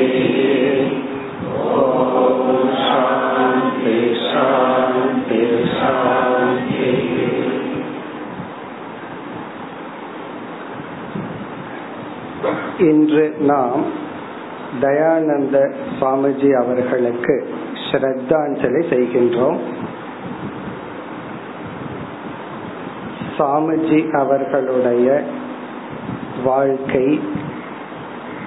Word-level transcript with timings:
ॐ 1.73 2.63
शान्ति 2.85 3.97
शान्ति 4.27 5.41
शान्तिः 5.75 6.20
இன்று 12.82 13.34
நாம் 13.38 13.82
தயானந்த 14.80 15.56
சுவாமிஜி 16.00 16.50
அவர்களுக்கு 16.62 17.34
ஸ்ரத்தாஞ்சலி 17.90 18.82
செய்கின்றோம். 18.92 19.58
சாமிஜி 23.38 24.00
அவர்களுடைய 24.10 25.22
வாழ்க்கை 26.44 27.20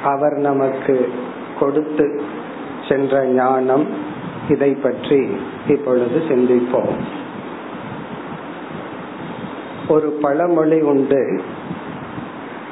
அவர் 0.03 0.37
நமக்கு 0.37 1.13
கொடுத்து 1.59 2.21
சென்ற 2.89 3.25
ஞானம் 3.25 3.85
இதை 4.49 4.71
பற்றி 4.71 5.37
இப்பொழுது 5.67 6.21
சிந்திப்போம். 6.29 6.95
ஒரு 9.87 10.17
பழமொழி 10.21 10.81
உண்டு. 10.81 11.41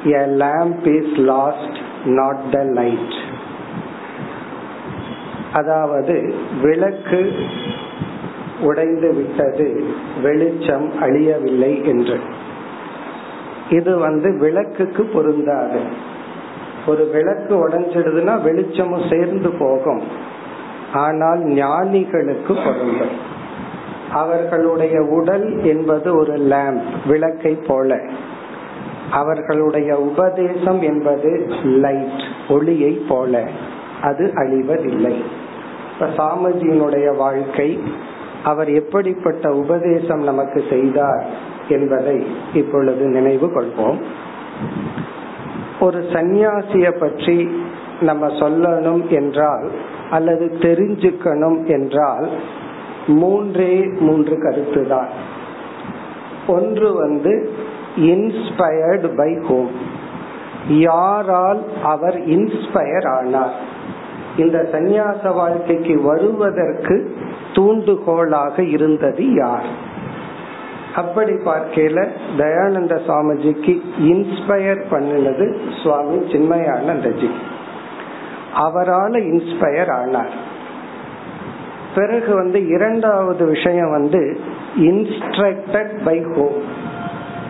A 0.04 0.16
lamp 0.16 0.86
is 0.86 1.18
lost 1.18 1.76
not 2.04 2.50
the 2.50 2.62
light 2.62 3.14
அதாவது 5.52 6.34
விளக்கு 6.62 7.32
உடைந்து 8.60 9.14
விட்டது 9.14 9.84
வெளிச்சம் 10.22 10.92
அழியவில்லை 11.02 11.84
என்று. 11.84 12.20
இது 13.70 13.98
வந்து 13.98 14.38
விளக்குக்கு 14.38 15.04
பொருந்தாது. 15.04 15.80
ஒரு 16.86 17.10
விளக்கு 17.12 17.68
உடைஞ்சிடுதுன்னா 17.68 18.42
வெளிச்சமும் 18.42 19.08
சேர்ந்து 19.10 19.50
போகும். 19.50 20.02
ஆனால் 20.92 21.44
ஞானிகளுக்கு 21.44 22.54
பொருந்தும். 22.54 23.16
அவர்களுடைய 24.12 25.02
உடல் 25.02 25.64
என்பது 25.64 26.16
ஒரு 26.16 26.36
லேம்ப் 26.36 26.82
விளக்கை 27.06 27.54
போல. 27.54 28.00
அவர்களுடைய 29.14 29.96
உபதேசம் 29.96 30.80
என்பது 30.82 31.30
லைட் 31.62 32.22
ஒளியை 32.48 32.92
போல. 33.08 33.42
அது 34.02 34.32
அழிவதில்லை. 34.34 35.14
இப்ப 35.92 36.06
சாமிஜியினுடைய 36.18 37.16
வாழ்க்கை 37.16 37.82
அவர் 38.44 38.70
எப்படிப்பட்ட 38.70 39.52
உபதேசம் 39.52 40.22
நமக்கு 40.22 40.62
செய்தார் 40.70 41.24
என்பதை 41.68 42.26
இப்பொழுது 42.54 43.04
நினைவு 43.06 43.46
கொள்வோம். 43.46 44.00
ஒரு 45.80 46.00
சந்நியாசிய 46.12 46.90
பற்றி 46.98 47.38
நம்ம 48.00 48.26
சொல்லணும் 48.26 49.08
என்றால் 49.08 49.70
அல்லது 50.10 50.44
தெரிஞ்சுக்கணும் 50.58 51.60
என்றால் 51.66 52.28
மூன்றே 53.06 53.74
மூன்று 54.00 54.34
கருத்து 54.38 54.82
தான் 54.88 55.08
ஒன்று 56.46 56.88
வந்து 56.94 57.32
இன்ஸ்பயர்டு 57.96 59.16
பை 59.16 59.38
ஹோம் 59.48 59.70
யாரால் 60.68 61.64
அவர் 61.82 62.20
இன்ஸ்பயர் 62.20 63.08
ஆனார்? 63.08 63.54
இந்த 64.36 64.68
சந்நியாச 64.72 65.34
வாழ்க்கைக்கு 65.34 66.02
வருவதற்கு 66.02 67.16
தூண்டுகோலாக 67.52 68.58
இருந்தது 68.58 69.34
யார்? 69.34 69.64
அப்படி 70.94 71.32
பார்க்கல 71.32 72.08
தயானந்த 72.38 73.00
சுவாமிஜிக்கு 73.06 73.80
இன்ஸ்பயர் 74.00 74.82
பண்ணினது 74.90 75.60
சுவாமி 75.82 76.16
சின்மயானந்தஜி. 76.16 77.30
அவரால் 78.54 79.12
இன்ஸ்பயர் 79.12 79.92
ஆனார். 79.92 80.52
பிறகு 81.94 82.34
வந்து 82.34 82.66
இரண்டாவது 82.66 83.46
விஷயம் 83.46 83.90
வந்து 83.90 84.40
இன்ஸ்ட்ரக்டட் 84.78 86.04
பை 86.04 86.22
ஹோம் 86.22 86.92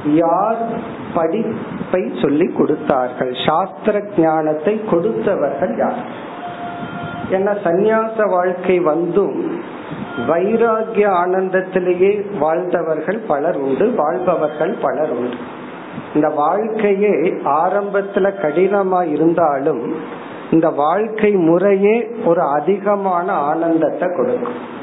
யார் 0.05 0.57
படிப்பை 1.15 2.13
சொல்லி 2.23 2.53
கொடுத்தார்கள்? 2.53 3.35
சாஸ்திர 3.47 4.03
ஞானத்தை 4.17 4.81
கொடுத்தவர்கள் 4.91 5.79
யார்? 5.79 6.33
என்ன 7.31 7.51
சந்நியாச 7.51 8.29
வாழ்க்கை 8.31 8.81
வந்தும் 8.81 9.61
வைராகிய 10.29 11.07
ஆனந்தத்திலேயே 11.25 12.39
வாழ்ந்தவர்கள் 12.39 13.19
பலர் 13.19 13.57
உண்டு 13.57 13.95
வாழ்பவர்கள் 13.97 14.77
பலர் 14.81 15.11
உண்டு. 15.11 15.37
இந்த 16.15 16.29
வாழ்க்கையே 16.29 17.13
ஆரம்பத்துல 17.45 18.31
கடினமா 18.43 19.11
இருந்தாலும் 19.11 19.95
இந்த 20.51 20.69
வாழ்க்கை 20.69 21.33
முறையே 21.33 22.11
ஒரு 22.25 22.41
அதிகமான 22.41 23.33
ஆனந்தத்தை 23.33 24.09
கொடுக்கும். 24.17 24.83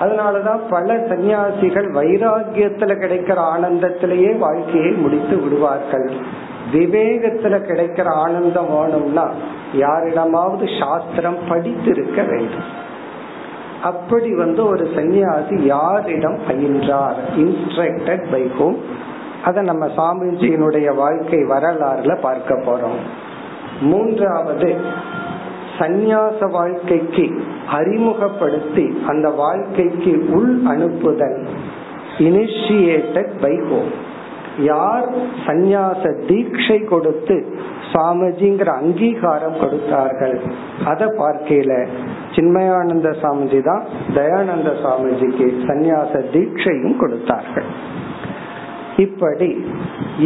அதனாலதான் 0.00 0.58
பல 0.70 0.94
சன்னியாசிகள் 0.94 1.88
வைராகியத்துல 1.92 2.92
கிடைக்கிற 2.98 3.38
ஆனந்தத்திலேயே 3.54 4.38
வாழ்க்கையை 4.38 4.90
முடித்து 4.90 5.36
விடுவார்கள். 5.36 6.10
விவேகத்துல 6.72 7.54
கிடைக்கிற 7.60 8.04
ஆனந்தம் 8.04 8.80
வேணும்னா 8.80 9.30
யாரிடமாவது 9.72 10.66
சாஸ்திரம் 10.80 11.38
படித்திருக்க 11.48 12.22
வேண்டும். 12.22 12.84
அப்படி 13.82 14.34
வந்து 14.34 14.66
ஒரு 14.66 14.84
சன்னியாசி 14.96 15.60
யாரிடம் 15.60 16.38
பயின்றார்? 16.48 17.20
இன்ஸ்ட்ரக்டட் 17.36 18.24
பை 18.30 18.50
ஹோம் 18.58 18.76
அதை 19.44 19.62
நம்ம 19.62 19.86
சாமிஜியினுடைய 19.86 20.94
வாழ்க்கை 20.94 21.38
வரலாறுல 21.38 22.20
பார்க்க 22.20 22.54
போறோம். 22.54 22.98
மூன்றாவது 23.80 24.76
சந்நியாச 25.78 26.50
வாழ்க்கைக்கு 26.50 27.26
அறிமுகப்படுத்தி 27.78 28.86
அந்த 29.06 29.28
வாழ்க்கைக்கு 29.42 30.12
உள் 30.38 30.52
அனுப்புதல். 30.72 31.38
இனிஷியேட்டட் 32.26 33.32
பை 33.40 33.54
ஹோம் 33.68 33.90
யார் 34.64 35.06
சந்நியாச 35.46 36.02
தீட்சை 36.28 36.76
கொடுத்து 36.84 37.36
சாமிஜிங்கிற 37.92 38.70
அங்கீகாரம் 38.82 39.58
கொடுத்தார்கள்? 39.60 40.36
அதை 40.84 41.06
பார்க்கல 41.18 41.74
சின்மயானந்த 42.36 43.10
சாமிஜி 43.22 43.60
தான் 43.62 43.84
தயானந்த 44.14 44.70
சாமிஜிக்கு 44.84 45.48
சந்நியாச 45.68 46.22
தீட்சையும் 46.34 46.96
கொடுத்தார்கள். 46.96 47.68
இப்படி 48.96 49.50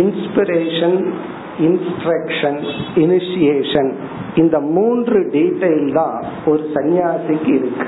இன்ஸ்பிரேஷன் 0.03 0.99
இன்ஸ்ட்ரக்ஷன் 1.67 2.61
இனிஷியேஷன் 2.95 3.91
இந்த 4.35 4.61
மூன்று 4.61 5.19
டீட்டெயில் 5.33 5.93
தான் 5.93 6.25
ஒரு 6.47 6.63
சன்னியாசிக்கு 6.75 7.53
இருக்கு. 7.55 7.87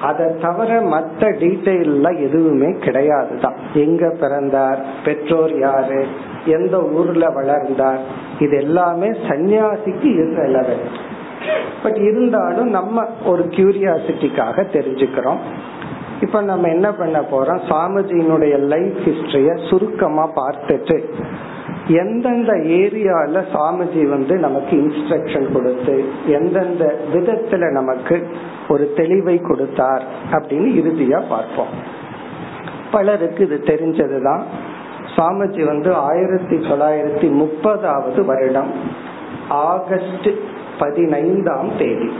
அதை 0.00 0.26
தவிர 0.42 0.80
மற்ற 0.80 1.30
டீட்டெயில்ல 1.30 2.08
எதுவுமே 2.18 2.70
கிடையாது 2.78 3.38
தான். 3.40 3.56
எங்க 3.74 4.10
பிறந்தார் 4.20 4.80
பெற்றோர் 5.04 5.58
யாரு 5.58 6.06
எந்த 6.44 6.76
ஊர்ல 6.82 7.28
வளர்ந்தார் 7.28 7.98
இது 8.38 8.56
எல்லாமே 8.56 9.06
சன்னியாசிக்கு 9.06 10.08
இரலவெண்ட் 10.18 10.98
பட் 11.82 11.96
இருந்தாலும் 11.96 12.70
நம்ம 12.70 13.04
ஒரு 13.24 13.42
கியூரியாசிட்டிக்காக 13.42 14.64
தெரிஞ்சுக்கிறோம். 14.76 15.42
இப்ப 16.20 16.40
நம்ம 16.42 16.68
என்ன 16.68 16.88
பண்ண 16.92 17.18
போறோம்? 17.20 17.60
சாமிஜியினுடைய 17.68 18.54
லைஃப் 18.58 18.96
ஹிஸ்டரிய 19.04 19.50
சுருக்கமா 19.70 20.24
பார்த்துட்டு 20.36 20.96
எந்தெந்த 21.86 22.52
ஏரியால 22.52 23.44
சாமிஜி 23.52 24.08
வந்து 24.08 24.36
நமக்கு 24.36 24.76
இன்ஸ்ட்ரக்ஷன் 24.76 25.52
கொடுத்து 25.52 26.08
எந்தெந்த 26.26 27.00
விதத்துல 27.14 27.70
நமக்கு 27.70 28.28
ஒரு 28.68 28.92
தெளிவை 28.96 29.48
கொடுத்தார் 29.48 30.04
அப்படின்னு 30.30 30.80
இறுதியா 30.80 31.28
பார்ப்போம். 31.28 31.68
பலருக்கு 32.92 33.44
இது 33.44 33.60
தெரிஞ்சதுதான். 33.64 34.42
சாமிஜி 35.16 35.64
வந்து 35.64 35.94
ஆயிரத்தி 35.94 36.56
தொள்ளாயிரத்தி 36.56 37.34
முப்பதாவது 37.34 38.24
வருடம் 38.24 38.72
ஆகஸ்ட் 39.48 40.28
பதினைந்தாம் 40.78 41.70
தேதி. 41.78 42.12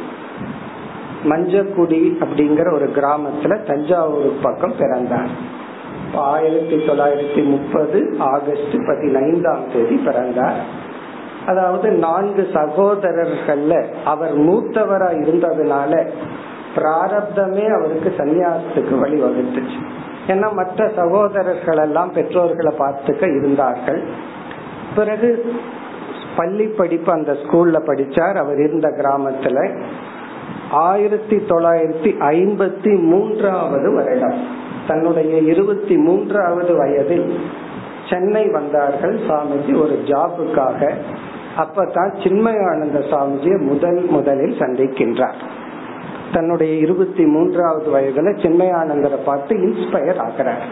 மஞ்சக்குடி 1.25 2.17
அப்படிங்கிற 2.21 2.73
ஒரு 2.73 2.87
கிராமத்துல 2.87 3.63
தஞ்சாவூர் 3.63 4.33
பக்கம் 4.43 4.75
பிறந்தார். 4.79 5.57
ஆயிரத்தி 6.15 6.75
தொள்ளாயிரத்தி 6.75 7.45
முப்பது 7.45 8.17
ஆகஸ்ட் 8.19 8.87
பதினைந்தாம் 8.87 9.73
தேதி 9.73 9.97
பிறந்தார். 9.97 10.87
அதாவது 11.47 11.91
நான்கு 11.91 12.49
சகோதரர்கள்ல 12.53 13.85
அவர் 14.05 14.39
மூத்தவரா 14.39 15.11
இருந்ததுனால 15.11 16.09
பிராரப்தமே 16.75 17.71
அவருக்கு 17.71 18.15
சன்னியாசத்துக்கு 18.19 18.95
வழிவகுத்துச்சு. 19.03 19.81
ஏன்னா 20.27 20.53
மற்ற 20.53 20.91
சகோதரர்கள் 20.97 21.77
எல்லாம் 21.77 22.13
பெற்றோர்களை 22.13 22.77
பார்த்துக்க 22.79 23.37
இருந்தார்கள். 23.37 24.03
பிறகு 24.95 25.53
பள்ளி 26.37 26.67
படிப்பு 26.67 27.13
அந்த 27.13 27.33
ஸ்கூல்ல 27.33 27.81
படிச்சார். 27.87 28.35
அவர் 28.35 28.59
இருந்த 28.59 28.89
கிராமத்துல 28.89 29.81
ஆயிரத்தி 30.71 31.37
தொள்ளாயிரத்தி 31.37 32.15
ஐம்பத்தி 32.21 33.03
மூன்றாவது 33.03 33.93
வருடம். 33.93 34.58
தன்னுடைய 34.89 35.39
இருபத்தி 35.39 35.97
மூன்றாவது 35.97 36.77
வயதில் 36.77 37.41
சென்னை 38.11 38.51
வந்தார்கள் 38.51 39.19
சாமிஜி 39.29 39.81
ஒரு 39.81 40.03
ஜாபுக்காக. 40.05 40.91
அப்பதான் 41.59 42.13
சின்மயானந்த 42.23 42.99
சாமிஜியை 42.99 43.59
முதல் 43.61 44.05
முதலில் 44.05 44.59
சந்திக்கின்றார். 44.59 45.39
தன்னுடைய 46.33 46.75
இருபத்தி 46.75 47.25
மூன்றாவது 47.25 47.89
வயதுல 47.95 48.37
சின்மயானந்தரை 48.39 49.19
பார்த்து 49.25 49.57
இன்ஸ்பயர் 49.57 50.19
ஆகிறார். 50.19 50.67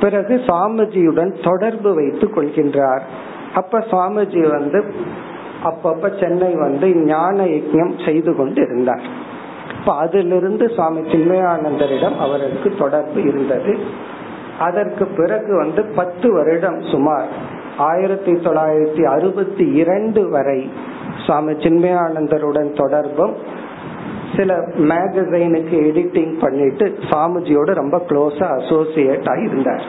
பிறகு 0.00 0.40
சாமிஜியுடன் 0.46 1.44
தொடர்பு 1.44 1.94
வைத்துக் 1.94 2.38
கொள்கின்றார். 2.38 3.00
அப்ப 3.54 3.78
சுவாமிஜி 3.78 4.50
வந்து 4.50 4.84
அப்பப்ப 5.64 6.20
சென்னை 6.20 6.54
வந்து 6.54 6.96
ஞான 6.96 7.44
யஜம் 7.44 8.04
செய்து 8.04 8.36
கொண்டு 8.36 8.62
இருந்தார் 8.62 9.26
அப்ப 9.88 10.00
அதிலிருந்து 10.00 10.64
சுவாமி 10.68 11.00
சின்மயானந்தரிடம் 11.00 12.16
அவருக்கு 12.18 12.74
தொடர்பு 12.78 13.20
இருந்தது. 13.22 13.78
அதற்கு 14.58 15.04
பிறகு 15.06 15.56
வந்து 15.56 15.82
பத்து 15.84 16.32
வருடம் 16.32 16.80
சுமார் 16.80 17.28
ஆயிரத்தி 17.76 18.32
தொள்ளாயிரத்தி 18.32 19.02
அறுபத்தி 19.04 19.66
இரண்டு 19.72 20.22
வரை 20.30 20.70
சுவாமி 21.26 21.52
சின்மயானந்தருடன் 21.52 22.70
தொடர்பும் 22.76 23.34
சில 24.36 24.58
மேகசைனுக்கு 24.90 25.78
எடிட்டிங் 25.90 26.36
பண்ணிட்டு 26.40 26.86
சாமிஜியோட 27.10 27.72
ரொம்ப 27.72 27.98
க்ளோஸா 28.08 28.48
அசோசியேட் 28.60 29.28
ஆகி 29.28 29.42
இருந்தார். 29.42 29.86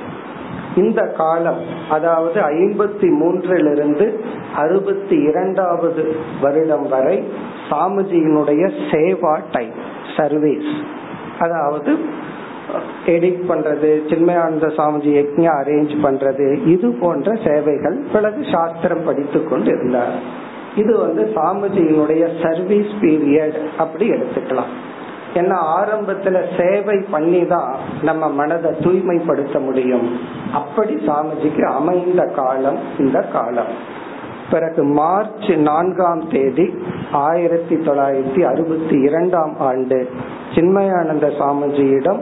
இந்த 0.80 1.02
காலம் 1.18 1.62
அதாவது 1.90 2.40
ஐம்பத்தி 2.60 3.10
மூன்றிலிருந்து 3.22 4.06
அறுபத்தி 4.56 5.18
இரண்டாவது 5.30 6.04
வருடம் 6.42 6.88
வரை 6.88 7.18
சாமிஜியினுடைய 7.70 8.64
சேவா 8.92 9.36
டைம் 9.52 9.78
சர்வீஸ் 10.18 10.72
அதாவது 11.40 11.92
எடிட் 13.14 13.44
பண்றது 13.50 13.90
சின்மயானந்த 14.10 14.68
சாமிஜி 14.78 15.12
யக்ஞா 15.20 15.54
அரேஞ்ச் 15.62 15.96
பண்றது 16.06 16.48
இது 16.66 16.88
போன்ற 17.02 17.30
சேவைகள் 17.46 17.98
பிறகு 18.12 18.42
சாஸ்திரம் 18.52 19.06
படித்து 19.06 19.40
கொண்டு 19.44 19.70
இருந்தார் 19.70 20.14
இது 20.76 20.94
வந்து 20.98 21.24
சாமிஜியினுடைய 21.38 22.24
சர்வீஸ் 22.44 22.92
பீரியட் 23.02 23.58
அப்படி 23.78 24.06
எடுத்துக்கலாம். 24.10 24.74
ஏன்னா 25.34 25.58
ஆரம்பத்துல 25.80 26.62
சேவை 26.62 26.98
பண்ணி 27.12 27.46
தான் 27.46 27.76
நம்ம 28.02 28.30
மனதை 28.30 28.72
தூய்மைப்படுத்த 28.82 29.60
முடியும். 29.60 30.20
அப்படி 30.54 30.94
சாமிஜிக்கு 30.94 31.62
அமைந்த 31.62 32.26
காலம் 32.26 32.80
இந்த 33.00 33.20
காலம். 33.22 33.98
பிறகு 34.52 34.84
மார்ச் 34.84 35.52
நான்காம் 35.52 36.28
தேதி 36.30 36.84
ஆயிரத்தி 37.12 37.76
தொள்ளாயிரத்தி 37.76 38.42
அறுபத்தி 38.42 39.00
இரண்டாம் 39.00 39.56
ஆண்டு 39.60 40.10
சின்மயானந்த 40.56 41.28
சாமிஜியிடம் 41.28 42.20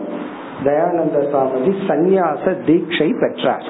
தயானந்த 0.64 1.18
சாமிஜி 1.34 1.74
சந்நியாச 1.88 2.56
தீட்சை 2.66 3.20
பெற்றார். 3.20 3.66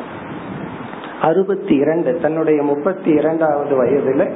அறுபத்தி 1.22 1.76
இரண்டு 1.76 2.20
தன்னுடைய 2.22 2.62
முப்பத்தி 2.62 3.10
இரண்டாவது 3.10 3.84
வயதுல 3.84 4.32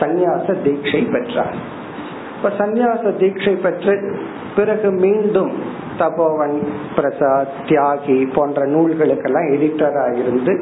சந்நியாச 0.00 0.56
தீட்சை 0.62 1.12
பெற்றார். 1.12 1.78
இப்ப 2.40 2.50
சந்நியாச 2.58 3.10
தீட்சை 3.18 3.52
பெற்று 3.56 3.94
பிறகு 4.56 4.90
மீண்டும் 5.00 5.50
தபோவன் 5.98 6.54
பிரசாத் 6.96 7.50
தியாகி 7.66 8.16
போன்ற 8.32 8.60
நூல்களுக்கெல்லாம் 8.66 9.48
எடிட்டரா 9.50 10.04
இருந்து 10.14 10.52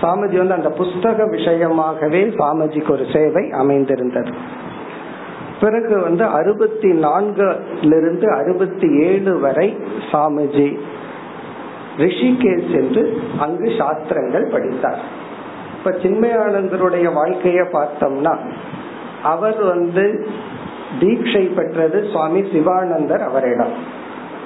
சாமிஜி 0.00 0.36
வந்து 0.36 0.56
அந்த 0.56 0.70
புஸ்தக 0.70 1.26
விஷயமாகவே 1.30 2.20
சாமிஜிக்கு 2.36 2.92
ஒரு 2.92 3.06
சேவை 3.12 3.44
அமைந்திருந்தது 3.52 4.32
பிறகு 5.60 5.94
வந்து 6.00 6.26
அறுபத்தி 6.30 6.90
நான்கிலிருந்து 7.00 8.28
அறுபத்தி 8.32 8.90
ஏழு 9.06 9.34
வரை 9.38 9.68
சாமிஜி 10.10 10.68
ரிஷிகேஷ் 11.98 12.72
என்று 12.74 13.04
அங்கு 13.40 13.70
சாஸ்திரங்கள் 13.78 14.46
படித்தார் 14.48 15.02
இப்ப 15.76 15.96
சின்மயானந்தருடைய 16.02 17.06
வாழ்க்கைய 17.14 17.62
பார்த்தோம்னா 17.72 18.34
அவர் 19.24 19.60
வந்து 19.64 20.04
தீட்சை 21.00 21.44
பெற்றது 21.44 22.04
சுவாமி 22.12 22.48
சிவானந்தர் 22.52 23.22
அவரிடம். 23.22 24.02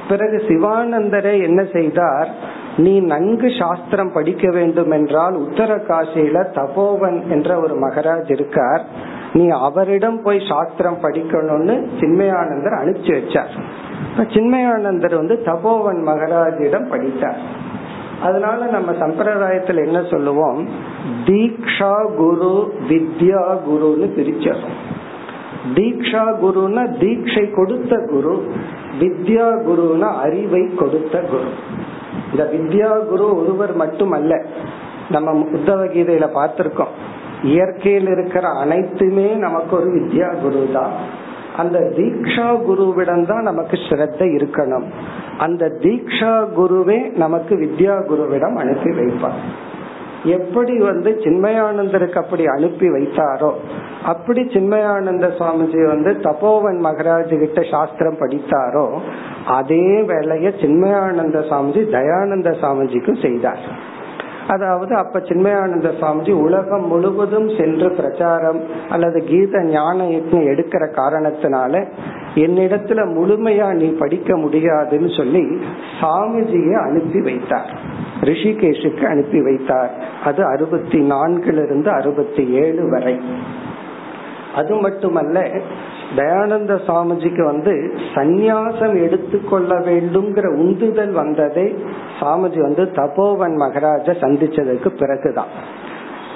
பிறகு 0.09 0.37
சிவானந்தரை 0.49 1.43
என்ன 1.43 1.65
செய்தார்? 1.73 2.29
நீ 2.77 3.01
நன்கு 3.01 3.49
சாஸ்திரம் 3.59 4.13
படிக்க 4.13 4.51
வேண்டும் 4.51 4.91
என்றால் 4.91 5.39
உத்தரகாசியில 5.39 6.45
தபோவன் 6.55 7.29
என்ற 7.29 7.61
ஒரு 7.61 7.89
மகராஜ் 7.89 8.31
இருக்கார். 8.31 8.83
நீ 9.33 9.49
அவரிடம் 9.49 10.23
போய் 10.23 10.41
சாஸ்திரம் 10.49 10.99
படிக்கணும்னு 11.03 11.89
சின்மயானந்தர் 12.01 12.73
அனுப்பிச்சு 12.73 13.21
வச்சார். 13.21 13.63
சின்மயானந்தர் 14.35 15.17
வந்து 15.17 15.43
தபோவன் 15.45 16.07
மகராஜிடம் 16.07 16.89
படித்தார். 16.89 17.67
அதனால 18.23 18.67
நம்ம 18.67 18.93
சம்பிரதாயத்துல 18.93 19.85
என்ன 19.87 20.03
சொல்லுவோம்? 20.11 20.69
தீக்ஷா 21.25 22.15
குரு 22.17 22.73
வித்யா 22.89 23.59
குருன்னு 23.69 24.09
பிரிச்சோம் 24.17 24.97
தீக்ஷா 25.77 26.25
குருன்னா 26.43 26.83
தீட்சை 27.03 27.51
கொடுத்த 27.51 27.97
குரு 28.11 28.35
வித்யா 29.01 29.47
குருன்னா 29.69 30.09
அறிவை 30.25 30.75
கொடுத்த 30.75 31.21
குரு. 31.31 31.51
இந்த 32.33 32.45
வித்யா 32.53 32.91
குரு 33.09 33.37
ஒருவர் 33.37 33.75
மட்டுமல்ல 33.77 34.43
நம்ம 35.11 35.31
உத்தவ 35.31 35.81
கீதையில 35.95 36.27
பார்த்திருக்கோம். 36.39 36.93
இயற்கையில் 37.43 38.07
இருக்கிற 38.07 38.49
அனைத்துமே 38.49 39.29
நமக்கு 39.47 39.77
ஒரு 39.77 39.89
வித்யா 39.97 40.29
குரு 40.43 40.69
தான் 40.73 40.93
அந்த 41.57 41.79
தீக்ஷா 41.97 42.49
குருவிடம் 42.69 43.25
தான் 43.27 43.43
நமக்கு 43.43 43.77
ஸ்ரத்த 43.77 44.21
இருக்கணும். 44.39 44.87
அந்த 45.39 45.73
தீக்ஷா 45.81 46.35
குருவே 46.59 47.13
நமக்கு 47.17 47.57
வித்யா 47.57 47.95
குருவிடம் 48.11 48.55
அனுப்பி 48.55 48.91
வைப்பார். 48.91 49.41
எப்படி 50.25 50.79
வந்து 50.79 51.11
சின்மயானந்தருக்கு 51.25 52.15
அப்படி 52.15 52.47
அனுப்பி 52.47 52.89
வைத்தாரோ 52.89 53.53
அப்படி 54.05 54.41
சின்மயானந்த 54.41 55.27
சுவாமிஜி 55.39 55.87
வந்து 55.87 56.11
தபோவன் 56.11 56.81
மகராஜ் 56.85 57.39
கிட்ட 57.39 57.63
சாஸ்திரம் 57.71 58.19
படித்தாரோ 58.21 59.01
அதே 59.47 60.03
வேலைய 60.03 60.53
சின்மயானந்த 60.61 61.39
சுவாமிஜி 61.39 61.83
தயானந்த 61.91 62.51
சுவாமிஜிக்கும் 62.51 63.23
செய்தார். 63.23 63.87
அதாவது 64.47 64.95
அப்ப 64.95 65.19
சின்மயானந்த 65.19 65.89
சுவாமிஜி 66.01 66.33
உலகம் 66.33 66.87
முழுவதும் 66.87 67.49
சென்று 67.49 67.91
பிரச்சாரம் 67.91 68.61
அல்லது 68.89 69.25
கீத 69.25 69.63
ஞான 69.63 70.05
யத்னம் 70.05 70.49
எடுக்கிற 70.49 70.85
காரணத்தினால 70.95 71.85
என்னிடத்துல 72.35 73.01
முழுமையா 73.15 73.73
நீ 73.73 73.87
படிக்க 73.87 74.37
முடியாதுன்னு 74.37 75.11
சொல்லி 75.17 75.61
சாமிஜியை 76.01 76.81
அனுப்பி 76.83 77.21
வைத்தார். 77.21 77.79
ரிஷிகேஷுக்கு 78.21 79.05
அனுப்பி 79.07 79.43
வைத்தார். 79.43 79.91
அது 80.25 80.45
அறுபத்தி 80.45 80.99
நான்குல 81.11 81.65
இருந்து 81.65 81.91
அறுபத்தி 81.91 82.49
ஏழு 82.49 82.91
வரை. 82.91 83.21
அது 84.55 84.75
மட்டுமல்ல 84.75 85.49
தயானந்த 86.17 86.79
சாமிஜிக்கு 86.87 87.45
வந்து 87.45 87.95
சந்நியாசம் 88.15 89.03
எடுத்துக்கொள்ள 89.03 89.75
வேண்டும்ங்கிற 89.75 90.55
உந்துதல் 90.55 91.11
வந்ததே 91.11 91.85
சாமிஜி 92.21 92.61
வந்து 92.61 92.83
தபோவன் 92.83 93.55
மகராஜ 93.55 94.13
சந்திச்சதுக்கு 94.13 94.89
பிறகுதான். 94.89 95.47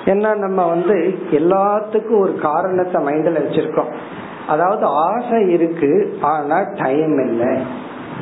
ஏன்னா 0.05 0.37
நம்ம 0.37 0.67
வந்து 0.67 1.19
எல்லாத்துக்கும் 1.31 2.19
ஒரு 2.19 2.39
காரணத்தை 2.43 3.05
மைண்டில் 3.05 3.41
வச்சிருக்கோம். 3.41 3.93
அதாவது 4.49 4.85
ஆசை 4.85 5.51
இருக்கு 5.51 6.19
ஆனா 6.21 6.63
டைம் 6.77 7.29
இல்லை. 7.29 7.63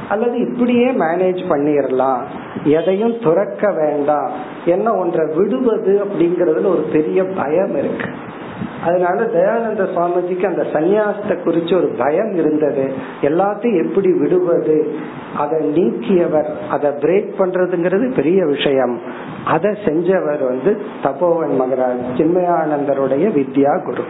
அல்லது 0.09 0.39
இப்படியே 0.39 0.91
மேனேஜ் 0.91 1.43
பண்ணிடலாம் 1.49 2.21
எதையும் 2.65 3.19
துறக்க 3.23 3.73
வேண்டாம். 3.73 4.31
என்ன 4.65 4.95
ஒன்றை 4.95 5.37
விடுவது 5.37 6.05
அப்படிங்கறதுல 6.05 6.67
ஒரு 6.67 6.87
பெரிய 6.93 7.25
பயம் 7.25 7.77
இருக்கு. 7.77 8.07
அதனால 8.85 9.23
தயானந்த 9.23 9.89
சுவாமிஜிக்கு 9.95 10.47
அந்த 10.47 10.63
சன்னியாசத்தை 10.73 11.39
குறிச்சு 11.45 11.77
ஒரு 11.77 11.95
பயம் 11.99 12.35
இருந்தது. 12.35 12.93
எல்லாத்தையும் 13.23 13.87
எப்படி 13.87 14.13
விடுவது 14.13 14.95
அதை 15.37 15.59
நீக்கியவர் 15.69 16.49
அதை 16.71 16.91
பிரேக் 16.91 17.31
பண்றதுங்கிறது 17.39 18.15
பெரிய 18.15 18.45
விஷயம். 18.45 19.01
அதை 19.45 19.71
செஞ்சவர் 19.85 20.45
வந்து 20.45 20.81
தபோவன் 21.03 21.61
மகராஜ் 21.61 22.17
சின்மயானந்தருடைய 22.17 23.31
வித்யா 23.39 23.85
குரு 23.85 24.03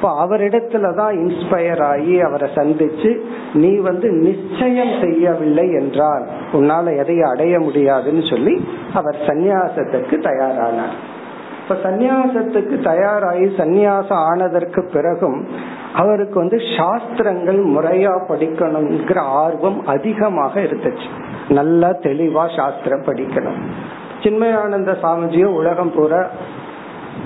இப்போ 0.00 0.26
அவரிடத்துலதான் 0.26 1.14
இன்ஸ்பயர் 1.14 1.82
ஆகி 1.84 2.20
அவரை 2.20 2.48
சந்திச்சு 2.54 3.20
நீ 3.52 3.76
வந்து 3.76 4.08
நிச்சயம் 4.10 4.92
செய்யவில்லை 5.02 5.72
என்றால் 5.72 6.24
உன்னால 6.52 6.96
எதையும் 6.96 7.28
அடைய 7.28 7.60
முடியாதுன்னு 7.60 8.24
சொல்லி 8.30 8.68
அவர் 8.94 9.16
சந்நியாசத்துக்கு 9.26 10.16
தயாரானார். 10.28 10.94
இப்ப 11.62 11.90
சந்நியாசத்துக்கு 11.90 12.76
தயாராகி 12.82 13.46
சந்நியாசம் 13.56 14.22
ஆனதற்கு 14.30 14.84
பிறகும் 14.92 15.46
அவருக்கு 15.94 16.38
வந்து 16.38 16.58
சாஸ்திரங்கள் 16.76 17.60
முறையா 17.64 18.14
படிக்கணுங்கிற 18.28 19.18
ஆர்வம் 19.18 19.86
அதிகமாக 19.86 20.60
இருந்துச்சு. 20.60 21.08
நல்லா 21.48 21.88
தெளிவா 21.88 22.56
சாஸ்திரம் 22.56 23.02
படிக்கணும். 23.02 23.60
சின்மயானந்த 24.22 24.92
சாமிஜியும் 25.02 25.58
உலகம் 25.60 25.92
பூரா 25.94 26.26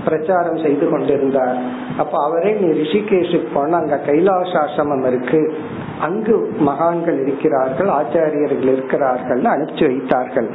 பிரச்சாரம் 0.04 0.58
செய்து 0.58 0.88
கொண்டிருந்தார். 0.88 1.56
அப்ப 1.96 2.24
அவரே 2.24 2.52
நீ 2.52 2.68
ரிஷிகேஷுக்கு 2.80 3.48
போன 3.54 3.76
அங்க 3.76 4.00
கைலாசாசிரமம் 4.06 5.06
இருக்கு. 5.06 5.54
அங்கு 6.00 6.52
மகான்கள் 6.58 7.22
இருக்கிறார்கள் 7.22 7.86
ஆச்சாரியர்கள் 7.86 8.72
இருக்கிறார்கள் 8.72 9.42
அனுப்பிச்சு 9.42 9.86
வைத்தார்கள். 9.86 10.48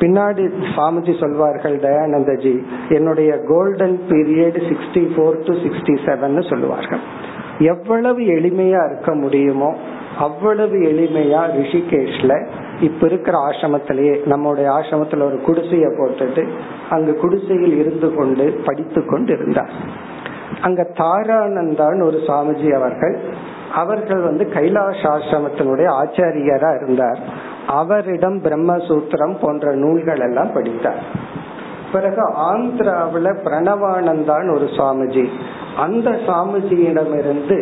பின்னாடி 0.00 0.42
சுவாமிஜி 0.74 1.20
சொல்வார்கள் 1.20 1.76
தயானந்தஜி 1.78 2.62
என்னுடைய 2.88 3.30
golden 3.48 4.00
period 4.08 4.60
sixty 4.68 5.02
four 5.16 5.42
to 5.42 5.54
sixty 5.54 5.94
seven 6.06 6.48
சொல்லுவார்கள். 6.48 7.02
எவ்வளவு 7.58 8.20
எளிமையா 8.20 8.92
இருக்க 8.92 9.14
முடியுமோ 9.14 9.76
அவ்வளவு 10.18 10.76
எளிமையா 10.76 11.42
ரிஷிகேஷ்ல 11.56 12.48
இப்ப 12.80 13.06
இருக்கிற 13.06 13.38
ஆசிரமத்திலேயே 13.38 14.26
நம்முடைய 14.26 14.70
ஆசிரமத்துல 14.70 15.22
ஒரு 15.22 15.40
குடிசைய 15.46 15.86
போட்டுட்டு 15.86 16.48
அங்கு 16.90 17.14
குடிசையில் 17.14 17.78
இருந்து 17.78 18.14
கொண்டு 18.14 18.60
படித்து 18.64 19.06
கொண்டு 19.06 19.32
இருந்தார் 19.32 19.70
அங்க 20.62 20.86
தாரானந்தான் 20.92 22.02
ஒரு 22.04 22.18
சாமிஜி 22.26 22.74
அவர்கள் 22.74 23.18
அவர்கள் 23.74 24.20
வந்து 24.20 24.44
கைலாஷ் 24.44 25.04
ஆசிரமத்தினுடைய 25.04 25.86
ஆச்சாரியரா 26.02 26.82
இருந்தார். 26.82 27.18
அவரிடம் 27.66 28.42
பிரம்மசூத்திரம் 28.42 29.36
போன்ற 29.40 29.74
நூல்கள் 29.74 30.20
எல்லாம் 30.20 30.52
படித்தார். 30.52 31.02
பிறகு 31.92 32.30
ஆந்திராவில 32.54 33.36
பிரணவானந்தான் 33.44 34.54
ஒரு 34.54 34.64
சுவாமிஜி 34.64 35.28
அந்த 35.78 36.10
சாமிஜியிடமிருந்து 36.10 37.58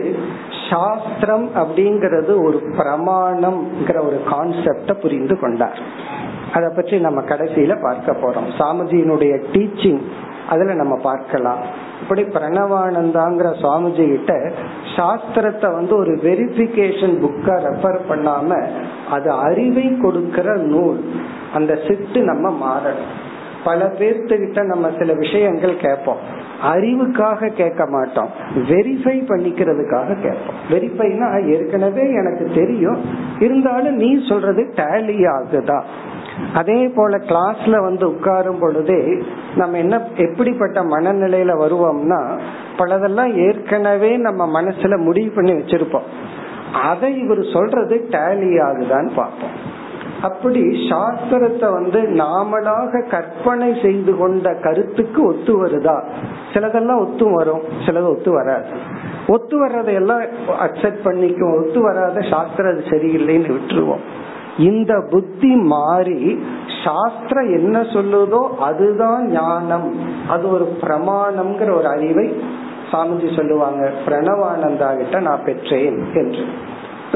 சாஸ்திரம் 0.71 1.51
அப்படிங்கறது 1.55 2.33
ஒரு 2.45 2.59
பிரமாணம்ங்கிற 2.79 3.99
ஒரு 4.07 4.19
கான்செப்ட 4.31 4.93
புரிந்து 4.93 5.39
கொண்டார். 5.39 5.79
அத 6.53 6.73
பற்றி 6.77 6.99
நம்ம 6.99 7.21
கடைசியில 7.21 7.75
பார்க்க 7.83 8.13
போறோம். 8.13 8.49
சாமிஜியினுடைய 8.59 9.35
டீச்சிங் 9.53 10.01
அதுல 10.49 10.75
நம்ம 10.75 10.95
பார்க்கலாம். 11.03 11.63
இப்படி 12.03 12.23
பிரணவானந்தாங்கிற 12.23 13.49
சுவாமிஜி 13.63 14.05
கிட்ட 14.11 14.33
சாஸ்திரத்தை 14.97 15.73
வந்து 15.73 15.97
ஒரு 15.97 16.13
வெரிபிகேஷன் 16.23 17.17
புக்கா 17.25 17.55
ரெஃபர் 17.67 18.01
பண்ணாம 18.11 18.67
அது 19.11 19.31
அறிவை 19.31 19.99
கொடுக்கிற 20.03 20.57
நூல். 20.57 21.01
அந்த 21.55 21.75
சிட்டு 21.87 22.21
நம்ம 22.23 22.47
மாறணும். 22.65 23.15
பல 23.65 23.93
பேர்த்துக்கிட்ட 23.99 24.63
நம்ம 24.65 24.91
சில 24.99 25.13
விஷயங்கள் 25.13 25.77
கேட்போம். 25.77 26.23
அறிவுக்காக 26.65 27.49
கேட்க 27.49 27.87
மாட்டோம். 27.87 28.29
வெரிஃபை 28.69 29.25
பண்ணிக்கிறதுக்காக 29.29 30.21
கேட்போம். 30.23 30.57
வெரிஃபைனா 30.71 31.47
ஏற்கனவே 31.47 32.13
எனக்கு 32.13 32.51
தெரியும். 32.55 33.01
இருந்தாலும் 33.39 33.97
நீ 33.97 34.27
சொல்றது 34.29 34.73
டேலி 34.77 35.27
ஆகுதா? 35.27 35.83
அதே 36.55 36.89
போல 36.89 37.17
கிளாஸ்ல 37.17 37.81
வந்து 37.81 38.09
உட்காரும் 38.09 38.61
பொழுதே 38.61 39.19
நம்ம 39.57 39.77
என்ன 39.77 40.03
எப்படிப்பட்ட 40.17 40.83
மனநிலையில 40.83 41.57
வருவோம்னா 41.61 42.39
பலதெல்லாம் 42.79 43.35
ஏற்கனவே 43.35 44.17
நம்ம 44.17 44.63
மனசுல 44.63 44.99
முடிவு 44.99 45.33
பண்ணி 45.35 45.53
வச்சிருப்போம். 45.53 46.09
அதை 46.83 47.19
இவர் 47.19 47.43
சொல்றது 47.53 48.09
டேலி 48.11 48.51
ஆகுதான்னு 48.69 49.11
பார்ப்போம். 49.15 49.75
அப்படி 50.23 50.61
சாஸ்திரத்தை 50.61 51.73
வந்து 51.73 52.01
நாமளாக 52.01 53.09
கற்பனை 53.11 53.79
செய்து 53.83 54.17
கொண்ட 54.17 54.55
கருத்துக்கு 54.55 55.27
ஒத்து 55.27 55.67
வருதா? 55.67 56.03
சிலதெல்லாம் 56.53 57.01
ஒத்து 57.01 57.31
வரும் 57.31 57.61
சிலது 57.87 58.09
ஒத்து 58.09 58.33
வராது. 58.33 58.67
ஒத்து 59.29 59.67
வர்றதையெல்லாம் 59.67 60.23
அக்செப்ட் 60.49 61.05
பண்ணிக்கும் 61.05 61.57
ஒத்து 61.59 61.81
வராத 61.81 62.21
சாஸ்திரம் 62.21 62.73
அது 62.73 62.85
சரியில்லைன்னு 62.89 63.59
விட்டுருவோம். 63.59 64.01
இந்த 64.59 65.07
புத்தி 65.11 65.55
மாறி 65.57 66.39
சாஸ்திரம் 66.85 67.51
என்ன 67.53 67.81
சொல்லுதோ 67.81 68.49
அதுதான் 68.59 69.31
ஞானம். 69.31 69.95
அது 70.29 70.51
ஒரு 70.51 70.77
பிரமாணம்ங்கிற 70.83 71.77
ஒரு 71.77 71.89
அறிவை 71.89 72.35
சாமிஜி 72.93 73.37
சொல்லுவாங்க 73.37 73.93
பிரணவானந்தா 74.07 74.97
கிட்ட 74.97 75.21
நான் 75.21 75.45
பெற்றேன் 75.45 76.07
என்று. 76.15 76.45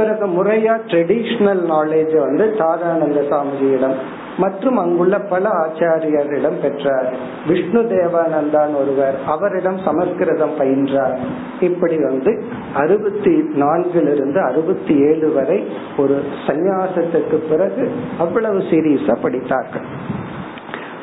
பிறகு 0.00 0.26
முறையா 0.26 0.75
ட்ரெடிஷ்னல் 0.87 1.64
நாலேஜ் 1.73 2.16
வந்து 2.21 2.54
தாரானந்த 2.59 3.21
சாமிஜியிடம் 3.30 3.95
மற்றும் 4.38 4.76
அங்குள்ள 4.76 5.19
பல 5.19 5.49
ஆச்சாரியரிடம் 5.49 6.61
பெற்றார். 6.62 7.09
விஷ்ணு 7.47 7.80
தேவானந்தான் 7.83 8.73
ஒருவர் 8.76 9.16
அவரிடம் 9.26 9.78
சமஸ்கிருதம் 9.85 10.57
பயின்றார். 10.59 11.19
இப்படி 11.61 11.97
வந்து 12.04 12.45
அறுபத்தி 12.75 13.35
நான்கிலிருந்து 13.54 14.38
அறுபத்தி 14.45 14.95
ஏழு 15.00 15.33
வரை 15.33 15.59
ஒரு 15.99 16.25
சந்நியாசத்துக்கு 16.47 17.38
பிறகு 17.50 17.92
அவ்வளவு 18.19 18.59
சீரியஸா 18.59 19.16
படித்தார்கள். 19.23 19.88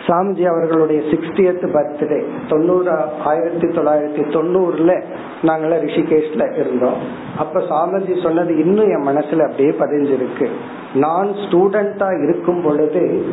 சாமிஜி 0.07 0.47
அவர்களுடைய 0.47 1.01
சிக்ஸ்டியத் 1.01 1.65
பர்த்டே 1.73 2.23
தொண்ணூறு 2.49 2.91
ஆயிரத்தி 3.25 3.67
தொள்ளாயிரத்தி 3.67 4.25
தொண்ணூறுல 4.35 5.03
நாங்கள 5.43 5.79
ரிஷிகேஷ்ல 5.81 6.59
இருந்தோம். 6.59 6.97
அப்ப 7.37 7.59
சாமிஜி 7.59 8.23
சொன்னது 8.23 8.57
இன்னும் 8.57 8.85
என் 8.85 9.07
மனசுல 9.07 9.39
அப்படியே 9.39 9.69
பதிஞ்சிருக்கு. 9.69 10.47
நான் 10.93 11.27
ஸ்டூடெண்டா 11.27 12.29
இருக்கும் 12.29 12.61
பொழுது 12.61 13.25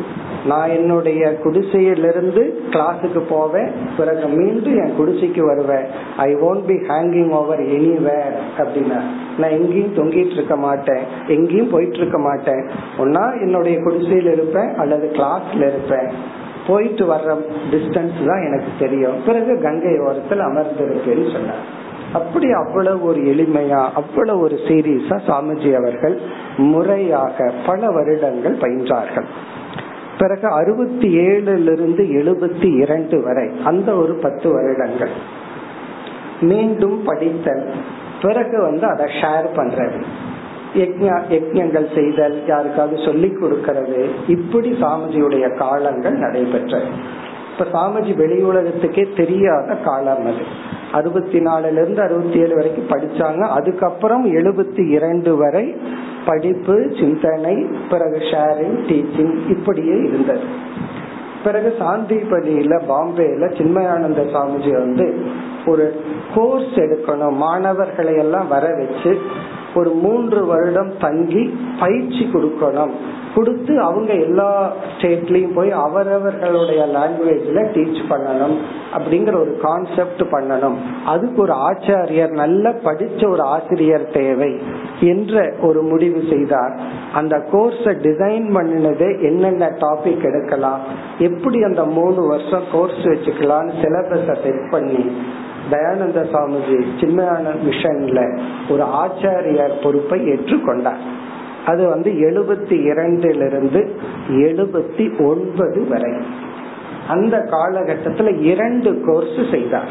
நான் 0.45 0.69
என்னுடைய 0.69 1.37
குடிசையிலிருந்து 1.43 2.53
கிளாஸுக்கு 2.69 3.19
போவேன். 3.29 3.71
பிறகு 3.97 4.27
மீண்டும் 4.27 4.85
என் 4.85 4.93
குடிசைக்கு 4.99 5.45
வருவேன். 5.45 5.85
I 6.17 6.35
won't 6.35 6.65
be 6.65 6.73
hanging 6.73 7.29
over 7.29 7.59
anywhere 7.59 8.35
அப்படின்னா 8.57 9.01
நான் 9.37 9.49
எங்கேயும் 9.49 9.95
தொங்கிட்டு 9.95 10.31
இருக்க 10.31 10.55
மாட்டேன். 10.55 11.03
எங்கேயும் 11.27 11.69
போயிட்டு 11.69 11.97
இருக்க 11.97 12.19
மாட்டேன். 12.19 12.69
ஒன்னா 12.97 13.41
என்னுடைய 13.41 13.79
குடிசையில் 13.79 14.31
இருப்பேன் 14.31 14.73
அல்லது 14.75 15.11
கிளாஸ்ல 15.13 15.67
இருப்பேன். 15.67 16.43
போயிட்டு 16.67 17.05
வர்ற 17.13 17.31
டிஸ்டன்ஸ் 17.71 18.19
தான் 18.27 18.45
எனக்கு 18.47 18.71
தெரியும். 18.79 19.17
பிறகு 19.25 19.61
கங்கை 19.61 19.95
ஓரத்தில் 19.99 20.39
அமர்ந்திருப்பேன்னு 20.39 21.27
சொன்னார். 21.31 21.65
அப்படி 22.13 22.47
அவ்வளவு 22.51 23.03
ஒரு 23.05 23.21
எளிமையா 23.21 23.81
அவ்வளவு 23.93 24.39
ஒரு 24.39 24.57
சீரியஸா 24.67 25.17
சாமிஜி 25.29 25.71
அவர்கள் 25.75 26.15
முறையாக 26.57 27.51
பல 27.65 27.89
வருடங்கள் 27.89 28.55
பயின்றார்கள். 28.55 29.27
பிறகு 30.17 30.47
அறுபத்தி 30.47 31.07
ஏழுல 31.17 31.71
இருந்து 31.71 32.03
எழுபத்தி 32.19 32.69
இரண்டு 32.81 33.17
வரை 33.23 33.47
அந்த 33.63 33.89
ஒரு 33.95 34.13
பத்து 34.13 34.47
வருடங்கள். 34.53 35.13
மீண்டும் 36.41 37.03
படித்தல் 37.03 37.65
பிறகு 38.21 38.57
வந்து 38.61 38.85
அதை 38.87 39.05
ஷேர் 39.21 39.47
பண்றது 39.57 39.99
யஜ்யங்கள் 40.75 41.87
செய்தல் 41.95 42.37
யாருக்காவது 42.47 42.97
சொல்லி 43.05 43.29
கொடுக்கறது. 43.41 44.01
இப்படி 44.27 44.71
சாமிஜியுடைய 44.81 45.45
காலங்கள் 45.57 46.17
நடைபெற்றது 46.17 46.89
இப்ப 47.51 47.65
சாமிஜி 47.75 48.13
வெளி 48.15 48.37
உலகத்துக்கே 48.41 49.03
தெரியாத 49.17 49.75
காலம் 49.75 50.25
அது. 50.25 50.45
அறுபத்தி 50.91 51.39
நாலுல 51.39 51.77
இருந்து 51.81 52.01
அறுபத்தி 52.01 52.37
ஏழு 52.39 52.55
வரைக்கும் 52.55 52.89
படிச்சாங்க. 52.89 53.41
அதுக்கப்புறம் 53.57 54.25
எழுபத்தி 54.33 54.83
இரண்டு 54.89 55.31
வரை 55.37 55.65
படிப்பு 56.25 56.75
சிந்தனை 56.99 57.55
பிறகு 57.89 58.17
ஷேரிங் 58.31 58.77
டீச்சிங் 58.89 59.35
இப்படியே 59.49 59.97
இருந்தது. 60.07 60.45
பிறகு 61.43 61.69
சாந்திபதியில 61.79 62.73
பாம்பேல 62.91 63.49
சின்மயானந்த 63.57 64.21
சாமிஜி 64.35 64.71
வந்து 64.71 65.07
ஒரு 65.65 65.85
கோர்ஸ் 66.35 66.75
எடுக்கணும். 66.75 67.37
மாணவர்களை 67.45 68.15
எல்லாம் 68.15 68.47
வர 68.47 68.65
வச்சு 68.79 69.11
ஒரு 69.75 69.89
மூன்று 69.89 70.45
வருடம் 70.45 70.91
தங்கி 70.99 71.43
பயிற்சி 71.79 72.23
கொடுக்கணும். 72.33 72.93
கொடுத்து 73.35 73.73
அவங்க 73.79 74.13
எல்லா 74.13 74.73
ஸ்டேட்லயும் 74.91 75.55
போய் 75.55 75.71
அவரவர்களுடைய 75.71 76.81
லாங்குவேஜ்ல 76.95 77.61
டீச் 77.75 78.01
பண்ணணும் 78.09 78.55
அப்படிங்கிற 78.97 79.35
ஒரு 79.39 79.59
கான்செப்ட் 79.61 80.21
பண்ணணும். 80.31 80.77
அதுக்கு 81.05 81.41
ஒரு 81.41 81.53
ஆச்சாரியர் 81.69 82.33
நல்ல 82.33 82.73
படிச்ச 82.83 83.29
ஒரு 83.29 83.41
ஆசிரியர் 83.41 84.07
தேவை 84.13 84.51
என்ற 84.99 85.53
ஒரு 85.61 85.81
முடிவு 85.81 86.21
செய்தார். 86.29 86.79
அந்த 87.13 87.35
கோர்ஸ 87.51 87.85
டிசைன் 88.07 88.47
பண்ணினது 88.57 89.09
என்னென்ன 89.21 89.65
டாபிக் 89.81 90.23
எடுக்கலாம் 90.23 90.81
எப்படி 91.19 91.63
அந்த 91.63 91.85
மூணு 91.85 92.27
வருஷம் 92.27 92.63
கோர்ஸ் 92.71 93.03
வச்சுக்கலாம்னு 93.03 93.73
சிலபஸ 93.81 94.43
செட் 94.43 94.69
பண்ணி 94.71 95.03
தயானந்த 95.71 96.19
சாமிஜி 96.33 96.77
சின்ன 96.99 97.41
மிஷன்ல 97.65 98.39
ஒரு 98.69 98.83
ஆச்சாரியர் 99.03 99.83
பொறுப்பை 99.83 100.19
ஏற்றுக்கொண்டார். 100.29 101.03
அது 101.65 101.87
வந்து 101.87 102.11
எழுபத்தி 102.11 102.75
இரண்டிலிருந்து 102.91 103.81
எழுபத்தி 104.29 105.05
ஒன்பது 105.27 105.87
வரை. 105.89 106.13
அந்த 107.07 107.37
காலகட்டத்துல 107.51 108.41
இரண்டு 108.41 109.03
கோர்ஸ் 109.05 109.51
செய்தார். 109.51 109.89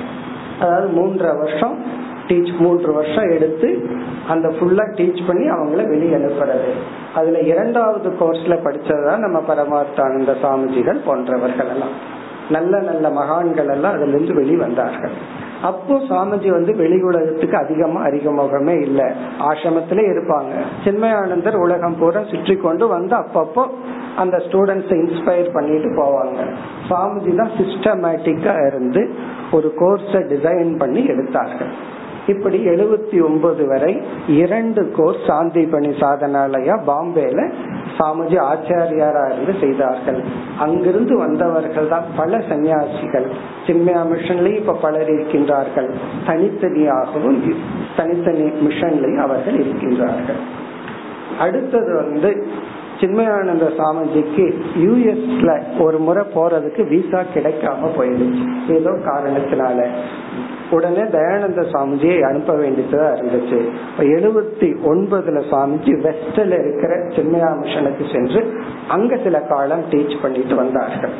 அதாவது 0.61 0.88
மூன்றரை 0.88 1.38
வருஷம் 1.38 2.02
டீச் 2.28 2.59
மூன்று 2.59 2.93
வருஷம் 2.93 3.31
எடுத்து 3.31 3.69
அந்த 4.28 4.49
ஃபுல்லா 4.49 4.85
டீச் 4.99 5.23
பண்ணி 5.26 5.47
அவங்கள 5.50 5.88
வெளியே 5.88 6.14
அனுப்புறது 6.14 6.71
அதுல 7.14 7.38
இரண்டாவது 7.38 8.09
கோர்ஸ்ல 8.11 8.54
படிச்சதுதான் 8.64 9.25
நம்ம 9.26 9.43
பரமார்த்தானந்த 9.49 10.35
சாமிஜிகள் 10.43 11.00
போன்றவர்கள் 11.04 11.69
எல்லாம் 11.69 12.23
நல்ல 12.51 12.81
நல்ல 12.81 13.11
மகான்கள் 13.11 13.69
எல்லாம் 13.69 13.93
அதுல 13.93 14.17
இருந்து 14.17 14.35
வெளி 14.35 14.57
வந்தார்கள். 14.57 15.13
அப்போ 15.63 15.95
சாமிஜி 15.95 16.49
வந்து 16.51 16.77
வெளி 16.77 17.03
உலகத்துக்கு 17.03 17.57
அதிகமா 17.57 18.07
அறிமுகமே 18.07 18.81
இல்லை. 18.81 19.05
ஆசிரமத்திலே 19.39 20.05
இருப்பாங்க. 20.13 20.53
சின்மயானந்தர் 20.85 21.55
உலகம் 21.55 21.99
பூரா 21.99 22.23
சுற்றி 22.23 22.57
கொண்டு 22.57 22.89
வந்து 22.89 23.17
அப்பப்போ 23.17 23.67
அந்த 24.17 24.37
ஸ்டூடெண்ட்ஸ் 24.37 24.93
இன்ஸ்பயர் 24.93 25.53
பண்ணிட்டு 25.53 25.89
போவாங்க. 26.03 26.41
சாமிஜி 26.89 27.35
தான் 27.37 27.51
சிஸ்டமேட்டிக்கா 27.61 28.67
இருந்து 28.67 29.11
ஒரு 29.53 29.75
கோர்ஸை 29.81 30.23
டிசைன் 30.35 30.79
பண்ணி 30.79 31.07
எடுத்தார்கள். 31.07 31.73
இப்படி 32.27 32.59
எழுபத்தி 32.67 33.25
ஒன்பது 33.25 33.67
வரை 33.67 34.03
இரண்டு 34.27 34.93
கோர்ஸ் 34.97 35.27
சாந்தி 35.27 35.67
பணி 35.67 35.89
சாதனாலயா 35.89 36.77
பாம்பேல 36.87 37.51
சாமிஜி 37.99 38.39
ஆச்சாரியாரா 38.53 39.25
இருந்து 39.33 39.55
செய்தார்கள். 39.61 40.23
அங்கிருந்து 40.59 41.19
வந்தவர்கள் 41.19 41.89
தான் 41.89 42.05
பல 42.17 42.39
சன்னியாசிகள். 42.39 43.27
சின்மயா 43.67 44.03
மிஷன்லயும் 44.13 44.57
இப்ப 44.57 44.73
பலர் 44.73 45.11
இருக்கின்றார்கள். 45.11 45.91
தனித்தனியாகவும் 46.27 47.55
தனித்தனி 47.97 48.43
மிஷன்லயும் 48.43 49.23
அவர்கள் 49.27 49.59
இருக்கின்றார்கள். 49.59 50.41
அடுத்தது 51.39 51.95
வந்து 51.95 52.47
சின்மயானந்த 53.01 53.67
சாமிஜிக்கு 53.79 54.45
யூஎஸ்ல 54.77 55.81
ஒரு 55.81 55.99
முறை 55.99 56.25
போறதுக்கு 56.35 56.89
விசா 56.89 57.23
கிடைக்காம 57.35 57.89
போயிடுச்சு. 57.99 58.73
ஏதோ 58.73 58.91
காரணத்தினால. 58.91 59.87
உடனே 60.75 61.04
தயானந்த 61.16 61.62
சுவாமிஜியை 61.73 62.21
அனுப்ப 62.28 62.52
வேண்டியதா 62.54 63.07
இருந்துச்சு. 63.14 63.59
எழுபத்தி 64.14 64.69
ஒன்பதுல 64.90 65.43
சுவாமிஜி 65.50 65.93
வெஸ்ட்ல 66.07 66.59
இருக்கிற 66.62 66.93
சின்மயா 67.16 67.50
மிஷனுக்கு 67.62 68.04
சென்று 68.12 68.43
அங்க 68.88 69.19
சில 69.25 69.38
காலம் 69.40 69.85
டீச் 69.90 70.16
பண்ணிட்டு 70.23 70.54
வந்தார்கள். 70.54 71.14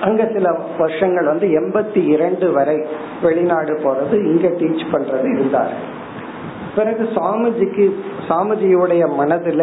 அங்க 0.00 0.22
சில 0.32 0.46
வருஷங்கள் 0.78 1.24
வந்து 1.24 1.46
எண்பத்தி 1.60 2.00
இரண்டு 2.06 2.52
வரை 2.52 2.78
வெளிநாடு 3.22 3.74
போறது 3.84 4.16
இங்க 4.24 4.48
டீச் 4.48 4.86
பண்றது 4.92 5.28
இருந்தார்கள். 5.34 5.84
பிறகு 6.76 7.04
சாமிஜிக்கு 7.16 7.84
சாமிஜியுடைய 8.28 9.02
மனதுல 9.18 9.62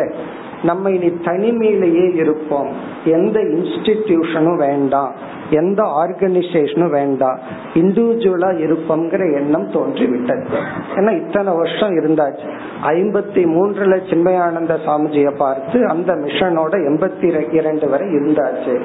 நம்ம 0.64 0.90
இனி 0.90 1.08
தனிமையிலேயே 1.08 2.16
இருப்போம். 2.16 2.72
எந்த 3.06 3.40
இன்ஸ்டிடியூஷனும் 3.40 4.58
வேண்டாம் 4.58 5.14
எந்த 5.50 5.84
ஆர்கனைசேஷனும் 5.84 6.90
வேண்டாம் 6.90 7.40
இண்டிவிஜுவலா 7.74 8.50
இருப்போம்ங்கிற 8.66 9.24
எண்ணம் 9.36 9.72
தோன்றி 9.72 10.06
விட்டது 10.06 10.46
ஏன்னா 10.96 11.12
இத்தனை 11.26 11.56
வருஷம் 11.56 11.94
இருந்தாச்சு. 12.00 12.48
ஐம்பத்தி 12.84 13.44
மூன்றுல 13.56 13.96
சின்மயானந்த 14.10 14.78
சாமிஜிய 14.86 15.36
பார்த்து 15.36 15.88
அந்த 15.88 16.14
மிஷனோட 16.16 16.74
எண்பத்தி 16.90 17.54
இரண்டு 17.54 17.90
வரை 17.90 18.08
இருந்தாச்சு. 18.08 18.76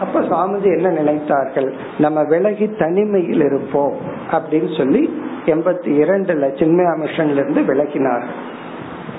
அப்ப 0.00 0.20
சாமிஜி 0.20 0.70
என்ன 0.76 0.88
நினைத்தார்கள்? 1.00 1.70
நம்ம 1.98 2.24
விலகி 2.24 2.66
தனிமையில் 2.78 3.44
இருப்போம் 3.44 3.94
அப்படின்னு 4.30 4.76
சொல்லி 4.76 5.22
எண்பத்தி 5.46 5.90
இரண்டுல 6.02 6.44
சின்மயா 6.60 6.94
மிஷன்ல 7.04 7.48
இருந்து 7.48 7.74
விலகினார்கள். 7.74 8.52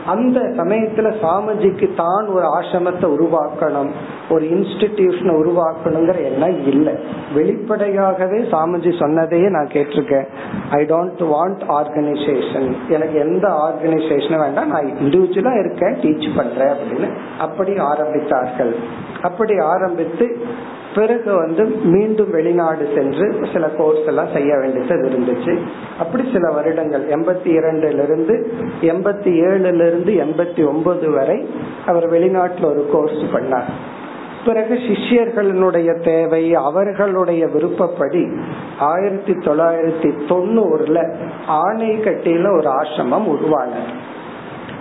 அந்த 0.05 0.39
சமயத்துல 0.39 1.07
சாமிஜிக்கு 1.21 1.95
தான் 1.95 2.27
ஒரு 2.27 2.45
ஆசிரமத்தை 2.59 3.07
உருவாக்கணும் 3.15 3.89
ஒரு 4.29 4.45
இன்ஸ்டிடியூஷனை 4.45 5.33
உருவாக்கணுங்கிற 5.41 6.23
எண்ணம் 6.23 6.67
இல்லை. 6.67 6.93
வெளிப்படையாகவே 7.33 8.37
சாமிஜி 8.37 8.99
சொன்னதையே 8.99 9.49
நான் 9.49 9.67
கேட்டிருக்கேன். 9.67 10.27
ஐ 10.69 10.85
டோன்ட் 10.85 11.21
வாண்ட் 11.33 11.61
ஆர்கனைசேஷன் 11.69 12.75
எனக்கு 12.89 13.19
எந்த 13.19 13.47
ஆர்கனைசேஷனும் 13.47 14.39
வேண்டாம். 14.39 14.67
நான் 14.67 14.85
இண்டிவிஜுவலா 14.85 15.59
இருக்கேன் 15.59 15.95
டீச் 15.95 16.35
பண்றேன் 16.35 16.67
அப்படின்னு. 16.67 17.09
அப்படி 17.39 17.71
ஆரம்பித்தார்கள். 17.71 18.75
அப்படி 19.21 19.59
ஆரம்பித்து 19.59 20.45
பிறகு 20.95 21.35
வந்து 21.35 21.63
மீண்டும் 21.65 22.29
வெளிநாடு 22.29 22.89
சென்று 22.95 23.39
சில 23.53 23.67
கோர்ஸ் 23.67 24.05
எல்லாம் 24.05 24.33
செய்ய 24.33 24.57
வேண்டியது 24.57 25.09
இருந்துச்சு. 25.09 25.59
அப்படி 25.99 26.29
சில 26.33 26.51
வருடங்கள் 26.51 27.07
எண்பத்தி 27.07 27.47
இரண்டுல 27.47 28.03
இருந்து 28.03 28.53
எண்பத்தி 28.81 29.31
ஏழுல 29.47 29.87
இருந்து 29.87 30.13
எண்பத்தி 30.13 30.67
ஒன்பது 30.67 31.11
வரை 31.11 31.49
அவர் 31.85 32.11
வெளிநாட்டுல 32.11 32.65
ஒரு 32.65 32.89
கோர்ஸ் 32.91 33.23
பண்ணார். 33.33 33.69
பிறகு 34.45 34.73
சிஷ்யர்களுடைய 34.73 36.03
தேவை 36.03 36.55
அவர்களுடைய 36.55 37.47
விருப்பப்படி 37.47 38.27
ஆயிரத்தி 38.79 39.33
தொள்ளாயிரத்தி 39.33 40.09
தொண்ணூறுல 40.29 41.13
ஆணைக்கட்டியில 41.47 42.57
ஒரு 42.57 42.69
ஆசிரமம் 42.69 43.25
உருவானது. 43.25 44.13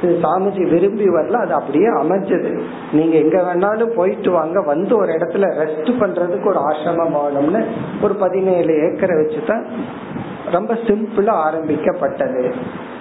இது 0.05 0.15
சாமிஜி 0.23 0.65
விரும்பி 0.71 1.07
வரல 1.09 1.37
அது 1.45 1.55
அப்படியே 1.55 1.89
அமைஞ்சது. 2.03 2.51
நீங்க 2.93 3.17
எங்க 3.17 3.37
வேணாலும் 3.41 3.95
போயிட்டு 3.97 4.31
வாங்க 4.31 4.61
வந்து 4.61 4.97
ஒரு 4.97 5.13
இடத்துல 5.13 5.51
ரெஸ்ட் 5.63 5.93
பண்றதுக்கு 6.01 6.49
ஒரு 6.49 6.61
ஆசிரமம் 6.71 7.19
ஆகணும்னு 7.25 7.65
ஒரு 8.03 8.15
பதினேழு 8.15 8.75
ஏக்கரை 8.87 9.17
வச்சுதான் 9.17 9.65
ரொம்ப 10.51 10.75
சிம்பிளா 10.75 11.35
ஆரம்பிக்கப்பட்டது. 11.49 12.43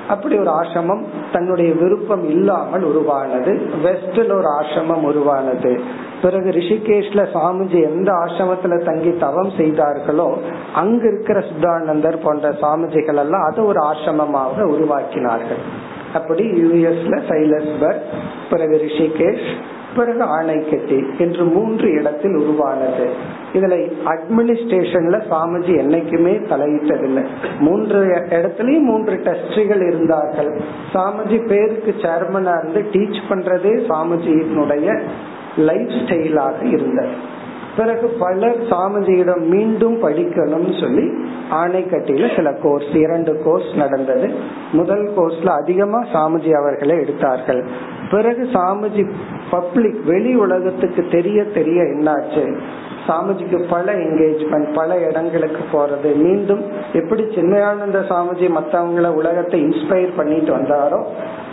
அப்படி 0.09 0.37
ஒரு 0.37 0.51
ஆசிரமம் 0.51 1.03
தன்னுடைய 1.31 1.73
விருப்பம் 1.73 2.23
இல்லாமல் 2.29 2.83
உருவானது. 2.83 3.51
வெஸ்ட்ல 3.83 4.31
ஒரு 4.33 4.49
ஆசிரமம் 4.61 5.03
உருவானது. 5.03 5.71
பிறகு 6.21 6.49
ரிஷிகேஷ்ல 6.49 7.21
சாமிஜி 7.33 7.79
எந்த 7.91 8.11
ஆசிரமத்துல 8.13 8.85
தங்கி 8.85 9.17
தவம் 9.17 9.51
செய்தார்களோ 9.57 10.37
அங்க 10.75 11.07
இருக்கிற 11.07 11.39
சுத்தானந்தர் 11.39 12.23
போன்ற 12.23 12.49
சாமிஜிகள் 12.49 13.21
எல்லாம் 13.25 13.47
அதை 13.51 13.63
ஒரு 13.63 13.81
ஆசிரமமாக 13.91 14.67
உருவாக்கினார்கள். 14.75 15.91
அப்படி 16.13 16.49
யூஎஸ்ல 16.49 17.21
சைலஸ்பர்க் 17.29 18.01
பிறகு 18.49 18.81
ரிஷிகேஷ் 18.85 19.47
பிறகு 19.95 20.23
ஆணைக்கட்டி 20.23 21.17
என்று 21.17 21.43
மூன்று 21.45 21.91
இடத்தில் 21.91 22.35
உருவானது. 22.35 23.09
இதுல 23.53 23.75
அட்மினிஸ்ட்ரேஷன்ல 24.05 25.17
சாமிஜி 25.31 25.73
என்னைக்குமே 25.83 26.33
தலையிட்டதில்லை. 26.51 27.23
மூன்று 27.59 28.05
இடத்துலயும் 28.29 28.87
மூன்று 28.89 29.13
டெஸ்டிகள் 29.13 29.87
இருந்தார்கள். 29.87 30.51
சாமிஜி 30.93 31.47
பேருக்கு 31.47 31.95
சேர்மனா 31.97 32.55
இருந்து 32.59 32.85
டீச் 32.91 33.21
பண்றதே 33.29 33.75
சாமிஜியினுடைய 33.91 34.99
லைஃப் 35.57 35.89
ஸ்டைலாக 35.89 36.71
இருந்தது. 36.71 37.41
பிறகு 37.77 38.07
பல 38.07 38.47
சாமிஜியிடம் 38.47 39.43
மீண்டும் 39.47 40.03
படிக்கணும்னு 40.03 40.81
சொல்லி 40.81 41.05
ஆணைக்கட்டியில 41.51 42.35
சில 42.35 42.53
கோர்ஸ் 42.53 42.93
இரண்டு 42.93 43.41
கோர்ஸ் 43.45 43.71
நடந்தது. 43.75 44.33
முதல் 44.71 45.11
கோர்ஸ்ல 45.17 45.47
அதிகமா 45.47 46.03
சாமிஜி 46.13 46.51
அவர்களை 46.53 46.95
எடுத்தார்கள். 46.97 47.63
பிறகு 48.11 48.49
சாமிஜி 48.53 49.09
பப்ளிக் 49.49 50.01
வெளி 50.05 50.35
உலகத்துக்கு 50.35 51.07
தெரிய 51.11 51.43
தெரிய 51.43 51.81
என்னாச்சு? 51.81 52.57
சாமிஜிக்கு 53.07 53.65
பல 53.69 53.93
என்கேஜ்மெண்ட் 53.93 54.73
பல 54.73 54.97
இடங்களுக்கு 54.97 55.63
போறது. 55.71 56.15
மீண்டும் 56.15 56.61
எப்படி 56.93 57.23
சின்மயானந்த 57.23 57.99
சாமிஜி 58.09 58.49
மத்தவங்கள 58.59 59.07
உலகத்தை 59.07 59.63
இன்ஸ்பயர் 59.63 60.15
பண்ணிட்டு 60.15 60.57
வந்தாரோ 60.57 61.01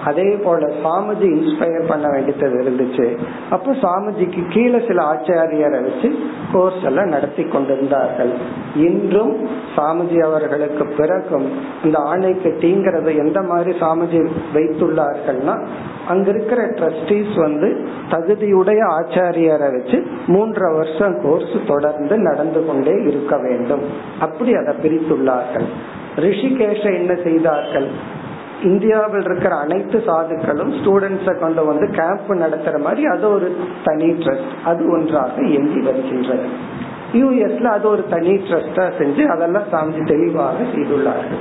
அதே 0.04 0.28
போல 0.44 0.66
சாமிஜி 0.84 1.26
இன்ஸ்பயர் 1.36 1.86
பண்ண 1.86 2.08
வேண்டியது 2.10 2.62
இருந்துச்சு. 2.62 3.16
அப்ப 3.50 3.72
சாமிஜிக்கு 3.72 4.48
கீழே 4.48 4.82
சில 4.86 5.02
ஆச்சாரியரை 5.02 5.82
வச்சு 5.82 6.18
கோர்ஸ் 6.52 6.82
எல்லாம் 6.84 7.08
நடத்தி 7.08 7.42
கொண்டிருந்தார்கள். 7.42 8.32
இன்றும் 8.76 9.48
சாமிஜி 9.76 10.18
அவர்களுக்கு 10.22 10.86
பிறகும் 10.86 11.48
இந்த 11.84 11.98
ஆணைக்கு 11.98 12.56
தீங்கிறத 12.60 13.16
எந்த 13.16 13.42
மாதிரி 13.42 13.78
சாமிஜி 13.78 14.28
வைத்துள்ளார்கள்னா 14.54 15.64
அங்க 16.08 16.30
இருக்கிற 16.30 16.62
ட்ரஸ்டீஸ் 16.66 17.40
வந்து 17.40 17.88
தகுதியுடைய 18.10 18.80
ஆச்சாரியரை 18.98 19.68
வச்சு 19.76 20.06
மூன்றரை 20.26 20.76
வருஷம் 20.76 21.22
கோர்ஸ் 21.22 21.56
தொடர்ந்து 21.66 22.18
நடந்து 22.18 22.66
கொண்டே 22.66 22.94
இருக்க 23.02 23.36
வேண்டும். 23.38 23.82
அப்படி 24.20 24.54
அதை 24.54 24.74
பிரித்துள்ளார்கள். 24.74 25.68
ரிஷிகேஷ 26.16 26.82
என்ன 26.94 27.14
செய்தார்கள்? 27.22 28.18
இந்தியாவில் 28.62 29.24
இருக்கிற 29.24 29.56
அனைத்து 29.56 29.98
சாதுக்களும் 30.06 30.72
ஸ்டூடெண்ட்ஸை 30.80 31.38
கொண்டு 31.38 31.64
வந்து 31.64 31.86
கேம்ப் 31.90 32.32
நடத்துற 32.32 32.80
மாதிரி 32.80 33.06
அது 33.06 33.32
ஒரு 33.32 33.56
தனி 33.84 34.10
ட்ரஸ்ட் 34.10 34.50
அது 34.64 34.90
ஒன்றாக 34.90 35.42
இயங்கி 35.42 35.80
வருகின்றது. 35.80 36.46
யூஎஸ்ல 37.12 37.64
அது 37.64 37.88
ஒரு 37.88 38.04
தனி 38.10 38.32
ட்ரஸ்டா 38.32 38.84
செஞ்சு 38.98 39.26
அதெல்லாம் 39.26 39.68
சாமிஜி 39.72 40.06
தெளிவாக 40.06 40.62
செய்துள்ளார்கள். 40.62 41.40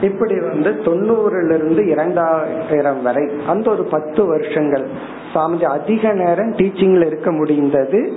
இப்படி 0.00 0.40
வந்து 0.40 0.70
தொண்ணூறுல 0.84 1.54
இருந்து 1.54 1.86
இரண்டாயிரம் 1.86 3.02
வரை 3.02 3.30
அந்த 3.48 3.70
ஒரு 3.70 3.82
பத்து 3.82 4.26
வருஷங்கள் 4.26 4.86
சாமிஜி 5.34 5.64
அதிக 5.64 6.12
நேரம் 6.12 6.54
டீச்சிங்ல 6.54 7.06
இருக்க 7.06 7.32
முடிந்தது. 7.32 8.12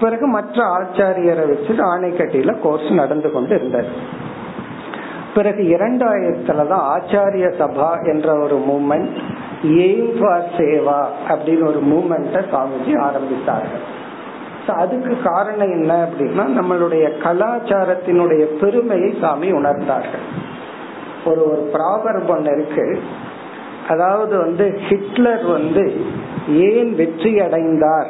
பிறகு 0.00 0.26
மற்ற 0.26 0.64
ஆச்சாரியரை 0.78 1.46
வச்சு 1.48 1.72
ஆணைக்கட்டியில 1.94 2.60
கோர்ஸ் 2.60 2.90
நடந்து 2.92 3.32
கொண்டு 3.32 3.54
இருந்தது. 3.54 3.86
பிறகு 5.34 5.62
இரண்டாயிரத்துலதான் 5.62 6.86
ஆச்சாரிய 6.94 7.52
சபா 7.58 8.06
என்ற 8.06 8.38
ஒரு 8.38 8.64
மூமெண்ட் 8.68 9.16
எய்ம் 9.62 10.20
ஃபார் 10.20 10.48
சேவா 10.56 11.06
அப்படின்னு 11.28 11.66
ஒரு 11.66 11.82
மூமெண்ட 11.84 12.34
சாமிஜி 12.34 12.94
ஆரம்பித்தார்கள். 12.94 13.86
அதுக்கு 14.66 15.16
காரணம் 15.24 15.70
என்ன 15.70 16.08
அப்படின்னா 16.08 16.44
நம்மளுடைய 16.60 17.10
கலாச்சாரத்தினுடைய 17.22 18.44
பெருமையை 18.44 19.16
சாமி 19.20 19.52
உணர்ந்தார்கள். 19.52 20.26
ஒரு 21.24 21.50
ஒரு 21.50 21.70
ப்ராபர்ப் 21.72 22.26
ஒன்று 22.26 22.52
இருக்கு. 22.52 23.00
அதாவது 23.88 24.38
வந்து 24.38 24.80
ஹிட்லர் 24.88 25.46
வந்து 25.46 26.00
ஏன் 26.48 26.94
வெற்றி 26.94 27.40
அடைந்தார் 27.40 28.08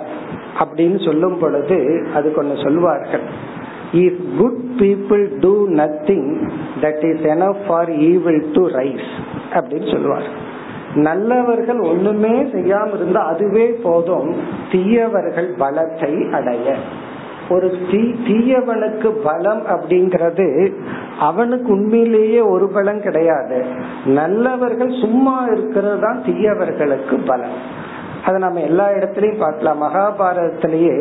அப்படின்னு 0.59 1.05
சொல்லும் 1.05 1.39
பொழுது 1.39 2.09
அதுக்கு 2.15 2.41
ஒன்று 2.41 2.63
சொல்வார்கள். 2.63 3.57
If 3.93 4.37
good 4.39 4.59
people 4.79 5.41
do 5.41 5.69
nothing 5.69 6.49
that 6.81 7.15
is 7.15 7.23
enough 7.23 7.57
for 7.67 7.97
evil 7.97 8.51
to 8.53 8.69
rise 8.69 9.09
அப்படின்னு 9.51 9.93
சொல்லுவார். 9.93 10.47
நல்லவர்கள் 10.95 11.79
ஒண்ணுமே 11.79 12.29
செய்யாம 12.29 12.95
இருந்தா 12.95 13.27
அதுவே 13.27 13.67
போதும். 13.83 14.35
தீயவர்கள் 14.73 15.55
பலத்தை 15.59 16.31
அடைய. 16.31 16.75
ஒரு 17.51 17.77
தீ 17.91 17.99
தீயவனுக்கு 17.99 19.07
பலம் 19.07 19.63
அப்படிங்கிறது 19.67 20.73
அவனுக்கு 21.21 21.73
உண்மையிலேயே 21.73 22.41
ஒரு 22.41 22.69
பலம் 22.69 23.01
கிடையாது. 23.01 23.65
நல்லவர்கள் 24.05 24.93
சும்மா 25.01 25.45
இருக்கிறது 25.45 26.01
தான் 26.01 26.23
தீயவர்களுக்கு 26.27 27.27
பலம். 27.27 27.78
அதை 28.27 28.41
நம்ம 28.41 28.61
எல்லா 28.61 28.87
இடத்துலயும் 28.89 29.39
பார்க்கலாம். 29.39 29.83
மகாபாரதத்திலேயே 29.83 30.95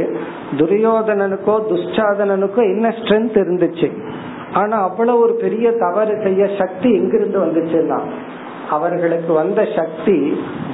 துரியோதனனுக்கோ 0.57 1.55
துஷ்டாதனனுக்கோ 1.71 2.61
என்ன 2.73 2.87
ஸ்ட்ரென்த் 2.89 3.37
இருந்துச்சு? 3.43 3.89
ஆனா 4.53 4.75
அவ்வளவு 4.81 5.19
ஒரு 5.19 5.33
பெரிய 5.33 5.71
தவறு 5.71 6.19
செய்ய 6.23 6.49
சக்தி 6.57 6.89
எங்கிருந்து 6.93 7.39
வந்துச்சுன்னா 7.45 7.99
அவர்களுக்கு 8.69 9.33
வந்த 9.33 9.61
சக்தி 9.75 10.17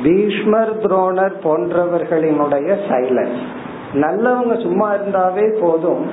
பீஷ்மர் 0.04 0.74
துரோணர் 0.78 1.36
போன்றவர்களினுடைய 1.44 2.70
சைலன்ஸ் 2.90 3.42
நல்லவங்க 3.94 4.62
சும்மா 4.62 4.94
இருந்தாவே 4.94 5.60
போதும் 5.62 6.04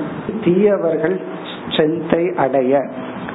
தீயவர்கள் 0.44 1.20
ஸ்ட்ரென்த்தை 1.52 2.34
அடைய. 2.34 2.82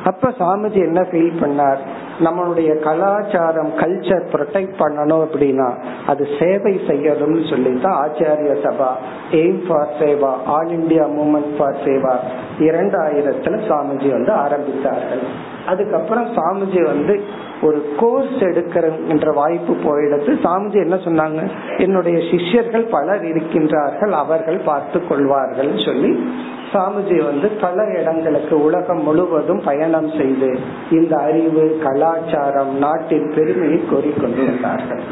அப்ப 0.04 0.30
சாமிஜி 0.30 0.80
என்ன 0.88 1.02
ஃபீல் 1.02 1.40
பண்ணார்? 1.42 1.82
நம்மளுடைய 2.20 2.80
கலாச்சாரம் 2.80 3.72
கல்ச்சர் 3.80 4.26
ப்ரொடெக்ட் 4.34 4.76
பண்ணணும் 4.80 5.24
அப்படின்னா 5.26 5.70
அது 6.08 6.28
சேவை 6.40 6.74
செய்யணும்னு 6.88 7.50
சொல்லி 7.50 7.80
தான் 7.80 7.98
Acharya 8.04 8.54
Sabha 8.64 8.92
aim 9.32 9.62
for 9.68 9.92
seva 10.00 10.32
all 10.46 10.68
India 10.68 11.08
movement 11.18 11.52
for 11.58 11.76
seva 11.86 12.14
இரண்டாயிரத்துல 12.60 13.56
Swamiji 13.68 14.10
வந்து 14.12 14.32
ஆரம்பித்தார்கள். 14.32 15.24
அதுக்கப்புறம் 15.66 16.28
சாமிஜி 16.36 16.82
வந்து 16.86 17.24
ஒரு 17.66 17.80
கோர்ஸ் 17.98 18.40
எடுக்கிற 18.44 19.34
வாய்ப்பு 19.34 19.74
போயிடுது 19.86 20.32
சாமிஜி 20.44 20.78
என்ன 20.82 20.98
சொன்னாங்க? 21.08 21.42
என்னுடைய 21.78 22.18
சிஷ்யர்கள் 22.32 22.86
பலர் 22.86 23.24
இருக்கின்றார்கள் 23.24 24.14
அவர்கள் 24.16 24.60
பார்த்து 24.66 25.00
கொள்வார்கள் 25.08 25.72
சொல்லி 25.86 26.12
சாமிஜி 26.74 27.18
வந்து 27.26 27.48
பல 27.62 27.84
இடங்களுக்கு 28.00 28.56
உலகம் 28.64 29.04
முழுவதும் 29.04 29.62
பயணம் 29.64 30.10
செய்து 30.18 30.50
இந்த 30.92 31.16
அறிவு 31.22 31.66
கலாச்சாரம் 31.84 32.74
நாட்டின் 32.78 33.30
பெருமையை 33.36 33.80
கோரிக்கொண்டிருந்தார்கள் 33.92 35.04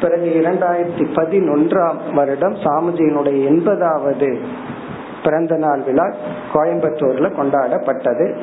பிறகு 0.00 0.28
இரண்டாயிரத்தி 0.40 1.04
பதினொன்றாம் 1.14 1.98
வருடம் 2.14 2.56
சாமிஜியினுடைய 2.64 3.36
எண்பதாவது 3.44 4.30
பிறந்த 5.24 5.56
நாள் 5.56 5.80
விழா 5.80 6.06
கோயம்புத்தூர்ல 6.52 7.28
கொண்டாடப்பட்டது. 7.38 8.34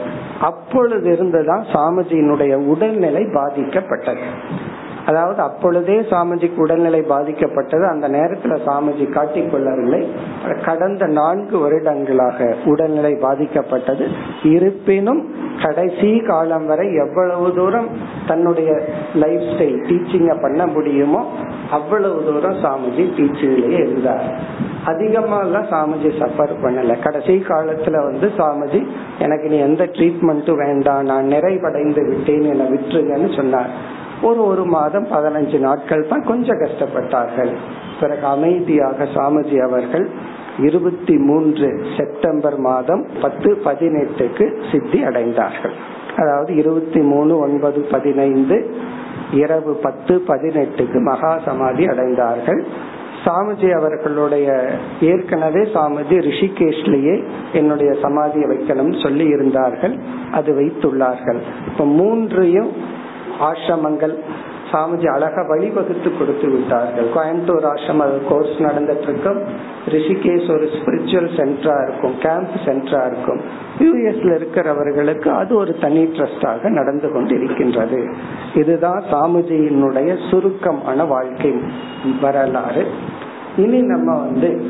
அப்பொழுது 0.42 1.12
இருந்துதான் 1.12 1.66
சாமிஜியினுடைய 1.74 2.54
உடல்நிலை 2.54 3.24
பாதிக்கப்பட்டது. 3.24 4.24
அதாவது 5.10 5.42
அப்பொழுதே 5.42 5.98
சாமிஜிக்கு 6.12 6.58
உடல்நிலை 6.58 7.02
பாதிக்கப்பட்டது. 7.10 7.84
அந்த 7.90 8.10
நேரத்துல 8.10 8.58
சாமிஜி 8.66 9.06
காட்டிக் 9.12 9.52
கொள்ளவில்லை. 9.52 10.02
கடந்த 10.66 11.06
நான்கு 11.06 11.60
வருடங்களாக 11.60 12.56
உடல்நிலை 12.66 13.14
பாதிக்கப்பட்டது. 13.14 14.06
இருப்பினும் 14.44 15.22
கடைசி 15.64 16.12
காலம் 16.28 16.66
வரை 16.66 16.88
எவ்வளவு 16.96 17.54
தூரம் 17.56 17.88
தன்னுடைய 18.28 18.70
லைஃப் 19.14 19.46
ஸ்டைல் 19.52 19.82
டீச்சிங்க 19.90 20.42
பண்ண 20.42 20.68
முடியுமோ 20.68 21.22
அவ்வளவு 21.72 22.24
தூரம் 22.24 22.62
சாமிஜி 22.64 23.06
டீச்சிங்லயே 23.18 23.80
இருந்தார். 23.84 24.28
அதிகமா 24.86 25.40
எல்லாம் 25.40 25.70
சாமிஜி 25.74 26.10
சஃபர் 26.22 26.56
பண்ணல. 26.64 27.02
கடைசி 27.04 27.34
காலத்துல 27.48 27.98
வந்து 28.10 28.28
சாமிஜி 28.38 28.82
எனக்கு 29.20 29.48
நீ 29.50 29.58
எந்த 29.58 29.84
ட்ரீட்மெண்ட்டும் 29.86 30.66
வேண்டாம். 30.66 31.04
நான் 31.04 31.26
நிறைவடைந்து 31.26 32.08
விட்டேன். 32.08 32.42
என்னை 32.42 32.66
விட்டுருங்கன்னு 32.66 33.36
சொன்னார். 33.36 33.98
ஒரு 34.22 34.48
ஒரு 34.48 34.66
மாதம் 34.66 35.08
பதினஞ்சு 35.12 35.60
நாட்கள் 35.60 36.08
தான் 36.08 36.24
கொஞ்சம் 36.24 36.58
கஷ்டப்பட்டார்கள். 36.58 37.52
பிறகு 38.00 38.26
அமைதியாக 38.26 39.04
சாமிஜி 39.04 39.58
அவர்கள் 39.68 40.10
இருபத்தி 40.58 41.18
மூன்று 41.18 41.68
செப்டம்பர் 41.98 42.58
மாதம் 42.58 43.06
பத்து 43.22 43.62
பதினெட்டுக்கு 43.66 44.46
சித்தி 44.72 45.00
அடைந்தார்கள். 45.04 45.76
அதாவது 46.18 46.56
இருபத்தி 46.56 47.00
மூணு 47.00 47.40
ஒன்பது 47.40 47.80
பதினைந்து 47.92 48.58
இரவு 49.32 49.74
பத்து 49.74 50.22
பதினெட்டுக்கு 50.28 51.00
மகா 51.02 51.40
சமாதி 51.46 51.86
அடைந்தார்கள். 51.86 52.64
சாமிஜி 53.26 53.70
அவர்களுடைய 53.78 54.48
ஏற்கனவே 55.02 55.62
சாமிஜி 55.74 56.18
ரிஷிகேஷ்லயே 56.28 57.24
என்னுடைய 57.54 57.92
சமாதியை 57.92 58.48
வைக்கணும் 58.54 59.04
சொல்லி 59.04 59.26
இருந்தார்கள் 59.26 59.96
அது 60.32 60.54
வைத்துள்ளார்கள். 60.62 61.40
இப்ப 61.68 61.86
மூன்றையும் 61.86 62.98
ஆசிரமங்கள். 63.40 64.16
சாமிஜி 64.72 65.08
அழகா 65.08 65.42
வழிவகுத்து 65.42 66.18
கொடுத்து 66.18 66.50
விட்டார்கள். 66.50 67.08
கோயம்புத்தூர் 67.16 67.68
ஆசிரம 67.70 68.28
கோர்ஸ் 68.30 68.58
நடந்துட்டு 68.58 69.02
இருக்கும் 69.02 69.44
ரிஷிகேஷ் 69.88 70.52
ஒரு 70.52 70.66
ஸ்பிரிச்சுவல் 70.66 71.32
சென்டரா 71.40 71.78
இருக்கும். 71.88 72.18
கேம்ப் 72.22 72.60
சென்டரா 72.66 73.02
இருக்கும். 73.12 73.42
யூஎஸ்ல 73.80 74.32
இருக்கிறவர்களுக்கு 74.40 75.28
அது 75.28 75.56
ஒரு 75.56 75.78
தனி 75.78 76.04
ட்ரஸ்டாக 76.04 76.70
நடந்து 76.70 77.12
கொண்டு 77.12 77.44
இருக்கின்றது 77.44 78.14
இதுதான் 78.56 79.04
சாமிஜியினுடைய 79.12 80.30
சுருக்கமான 80.30 81.06
வாழ்க்கை 81.06 81.54
வரலாறு. 82.22 82.86
இனி 83.58 83.82
நம்ம 83.82 84.20
வந்து 84.20 84.66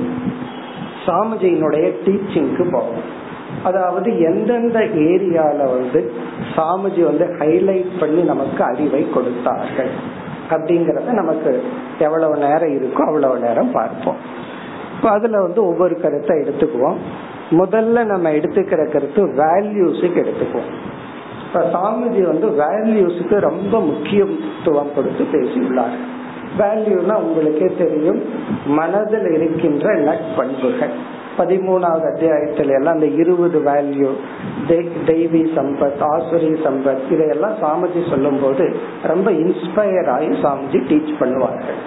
சாமிஜியினுடைய 1.05 1.91
டீச்சிங்க்கு 2.05 2.71
போவோம். 2.71 3.17
அதாவது 3.63 4.19
எந்தெந்த 4.19 4.79
ஏரியால 4.79 5.57
வந்து 5.57 6.11
சாமிஜி 6.55 7.01
வந்து 7.03 7.25
ஹைலைட் 7.39 7.99
பண்ணி 7.99 8.21
நமக்கு 8.21 8.63
அறிவை 8.63 9.09
கொடுத்தார்கள் 9.09 9.91
அப்படிங்கறத 10.49 11.09
நமக்கு 11.11 11.63
எவ்வளவு 11.99 12.35
நேரம் 12.37 12.69
இருக்கோ 12.69 13.01
அவ்வளவு 13.01 13.39
நேரம் 13.39 13.71
பார்ப்போம். 13.71 14.15
இப்ப 14.95 15.09
அதுல 15.09 15.41
வந்து 15.41 15.65
ஒவ்வொரு 15.65 16.01
கருத்தை 16.01 16.37
எடுத்துக்குவோம். 16.37 16.95
முதல்ல 17.51 18.03
நம்ம 18.03 18.31
எடுத்துக்கிற 18.31 18.91
கருத்து 18.91 19.21
வேல்யூஸுக்கு 19.25 20.19
எடுத்துக்குவோம். 20.23 20.71
இப்ப 21.45 21.59
சாமிஜி 21.73 22.21
வந்து 22.21 22.47
வேல்யூஸுக்கு 22.63 23.37
ரொம்ப 23.39 23.79
முக்கியத்துவம் 23.79 24.91
கொடுத்து 24.95 25.25
பேசியுள்ளார். 25.31 25.95
வேல்யூனா 26.57 27.15
உங்களுக்கே 27.15 27.69
தெரியும் 27.77 28.21
மனதில் 28.67 29.29
இருக்கின்ற 29.31 29.93
நட்பண்புகள் 29.93 30.95
பதிமூணாவது 31.39 32.07
அத்தியாயத்துல 32.11 32.75
எல்லாம் 32.77 32.97
அந்த 32.97 33.09
இருபது 33.23 33.59
வேல்யூ 33.59 34.11
தெய்வி 35.09 35.43
சம்பத் 35.57 36.01
ஆசுரி 36.09 36.51
சம்பத் 36.65 37.05
இதையெல்லாம் 37.09 37.55
சாமிஜி 37.61 38.01
சொல்லும் 38.09 38.39
போது 38.41 38.65
ரொம்ப 39.03 39.31
இன்ஸ்பயர் 39.31 40.09
ஆகி 40.15 40.31
சாமிஜி 40.45 40.81
டீச் 40.91 41.13
பண்ணுவார்கள். 41.19 41.79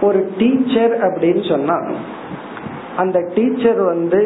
ஒரு 0.00 0.20
டீச்சர் 0.38 0.94
அப்படின்னு 1.00 1.42
சொன்னா 1.48 1.76
அந்த 2.96 3.18
டீச்சர் 3.34 3.80
வந்து 3.82 4.20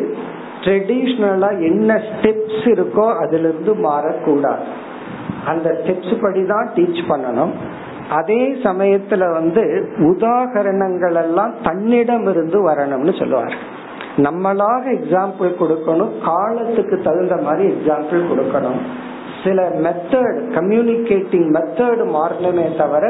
ட்ரெடிஷ்னலா 0.60 1.50
என்ன 1.70 1.90
ஸ்டெப்ஸ் 2.08 2.64
இருக்கோ 2.74 3.06
அதுல 3.16 3.48
இருந்து 3.48 3.74
மாறக்கூடாது. 3.88 4.64
அந்த 5.46 5.68
ஸ்டெப்ஸ் 5.80 6.16
படி 6.20 6.42
தான் 6.46 6.70
டீச் 6.74 7.02
பண்ணணும். 7.08 7.52
அதே 8.10 8.42
சமயத்துல 8.62 9.32
வந்து 9.32 9.62
உதாகரணங்கள் 9.98 11.16
எல்லாம் 11.22 11.54
தன்னிடம் 11.62 12.26
இருந்து 12.28 12.58
வரணும்னு 12.68 13.18
சொல்லுவார்கள். 13.18 13.76
நம்மளாக 14.26 14.84
எக்ஸாம்பிள் 14.98 15.50
கொடுக்கணும் 15.60 16.12
காலத்துக்கு 16.24 16.96
தகுந்த 17.02 17.36
மாதிரி 17.36 17.64
எக்ஸாம்பிள் 17.74 18.22
கொடுக்கணும். 18.30 18.80
சில 19.42 19.58
மெத்தட் 19.84 20.38
கம்யூனிகேட்டிங் 20.56 21.48
மெத்தட் 21.56 22.02
மாறணுமே 22.16 22.64
தவிர 22.76 23.04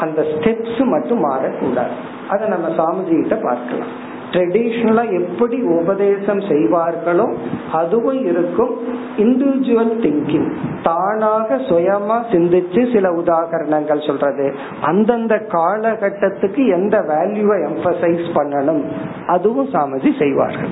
அந்த 0.00 0.20
ஸ்டெப்ஸ் 0.32 0.80
மட்டும் 0.94 1.24
மாறக்கூடாது. 1.24 1.94
அதை 2.28 2.44
நம்ம 2.48 2.68
சாமிஜி 2.78 3.14
கிட்ட 3.20 3.36
பார்க்கலாம். 3.48 3.92
ட்ரெடிஷ்னலா 4.34 5.02
எப்படி 5.12 5.60
உபதேசம் 5.62 6.40
செய்வார்களோ 6.40 7.26
அதுவும் 7.72 8.22
இருக்கும் 8.26 8.72
இண்டிவிஜுவல் 9.16 9.92
திங்கிங் 10.04 10.48
தானாக 10.82 11.54
சுயமா 11.54 12.16
சிந்திச்சு 12.32 12.92
சில 12.92 13.10
உதாகரணங்கள் 13.10 14.06
சொல்றது. 14.06 14.54
அந்தந்த 14.80 15.34
காலகட்டத்துக்கு 15.52 16.66
எந்த 16.66 16.98
வேல்யூவை 17.00 17.58
எம்பசைஸ் 17.68 18.26
பண்ணணும்? 18.34 18.82
அதுவும் 19.26 19.68
சாமிஜி 19.68 20.18
செய்வார்கள். 20.18 20.68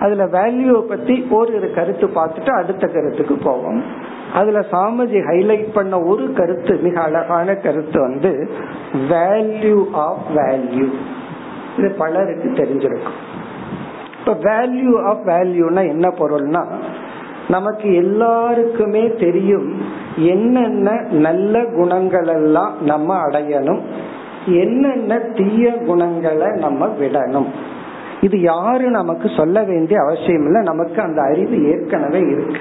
அதுல 0.00 0.24
வேல்யூவை 0.24 0.80
பத்தி 0.80 1.26
ஒரு 1.30 1.72
கருத்து 1.74 2.06
பார்த்துட்டு 2.06 2.50
அடுத்த 2.50 2.86
கருத்துக்கு 2.86 3.34
போவோம். 3.36 3.82
அதுல 4.34 4.58
சாமிஜி 4.58 5.18
ஹைலைட் 5.30 5.72
பண்ண 5.74 6.00
ஒரு 6.00 6.32
கருத்து 6.32 6.78
மிக 6.82 7.00
அழகான 7.00 7.54
கருத்து 7.54 8.00
வந்து 8.00 8.50
வேல்யூ 9.08 9.84
ஆஃப் 9.92 10.22
வேல்யூ 10.34 10.86
இது 11.78 11.90
பலருக்கு 11.98 12.48
தெரிஞ்சிருக்கும். 12.48 13.18
இப்ப 14.18 14.32
வேல்யூ 14.32 15.02
ஆஃப் 15.02 15.22
வேல்யூனா 15.26 15.82
என்ன 15.88 16.08
பொருள்னா 16.08 16.62
நமக்கு 17.48 17.94
எல்லாருக்குமே 17.94 19.14
தெரியும் 19.14 19.68
என்னென்ன 20.16 20.90
நல்ல 21.10 21.64
குணங்கள் 21.64 22.26
எல்லாம் 22.26 22.74
நம்ம 22.80 23.16
அடையணும் 23.22 23.80
என்னென்ன 24.46 25.18
தீய 25.18 25.72
குணங்களை 25.86 26.48
நம்ம 26.56 26.86
விடணும். 27.00 27.48
இது 28.20 28.40
யாரு 28.40 28.90
நமக்கு 28.90 29.28
சொல்ல 29.36 29.62
வேண்டிய 29.62 30.00
அவசியம் 30.00 30.44
இல்லை 30.44 30.60
நமக்கு 30.62 31.02
அந்த 31.02 31.22
அறிவு 31.22 31.56
ஏற்கனவே 31.70 32.20
இருக்கு. 32.20 32.60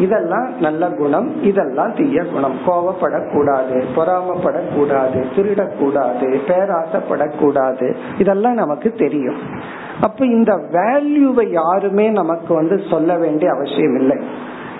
இதெல்லாம் 0.00 0.48
நல்ல 0.60 0.88
குணம் 0.90 1.42
இதெல்லாம் 1.42 1.94
தீய 1.94 2.24
குணம். 2.24 2.56
கோவப்படக்கூடாது 2.66 3.76
பொறாமப்படக்கூடாது 3.96 5.20
திருடக்கூடாது 5.36 6.28
பேராசப்படக்கூடாது. 6.48 7.94
இதெல்லாம் 8.18 8.54
நமக்கு 8.54 8.90
தெரியும். 8.92 9.40
அப்ப 10.00 10.26
இந்த 10.26 10.52
வேல்யூவை 10.72 11.46
யாருமே 11.50 12.08
நமக்கு 12.08 12.54
வந்து 12.54 12.82
சொல்ல 12.90 13.16
வேண்டிய 13.16 13.50
அவசியம் 13.50 13.96
இல்லை. 13.98 14.18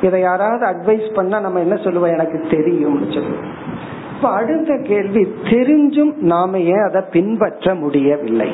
இதை 0.03 0.21
யாராவது 0.21 0.65
அட்வைஸ் 0.67 1.15
பண்ணா 1.15 1.41
நம்ம 1.41 1.61
என்ன 1.61 1.77
சொல்லுவோம் 1.77 2.13
எனக்கு 2.13 2.39
தெரியும்னு 2.51 3.13
சொல்லுவோம் 3.13 3.79
இப்ப 4.17 4.29
அடுத்த 4.31 4.81
கேள்வி 4.83 5.23
தெரிஞ்சும் 5.45 6.15
நாம 6.17 6.59
ஏன் 6.59 6.87
அதை 6.89 7.03
பின்பற்ற 7.13 7.75
முடியவில்லை? 7.75 8.51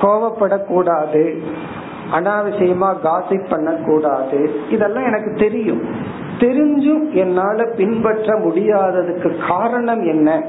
கோவப்படக்கூடாது 0.00 1.22
அனாவசியமா 2.12 2.94
காசிப் 3.04 3.48
பண்ணக்கூடாது. 3.50 4.60
இதெல்லாம் 4.70 5.04
எனக்கு 5.04 5.34
தெரியும். 5.34 5.82
தெரிஞ்சும் 6.38 7.12
என்னால 7.12 7.64
பின்பற்ற 7.76 8.38
முடியாததுக்கு 8.38 9.48
காரணம் 9.48 10.02
என்ன? 10.06 10.42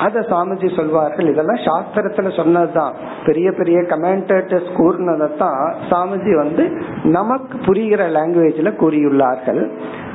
அத 0.00 0.20
சாமிஜி 0.20 0.76
சொல்வார்கள். 0.76 1.28
இதெல்லாம் 1.28 1.56
சாஸ்திரத்துல 1.56 2.36
சொன்னதுதான். 2.36 2.94
பெரிய 3.24 3.52
பெரிய 3.52 3.78
கமெண்டேட்டர்ஸ் 3.78 4.70
கூறினதான் 4.76 5.74
சாமிஜி 5.90 6.36
வந்து 6.36 6.82
நமக்கு 7.04 7.58
புரிகிற 7.58 8.08
லாங்குவேஜ்ல 8.08 8.70
கூறியுள்ளார்கள். 8.70 9.70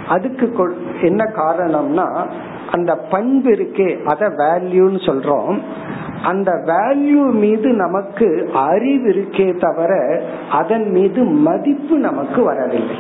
அதுக்கு 0.08 0.78
என்ன 1.02 1.24
காரணம்னா 1.24 2.26
அந்த 2.72 2.96
பண்பு 2.96 3.50
இருக்கே 3.50 4.04
அத 4.04 4.30
வேல்யூன்னு 4.30 5.00
சொல்றோம். 5.06 5.60
அந்த 6.24 6.52
வேல்யூ 6.52 7.32
மீது 7.32 7.70
நமக்கு 7.70 8.50
அறிவு 8.54 9.10
இருக்கே 9.10 9.48
தவிர 9.60 10.22
அதன் 10.52 10.90
மீது 10.90 11.24
மதிப்பு 11.24 11.98
நமக்கு 11.98 12.44
வரவில்லை. 12.44 12.96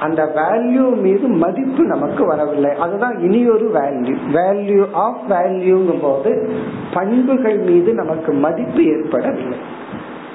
அந்த 0.00 0.32
வேல்யூ 0.36 1.00
மீது 1.00 1.28
மதிப்பு 1.28 1.84
நமக்கு 1.84 2.26
வரவில்லை. 2.26 2.76
அதுதான் 2.78 3.18
இனி 3.18 3.48
ஒரு 3.48 3.70
வேல்யூ 3.74 4.16
வேல்யூ 4.32 4.86
ஆஃப் 4.92 5.20
வேல்யூங்கும் 5.28 6.02
போது 6.02 6.50
பண்புகள் 6.94 7.58
மீது 7.58 7.94
நமக்கு 7.94 8.32
மதிப்பு 8.32 8.84
ஏற்படவில்லை. 8.84 9.58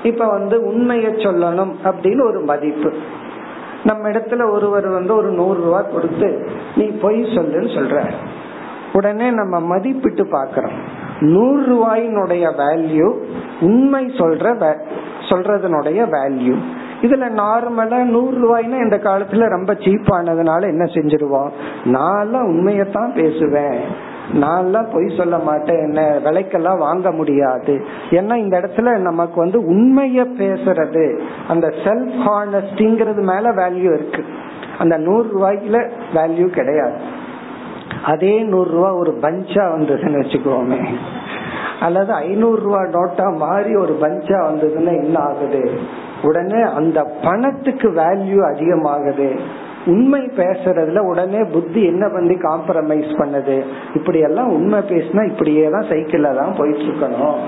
இப்ப 0.03 0.27
வந்து 0.27 0.65
உண்மையை 0.65 1.11
சொல்லணும் 1.13 1.73
அப்படின்னு 1.83 2.27
ஒரு 2.27 2.39
மதிப்பு. 2.39 2.93
நம்ம 3.83 4.09
இடத்துல 4.09 4.51
ஒருவர் 4.51 4.87
வந்து 4.87 5.15
ஒரு 5.15 5.29
நூறு 5.29 5.63
ரூபாய் 5.63 5.91
கொடுத்து 5.93 6.47
நீ 6.75 6.85
பொய் 6.85 7.21
சொல்லுன்னு 7.21 7.71
சொல்ற 7.77 8.11
உடனே 8.93 9.31
நம்ம 9.31 9.77
மதிப்பிட்டு 9.77 10.23
பாக்கிறோம் 10.31 10.79
நூறு 11.19 11.61
ரூபாயினுடைய 11.61 12.51
வேல்யூ 12.57 13.13
உண்மை 13.61 14.05
சொல்ற 14.05 14.75
சொல்றதனுடைய 15.29 16.07
வேல்யூ 16.11 16.55
இதுல 17.01 17.29
நார்மலா 17.29 18.03
நூறு 18.03 18.37
ரூபாய்னா 18.37 18.83
இந்த 18.83 18.97
காலத்துல 18.97 19.49
ரொம்ப 19.49 19.73
சீப்பானதுனால 19.73 20.61
என்ன 20.61 20.83
செஞ்சிருவோம்? 20.83 21.49
நான்லாம் 21.83 22.47
உண்மையத்தான் 22.47 23.13
பேசுவேன். 23.13 23.79
நான்லாம் 24.33 24.91
பொய் 24.91 25.13
சொல்ல 25.17 25.37
மாட்டேன். 25.37 25.77
என்ன 25.77 26.19
விலைக்கெல்லாம் 26.23 26.77
வாங்க 26.77 27.11
முடியாது. 27.11 27.85
ஏன்னா 28.09 28.35
இந்த 28.35 28.61
இடத்துல 28.61 28.97
நமக்கு 28.97 29.35
வந்து 29.35 29.61
உண்மைய 29.61 30.25
பேசுறது 30.37 31.19
அந்த 31.47 31.67
செல்ஃப் 31.67 32.13
ஹானஸ்டிங்கிறது 32.25 33.21
மேல 33.21 33.51
வேல்யூ 33.51 33.93
இருக்கு. 33.93 34.23
அந்த 34.79 34.97
நூறு 34.97 35.29
ரூபாய்க்குல 35.33 35.89
வேல்யூ 36.13 36.47
கிடையாது. 36.47 37.16
அதே 38.07 38.41
நூறு 38.41 38.71
ரூபா 38.71 38.93
ஒரு 38.93 39.11
பஞ்சா 39.21 39.63
வந்ததுன்னு 39.73 40.19
வச்சுக்கோமே. 40.21 40.81
அல்லது 41.79 42.11
ஐநூறு 42.13 42.61
ரூபா 42.61 42.81
நோட்டா 42.85 43.25
மாறி 43.37 43.75
ஒரு 43.75 43.97
பஞ்சா 44.01 44.37
வந்ததுன்னா 44.49 44.93
என்ன 45.03 45.19
ஆகுது? 45.19 45.63
உடனே 46.23 46.61
அந்த 46.61 47.03
பணத்துக்கு 47.23 47.89
வேல்யூ 47.89 48.39
அதிகமாகுது. 48.51 49.39
உண்மை 49.85 50.21
பேசுறதுல 50.37 50.99
உடனே 50.99 51.43
புத்தி 51.43 51.81
என்ன 51.85 52.09
பண்ணி 52.09 52.33
காம்ப்ரமைஸ் 52.33 53.11
பண்ணுது? 53.19 53.57
இப்படி 53.93 54.19
எல்லாம் 54.19 54.51
உண்மை 54.51 54.79
பேசினா 54.79 55.25
இப்படியே 55.31 55.69
தான் 55.69 55.89
சைக்கிள்ல 55.89 56.35
தான் 56.35 56.55
போயிட்டு 56.57 56.83
இருக்கணும். 56.83 57.39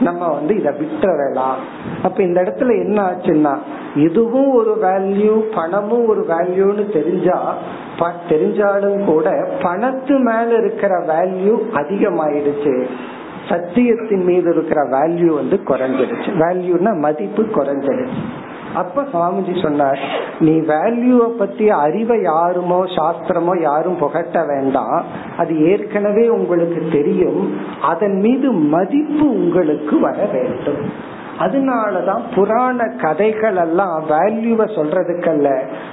நம்ம 0.00 0.28
வந்து 0.28 0.56
இத 0.56 0.70
விட்டுறலாம். 0.70 1.54
அப்ப 2.02 2.22
இந்த 2.22 2.42
இடத்துல 2.42 2.70
என்ன 2.84 3.02
ஆச்சுன்னா 3.02 3.58
இதுவும் 3.96 4.54
ஒரு 4.54 4.78
வேல்யூ 4.82 5.54
பணமும் 5.54 6.06
ஒரு 6.06 6.26
வேல்யூன்னு 6.28 6.92
தெரிஞ்சா 6.92 7.54
தெரிஞ்சாலும் 8.28 9.04
கூட 9.04 9.30
பணத்து 9.62 10.18
மேல 10.18 10.58
இருக்கிற 10.58 10.98
வேல்யூ 11.06 11.58
அதிகமாயிடுச்சு. 11.74 12.86
சத்தியத்தின் 13.48 14.24
மீது 14.24 14.52
இருக்கிற 14.52 14.82
வேல்யூ 14.82 15.34
வந்து 15.34 15.60
குறைஞ்சிடுச்சு. 15.66 16.30
வேல்யூனா 16.38 16.98
மதிப்பு 16.98 17.42
குறைஞ்சிடுச்சு. 17.42 18.22
அப்ப 18.76 19.02
சுவாமிஜி 19.02 19.62
சொன்னார் 19.62 19.98
நீ 20.40 20.60
வேல்யூவை 20.60 21.28
பத்தி 21.28 21.70
அறிவை 21.70 22.18
யாருமோ 22.18 22.80
சாஸ்திரமோ 22.96 23.60
யாரும் 23.60 23.98
புகட்ட 23.98 24.44
வேண்டாம். 24.46 25.04
அது 25.38 25.52
ஏற்கனவே 25.68 26.28
உங்களுக்கு 26.28 26.88
தெரியும். 26.92 27.56
அதன் 27.82 28.18
மீது 28.20 28.52
மதிப்பு 28.52 29.30
உங்களுக்கு 29.30 30.00
வர 30.00 30.16
வேண்டும். 30.32 31.14
அதனாலதான் 31.38 32.20
புராண 32.34 32.86
கதைகள் 33.00 33.56
எல்லாம் 33.56 34.04
வேல்யூவை 34.08 34.66
சொல்றதுக்கல்ல. 34.76 35.48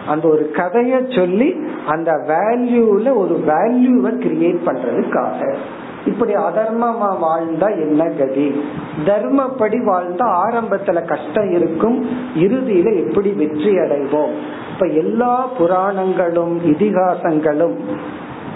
அந்த 0.07 0.27
ஒரு 0.27 0.51
கதைய 0.55 1.15
சொல்லி 1.15 1.49
அந்த 1.87 2.11
வேல்யூல 2.27 3.15
ஒரு 3.15 3.43
வேல்யூவை 3.47 4.11
கிரியேட் 4.25 4.61
பண்றதுக்காக. 4.65 5.55
இப்படி 6.05 6.33
அதர்மமா 6.33 7.09
வாழ்ந்தா 7.23 7.67
என்ன 7.81 8.09
கதி? 8.09 8.63
தர்மப்படி 9.05 9.77
வாழ்ந்தா 9.89 10.27
ஆரம்பத்துல 10.45 11.07
கஷ்டம் 11.07 11.51
இருக்கும் 11.51 12.05
இறுதியில 12.35 13.07
எப்படி 13.07 13.31
வெற்றி 13.31 13.71
அடைவோம்? 13.77 14.33
இப்ப 14.73 14.85
எல்லா 14.85 15.49
புராணங்களும் 15.57 16.55
இதிகாசங்களும் 16.63 17.77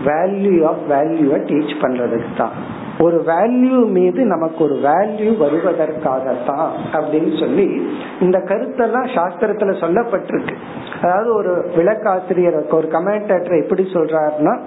வேல்யூ 0.05 0.65
ஆஃப் 0.65 0.83
வேல்யூவை 0.89 1.39
டீச் 1.51 1.79
பண்றதுக்கு 1.81 2.33
தான். 2.37 2.51
ஒரு 2.99 3.23
வேல்யூ 3.27 3.89
மீது 3.91 4.25
நமக்கு 4.25 4.63
ஒரு 4.63 4.75
வேல்யூ 4.83 5.29
வருவதற்காகத்தான் 5.37 6.69
அப்படின்னு 6.93 7.39
சொல்லி 7.39 7.87
இந்த 8.21 8.37
கருத்தெல்லாம் 8.39 9.09
சாஸ்திரத்துல 9.15 9.73
சொல்லப்பட்டிருக்கு. 9.83 10.55
அதாவது 11.01 11.33
ஒரு 11.35 11.69
விளக்காசிரியர் 11.75 12.73
ஒரு 12.73 12.87
கமெண்டேட்டர் 12.91 13.63
எப்படி 13.63 13.83
சொல்றாருன்னா 13.93 14.59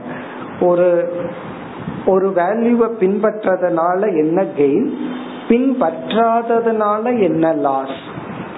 ஒரு 0.60 1.12
ஒரு 2.06 2.28
வேல்யூவை 2.28 2.88
பின்பற்றதுனால 3.00 4.00
என்ன 4.16 4.42
கெயின் 4.42 4.90
பின்பற்றாததுனால 5.48 7.18
என்ன 7.20 7.52
லாஸ் 7.52 7.98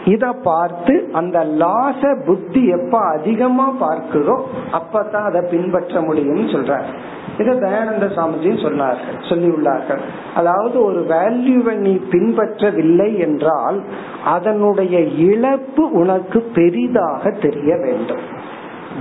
இத 0.04 0.32
பார்த்து 0.32 1.08
அந்த 1.12 1.44
லாச 1.44 2.22
புத்தி 2.24 2.66
எப்ப 2.66 2.98
அதிகமா 2.98 3.74
பார்க்குதோ 3.80 4.36
அப்பதான் 4.72 5.22
அதை 5.22 5.42
பின்பற்ற 5.50 6.00
முடியும்னு 6.00 6.46
சொல்ற 6.52 6.80
இதை 7.38 7.54
தயானந்த 7.54 8.06
சாமிஜியும் 8.16 8.64
சொன்னார்கள் 8.64 9.28
சொல்லி 9.28 9.48
உள்ளார்கள் 9.48 10.00
அதாவது 10.34 10.84
ஒரு 10.84 11.06
வேல்யூவை 11.08 11.74
நீ 11.74 12.00
பின்பற்றவில்லை 12.10 13.18
என்றால் 13.18 13.82
அதனுடைய 14.24 14.98
இழப்பு 15.00 15.90
உனக்கு 15.90 16.40
பெரிதாக 16.40 17.30
தெரிய 17.30 17.76
வேண்டும். 17.76 18.41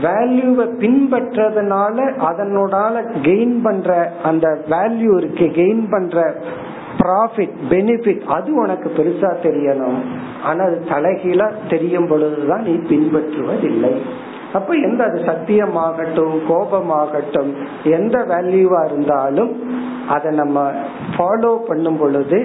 வேல்யூவை 0.04 0.65
பின்பற்றதுனால 0.82 1.97
அதனோட 2.30 2.75
கெயின் 3.27 3.58
பண்ற 3.62 4.12
அந்த 4.23 4.47
வேல்யூ 4.69 5.12
இருக்கு 5.17 5.45
கெயின் 5.60 5.86
பண்ற 5.89 6.25
ப்ராஃபிட் 7.01 7.56
பெனிஃபிட் 7.69 8.23
அது 8.27 8.49
உனக்கு 8.56 8.89
பெருசா 8.97 9.30
தெரியணும். 9.43 9.99
ஆனா 10.43 10.63
அது 10.63 10.82
தலைகீழா 10.89 11.47
தெரியும் 11.69 12.08
பொழுதுதான் 12.08 12.62
நீ 12.62 12.73
பின்பற்றுவதில்லை. 12.91 13.93
அப்ப 14.54 14.75
எந்த 14.75 15.04
அது 15.04 15.19
சத்தியமாகட்டும் 15.19 16.36
கோபமாகட்டும் 16.49 17.51
எந்த 17.84 18.25
வேல்யூவா 18.32 18.86
இருந்தாலும் 18.86 19.51
அதை 20.10 20.32
நம்ம 20.32 20.71
ஃபாலோ 21.17 21.51
பண்ணும் 21.67 21.97
பொழுது 21.97 22.39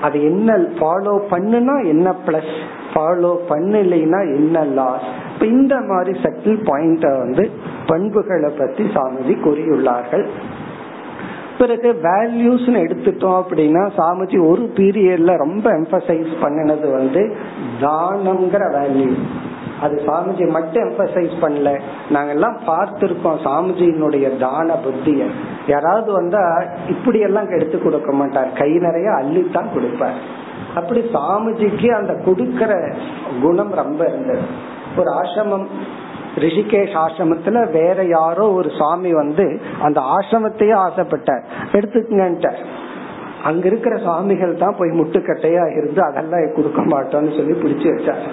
அது 0.00 0.24
என்ன 0.24 0.56
ஃபாலோ 0.78 1.14
பண்ணுனா 1.30 1.88
என்ன 1.88 2.14
பிளஸ் 2.26 2.54
ஃபாலோ 2.94 3.32
பண்ணலைன்னா 3.50 4.20
என்ன 4.38 4.64
லாஸ் 4.64 5.10
இப்ப 5.32 5.46
இந்த 5.46 5.80
மாதிரி 5.88 6.18
சட்டில் 6.18 6.60
பாயிண்ட 6.68 7.18
வந்து 7.18 7.50
பண்புகளை 7.86 8.50
பத்தி 8.58 8.84
சாமிஜி 8.84 9.36
கூறியுள்ளார்கள். 9.44 10.26
பிறகு 11.58 12.00
வேல்யூஸ் 12.02 12.68
எடுத்துட்டோம் 12.82 13.40
அப்படின்னா 13.40 13.82
சாமிஜி 13.98 14.48
ஒரு 14.48 14.72
பீரியட்ல 14.76 15.36
ரொம்ப 15.36 15.72
எம்பசைஸ் 15.72 16.32
பண்ணினது 16.42 16.92
வந்து 16.92 17.36
தானம்ங்கிற 17.80 18.64
வேல்யூ 18.78 19.12
அது 19.80 20.02
சாமிஜி 20.06 20.50
மட்டும் 20.50 20.90
எம்பசைஸ் 20.90 21.34
பண்ணல. 21.40 21.80
நாங்கெல்லாம் 22.10 22.56
பார்த்திருக்கோம் 22.66 23.38
சாமிஜியினுடைய 23.44 24.38
தான 24.38 24.74
புத்திய. 24.74 25.24
யாராவது 25.66 26.12
வந்தா 26.12 26.64
இப்படி 26.88 27.18
எல்லாம் 27.18 27.48
எடுத்து 27.48 27.82
கொடுக்க 27.82 28.12
மாட்டார். 28.12 28.52
கை 28.52 28.70
நிறைய 28.70 29.10
அள்ளித்தான் 29.10 29.72
கொடுப்பார். 29.74 30.18
அப்படி 30.74 31.00
சாமிஜிக்கு 31.00 31.88
அந்த 31.88 32.12
கொடுக்கற 32.26 32.94
குணம் 33.42 33.72
ரொம்ப 33.72 34.04
இருந்தது. 34.08 34.40
ஒரு 34.96 35.10
ஆசிரமம் 35.22 35.66
ரிஷிகேஷ் 36.36 36.96
ஆசிரமத்துல 37.04 37.70
வேற 37.70 38.04
யாரோ 38.04 38.52
ஒரு 38.52 38.70
சுவாமி 38.70 39.12
வந்து 39.12 39.60
அந்த 39.82 40.00
ஆசிரமத்தையே 40.00 40.74
ஆசைப்பட்டார். 40.86 41.42
எடுத்துக்கங்கன்ட்டார் 41.72 42.62
அங்க 43.44 43.66
இருக்கிற 43.66 43.96
சுவாமிகள் 43.96 44.54
தான் 44.54 44.74
போய் 44.78 44.90
முட்டுக்கட்டையா 44.90 45.76
இருந்து 45.76 46.02
அதெல்லாம் 46.02 46.54
கொடுக்க 46.54 46.82
மாட்டோம்னு 46.82 47.36
சொல்லி 47.36 47.52
பிடிச்சு 47.52 47.88
வச்சாங்க. 47.92 48.26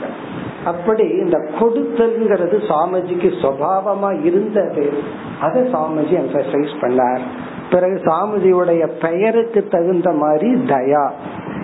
அப்படி 0.66 1.08
இந்த 1.08 1.38
கொடுத்தல்ங்கிறது 1.60 2.58
சாமிஜிக்கு 2.70 3.30
சுவாவமா 3.44 4.26
இருந்தது. 4.26 4.94
அதை 5.42 5.62
சாமிஜி 5.62 6.16
எம்பசைஸ் 6.24 6.74
பண்ணார். 6.82 7.20
பிறகு 7.72 8.02
சாமிஜியுடைய 8.06 9.08
பெயருக்கு 9.08 9.68
தகுந்த 9.68 10.12
மாதிரி 10.12 10.54
தயா. 10.54 11.12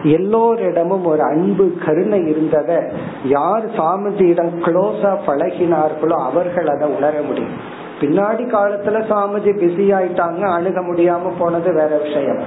எல்லோரிடமும் 0.06 1.06
ஒரு 1.06 1.22
அன்பு 1.22 1.72
கருணை 1.86 2.20
இருந்தத 2.20 2.92
யார் 3.26 3.66
சாமிஜியிடம் 3.66 4.52
க்ளோஸா 4.62 5.18
பழகினார்களோ 5.28 6.24
அவர்கள் 6.26 6.68
அதை 6.68 6.90
உணர 6.90 7.22
முடியும். 7.22 7.84
பின்னாடி 8.00 8.44
காலத்துல 8.44 8.98
சாமிஜி 9.12 9.52
பிஸி 9.60 9.86
ஆயிட்டாங்க 9.98 10.42
அணுக 10.42 10.82
முடியாம 10.82 11.32
போனது 11.40 11.74
வேற 11.74 11.98
விஷயம். 11.98 12.38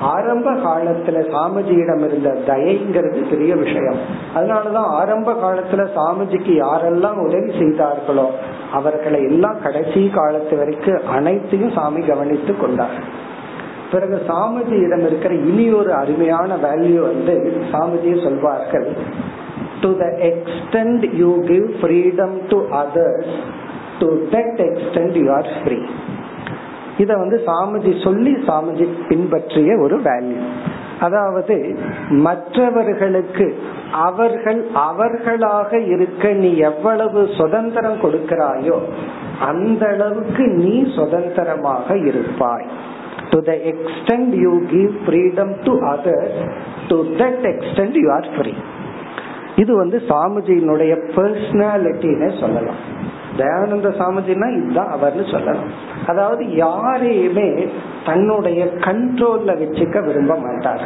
ஆரம்ப 0.00 0.52
காலத்துல 0.52 1.22
சாமிஜியிடம் 1.34 2.04
இருந்த 2.04 2.36
தயைங்கிறது 2.46 3.30
பெரிய 3.30 3.56
விஷயம். 3.56 3.96
அதனாலதான் 4.34 4.90
ஆரம்ப 5.00 5.32
காலத்துல 5.32 5.88
சாமிஜிக்கு 5.96 6.62
யாரெல்லாம் 6.62 7.26
உதவி 7.26 7.58
செய்தார்களோ 7.58 8.30
அவர்களை 8.72 9.22
எல்லாம் 9.22 9.62
கடைசி 9.62 10.10
காலத்து 10.14 10.56
வரைக்கும் 10.56 11.06
அனைத்தையும் 11.06 11.70
சாமி 11.70 12.00
கவனித்து 12.00 12.56
கொண்டார். 12.56 13.26
பிறகு 13.92 14.16
சாமிஜியிடம் 14.28 15.04
இருக்கிற 15.06 15.34
இனி 15.50 15.66
ஒரு 15.72 15.90
அருமையான 15.92 16.56
வேல்யூ 16.66 17.00
வந்து 17.10 17.34
சாமிஜி 17.72 18.12
சொல்வார்கள். 18.24 18.88
To 19.82 19.90
the 20.02 20.06
extent 20.30 21.04
you 21.12 21.30
give 21.50 21.66
freedom 21.80 22.34
to 22.52 22.58
others 22.82 23.34
to 23.98 24.08
that 24.34 24.60
extent 24.68 25.16
you 25.22 25.28
are 25.38 25.50
free 25.60 25.78
இத 27.02 27.10
வந்து 27.16 27.36
சாமிஜி 27.46 27.92
சொல்லி 28.04 28.34
சாமிஜி 28.48 28.86
பின்பற்றிய 29.08 29.72
ஒரு 29.84 29.98
வேல்யூ 30.08 30.40
அதாவது 31.00 31.56
மற்றவர்களுக்கு 32.26 33.44
அவர்கள் 34.06 34.60
அவர்களாக 34.86 35.70
இருக்க 35.94 36.32
நீ 36.42 36.50
எவ்வளவு 36.70 37.20
சுதந்திரம் 37.38 38.00
கொடுக்கிறாயோ 38.02 38.78
அந்த 39.48 39.82
அளவுக்கு 39.86 40.44
நீ 40.62 40.74
சுதந்திரமாக 40.96 41.96
இருப்பாய். 42.10 42.66
To 43.30 43.38
the 43.42 43.52
extent 43.72 44.34
you 44.44 44.52
give 44.70 44.92
freedom 45.06 45.52
to 45.64 45.74
others 45.94 46.40
to 46.88 46.98
that 47.22 47.46
extent 47.54 47.98
you 48.02 48.10
are 48.12 48.28
free 48.36 48.52
இது 49.56 49.72
வந்து 49.76 50.02
சாமிஜியினுடைய 50.08 50.92
பர்சனாலிட்டின்னு 51.14 52.28
சொல்லலாம். 52.40 52.80
தயானந்த 53.38 53.88
சாமிஜினா 54.00 54.46
இதுதான் 54.56 54.90
அவர்னு 54.90 55.24
சொல்லலாம். 55.30 55.70
அதாவது 56.06 56.54
யாரையுமே 56.54 57.48
தன்னுடைய 58.06 58.60
கண்ட்ரோல்ல 58.64 59.50
வச்சுக்க 59.62 60.04
விரும்ப 60.06 60.36
மாட்டார். 60.36 60.84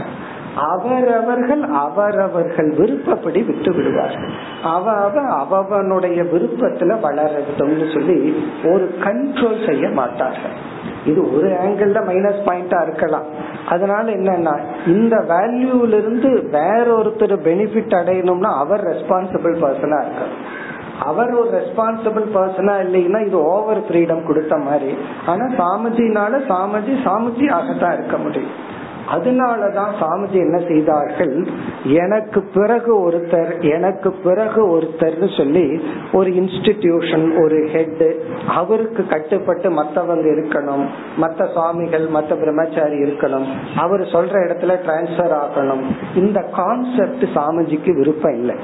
அவரவர்கள் 0.56 1.62
அவரவர்கள் 1.62 2.70
விருப்பப்படி 2.70 3.42
விட்டு 3.42 3.72
விடுவார்கள் 3.72 4.30
அவ 4.62 4.92
அவ 5.26 5.56
அவனுடைய 5.56 6.22
விருப்பத்துல 6.22 6.96
வளரட்டும்னு 7.00 7.94
சொல்லி 7.94 8.44
ஒரு 8.64 8.94
கண்ட்ரோல் 9.00 9.66
செய்ய 9.66 9.88
மாட்டார்கள். 9.88 10.70
இது 11.04 11.36
ஒரு 11.36 11.48
ஆங்கிள் 11.48 11.92
மைனஸ் 12.08 12.42
பாயிண்டா 12.46 12.82
இருக்கலாம். 12.82 13.24
அதனால 13.68 14.12
என்னன்னா 14.12 14.60
இந்த 14.86 15.16
வேல்யூல 15.16 15.92
இருந்து 15.92 16.48
வேற 16.50 16.84
ஒருத்தர் 16.98 17.36
பெனிஃபிட் 17.48 17.96
அடையணும்னா 18.00 18.58
அவர் 18.58 18.80
ரெஸ்பான்சிபிள் 18.80 19.56
பர்சனா 19.64 20.00
இருக்கார். 20.04 20.60
அவர் 21.04 21.30
ஒரு 21.30 21.62
ரெஸ்பான்சிபிள் 21.62 22.26
பர்சனா 22.34 22.74
இல்லைன்னா 22.86 23.26
இது 23.26 23.42
ஓவர் 23.42 23.80
ஃப்ரீடம் 23.80 24.26
கொடுத்த 24.26 24.56
மாதிரி. 24.56 24.94
ஆனா 25.26 25.44
சாமிஜினால 25.44 26.40
சாமிஜி 26.48 26.94
சாமிஜி 27.04 27.46
ஆகத்தான் 27.58 27.92
இருக்க 27.92 28.16
முடியும். 28.16 28.70
அதனாலதான் 29.10 29.92
சாமிஜி 30.00 30.30
என்ன 30.30 30.58
செய்தார்கள்? 30.58 31.46
எனக்கு 31.84 32.42
பிறகு 32.54 33.10
ஒருத்தர் 33.10 33.72
எனக்கு 33.72 34.12
பிறகு 34.12 34.78
ஒருத்தர்னு 34.78 35.36
சொல்லி 35.36 35.82
ஒரு 36.12 36.30
இன்ஸ்டிடியூஷன் 36.30 37.42
ஒரு 37.42 37.68
ஹெட் 37.72 38.14
அவருக்கு 38.48 39.06
கட்டுப்பட்டு 39.06 39.70
மத்தவங்க 39.70 40.30
இருக்கணும். 40.30 40.86
மத்த 41.20 41.52
சுவாமிகள் 41.52 42.08
மத்த 42.08 42.34
பிரம்மச்சாரி 42.34 43.02
இருக்கணும். 43.02 43.46
அவர் 43.76 44.00
சொல்ற 44.00 44.34
இடத்துல 44.46 44.76
டிரான்ஸ்பர் 44.86 45.36
ஆகணும். 45.44 45.82
இந்த 46.14 46.40
கான்செப்ட் 46.40 47.24
சாமிஜிக்கு 47.34 47.96
விருப்பம் 47.96 48.32
இல்லை. 48.32 48.54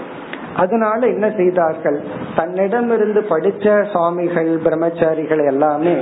அதனால 0.62 1.00
என்ன 1.06 1.26
செய்தார்கள்? 1.36 1.98
தன்னிடமிருந்து 2.36 3.20
படித்த 3.22 3.46
படிச்ச 3.58 3.90
சுவாமிகள் 3.92 4.50
பிரம்மச்சாரிகள் 4.64 5.42
எல்லாமே 5.46 5.94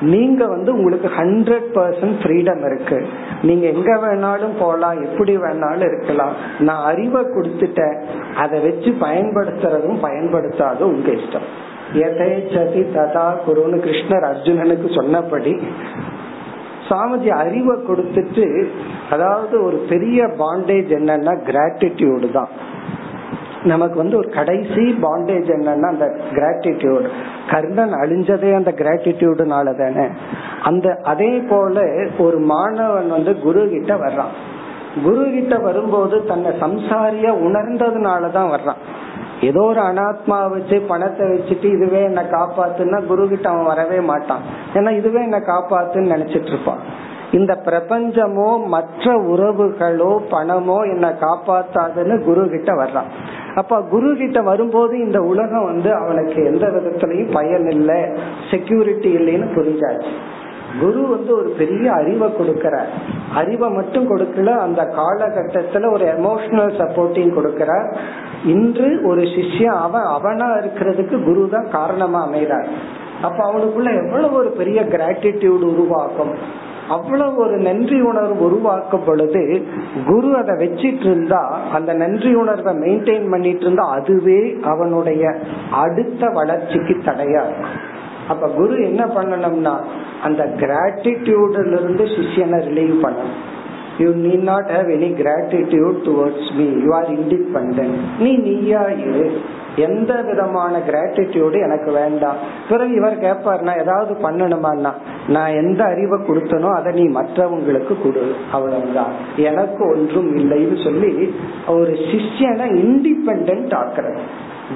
நீங்க 0.00 0.46
வந்து 0.46 0.70
உங்களுக்கு 0.74 1.08
ஹண்ட்ரட் 1.08 1.68
பர்சன்ட் 1.74 2.16
ஃப்ரீடம் 2.22 2.62
இருக்கு. 2.66 2.98
நீங்க 3.42 3.66
எங்க 3.66 3.90
வேணாலும் 3.96 4.54
போகலாம் 4.58 4.98
எப்படி 5.02 5.36
வேணாலும் 5.36 5.86
இருக்கலாம். 5.90 6.34
நான் 6.58 6.84
அறிவை 6.84 7.22
கொடுத்துட்டேன். 7.22 7.96
அதை 8.36 8.58
வச்சு 8.60 8.90
பயன்படுத்துறதும் 9.00 10.02
பயன்படுத்தாதும் 10.06 10.92
உங்க 10.94 11.10
இஷ்டம். 11.10 11.48
எதேச்சதி 12.06 12.82
ததா 12.96 13.26
குருன்னு 13.46 13.78
கிருஷ்ணர் 13.86 14.28
அர்ஜுனனுக்கு 14.32 14.90
சொன்னபடி 14.94 15.54
சாமிஜி 16.88 17.30
அறிவை 17.42 17.76
கொடுத்துட்டு 17.88 18.46
அதாவது 19.10 19.56
ஒரு 19.64 19.78
பெரிய 19.88 20.24
பாண்டேஜ் 20.24 20.90
என்னன்னா 20.98 21.34
கிராட்டிடியூடு 21.48 22.30
தான். 22.32 22.52
நமக்கு 23.66 23.96
வந்து 23.96 24.16
ஒரு 24.16 24.28
கடைசி 24.30 24.84
பாண்டேஜ் 25.02 25.48
என்னன்னா 25.56 25.88
அந்த 25.94 26.06
கிராட்டிடியூட் 26.32 27.06
கர்ணன் 27.50 27.94
அழிஞ்சதே 28.02 28.50
அந்த 28.54 28.72
கிராட்டிடியூடுனால 28.80 29.76
தானே. 29.78 30.06
அந்த 30.62 30.98
அதே 31.02 31.32
போல 31.50 31.84
ஒரு 32.18 32.38
மாணவன் 32.52 33.08
வந்து 33.08 33.34
குரு 33.40 33.68
கிட்ட 33.68 33.94
வர்றான். 33.94 34.34
குரு 35.04 35.24
கிட்ட 35.30 35.54
வரும்போது 35.58 36.24
தன்னை 36.24 36.50
சம்சாரியாக 36.60 37.42
உணர்ந்ததுனால 37.46 38.30
தான் 38.30 38.50
வர்றான். 38.50 38.80
ஏதோ 39.40 39.62
ஒரு 39.62 39.80
அனாத்மா 39.80 40.36
வச்சு 40.50 40.76
பணத்தை 40.80 41.24
வச்சுட்டு 41.28 41.64
இதுவே 41.64 42.02
என்ன 42.02 42.22
காப்பாத்துன்னா 42.36 43.00
குரு 43.06 43.28
கிட்ட 43.28 43.48
அவன் 43.48 43.70
வரவே 43.72 44.00
மாட்டான். 44.00 44.44
ஏன்னா 44.74 44.90
இதுவே 44.96 45.20
என்ன 45.22 45.38
காப்பாத்துன்னு 45.38 46.14
நினைச்சிட்டு 46.14 46.52
இருப்பான். 46.52 46.82
இந்த 47.32 47.62
பிரபஞ்சமோ 47.64 48.66
மற்ற 48.66 49.14
உறவுகளோ 49.14 50.18
பணமோ 50.30 50.82
என்ன 50.86 51.14
காப்பாத்தாதுன்னு 51.20 52.24
குரு 52.24 52.48
கிட்ட 52.48 52.72
வர்றான். 52.72 53.10
அப்ப 53.54 53.82
குரு 53.82 54.16
கிட்ட 54.16 54.42
வரும்போது 54.42 54.98
இந்த 54.98 55.20
உலகம் 55.20 55.64
வந்து 55.64 55.94
அவனுக்கு 55.94 56.44
எந்த 56.44 56.66
விதத்திலையும் 56.66 57.32
பயன் 57.32 57.68
இல்லை 57.70 58.06
செக்யூரிட்டி 58.50 59.16
இல்லைன்னு 59.16 59.48
புரிஞ்சாச்சு. 59.54 60.12
குரு 60.80 61.06
வந்து 61.08 61.36
ஒரு 61.36 61.48
பெரிய 61.58 61.92
அறிவை 61.92 62.28
கொடுக்கிறார். 62.28 62.86
அறிவை 63.34 63.70
மட்டும் 63.70 64.16
கொடுக்கல 64.16 64.56
அந்த 64.56 64.94
காலகட்டத்துல 64.96 65.92
ஒரு 65.92 66.04
எமோஷனல் 66.04 66.74
சப்போர்ட்டிங் 66.78 67.36
கொடுக்கிறார். 67.36 67.94
இன்று 68.44 69.00
ஒரு 69.04 69.20
சிஷ்யன் 69.20 69.80
அவன் 69.80 70.02
அவனா 70.02 70.54
இருக்கிறதுக்கு 70.54 71.24
குரு 71.24 71.48
தான் 71.50 71.70
காரணமா 71.70 72.22
அமைகிறார். 72.22 72.66
அப்ப 73.22 73.52
அவனுக்குள்ள 73.52 74.04
எவ்வளவு 74.04 74.36
ஒரு 74.36 74.48
பெரிய 74.48 74.82
கிராட்டிடியூட் 74.82 75.64
உருவாகும். 75.72 76.64
அவ்வளவு 76.88 77.36
ஒரு 77.36 77.56
நன்றி 77.58 78.00
உணர்வு 78.00 78.34
உருவாக்கும் 78.46 79.04
பொழுது 79.06 79.42
குரு 80.06 80.28
அதை 80.36 80.54
வச்சிட்டு 80.62 81.06
இருந்தா 81.10 81.40
அந்த 81.72 81.92
நன்றி 81.92 82.34
உணர்வை 82.34 82.72
மெயின்டைன் 82.74 83.30
பண்ணிட்டு 83.30 83.60
இருந்தா 83.60 83.84
அதுவே 83.96 84.40
அவனுடைய 84.62 85.34
அடுத்த 85.70 86.28
வளர்ச்சிக்கு 86.28 86.96
தடையா 87.04 87.42
இருக்கும். 87.48 87.76
அப்ப 88.28 88.48
குரு 88.48 88.76
என்ன 88.82 89.02
பண்ணணும்னா 89.04 89.74
அந்த 90.22 90.44
கிராட்டிடியூட்ல 90.62 91.76
இருந்து 91.80 92.04
சிஷியனை 92.04 92.60
ரிலீவ் 92.68 92.96
பண்ணணும். 93.04 93.36
You 93.98 94.08
need 94.24 94.46
not 94.52 94.70
have 94.76 94.88
any 94.96 95.10
gratitude 95.22 95.98
towards 96.08 96.50
me 96.56 96.66
you 96.84 96.90
are 96.94 97.10
independent 97.18 97.80
நீ 98.18 98.30
நீயா 98.36 98.82
இரு. 99.04 99.26
எந்த 99.76 100.22
விதமான 100.22 100.78
கிராட்டிடியூடு 100.78 101.62
எனக்கு 101.62 101.92
வேண்டாம். 101.92 102.36
பிறகு 102.68 102.94
இவர் 102.94 103.18
கேட்பார் 103.18 103.60
நான் 103.60 103.80
ஏதாவது 103.80 104.14
பண்ணணுமான்னா 104.22 104.92
நான் 105.26 105.52
எந்த 105.52 105.84
அறிவை 105.84 106.18
கொடுத்தனோ 106.20 106.74
அதை 106.74 106.92
நீ 106.92 107.20
மற்றவங்களுக்கு 107.20 108.02
கொடு. 108.02 108.34
அவ்வளவுதான். 108.52 109.12
எனக்கு 109.36 109.88
ஒன்றும் 109.88 110.36
இல்லைன்னு 110.36 110.84
சொல்லி 110.84 111.34
ஒரு 111.68 111.90
சிஷ்யனை 111.90 112.66
இண்டிபெண்ட் 112.84 113.72
ஆக்குறது. 113.82 114.18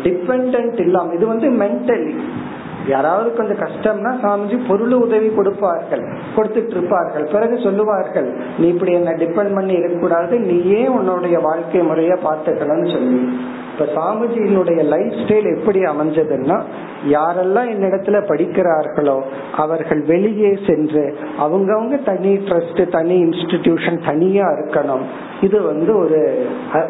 டிபெண்ட் 0.03 0.81
இல்லாம 0.81 1.15
இது 1.15 1.27
வந்து 1.27 1.49
மென்டலி 1.51 2.21
யாராவது 2.87 3.33
கொஞ்சம் 3.33 3.57
கஷ்டம்னா 3.57 4.11
சாமிஜி 4.23 4.69
பொருள் 4.69 4.93
உதவி 4.93 5.29
கொடுப்பார்கள் 5.29 6.05
கொடுத்துட்டு 6.37 6.77
இருப்பார்கள். 6.77 7.29
பிறகு 7.33 7.59
சொல்லுவார்கள் 7.59 8.29
நீ 8.59 8.69
இப்படி 8.69 8.93
என்ன 8.93 9.11
டிபெண்ட் 9.11 9.55
பண்ணி 9.55 9.73
இருக்கக்கூடாது 9.73 10.39
நீயே 10.39 10.87
உன்னுடைய 10.87 11.39
வாழ்க்கை 11.39 11.83
முறைய 11.83 12.19
பார்த்துக்கலன்னு 12.25 12.93
சொல்லி. 12.93 13.39
இப்ப 13.81 13.93
சாமிஜியினுடைய 13.99 14.81
லைஃப் 14.85 15.15
ஸ்டைல் 15.21 15.47
எப்படி 15.59 15.81
அமைஞ்சதுன்னா 15.83 16.57
யாரெல்லாம் 17.11 17.71
என்னிடத்துல 17.75 18.19
படிக்கிறார்களோ 18.31 19.23
அவர்கள் 19.57 20.03
வெளியே 20.03 20.59
சென்று 20.67 21.05
அவங்கவுங்க 21.41 21.99
தனி 22.05 22.33
ட்ரஸ்ட் 22.49 22.83
தனி 22.89 23.17
இன்ஸ்டிடியூஷன் 23.25 23.99
தனியா 24.05 24.47
இருக்கணும். 24.49 25.05
இது 25.41 25.63
வந்து 25.63 25.97
ஒரு 25.99 26.21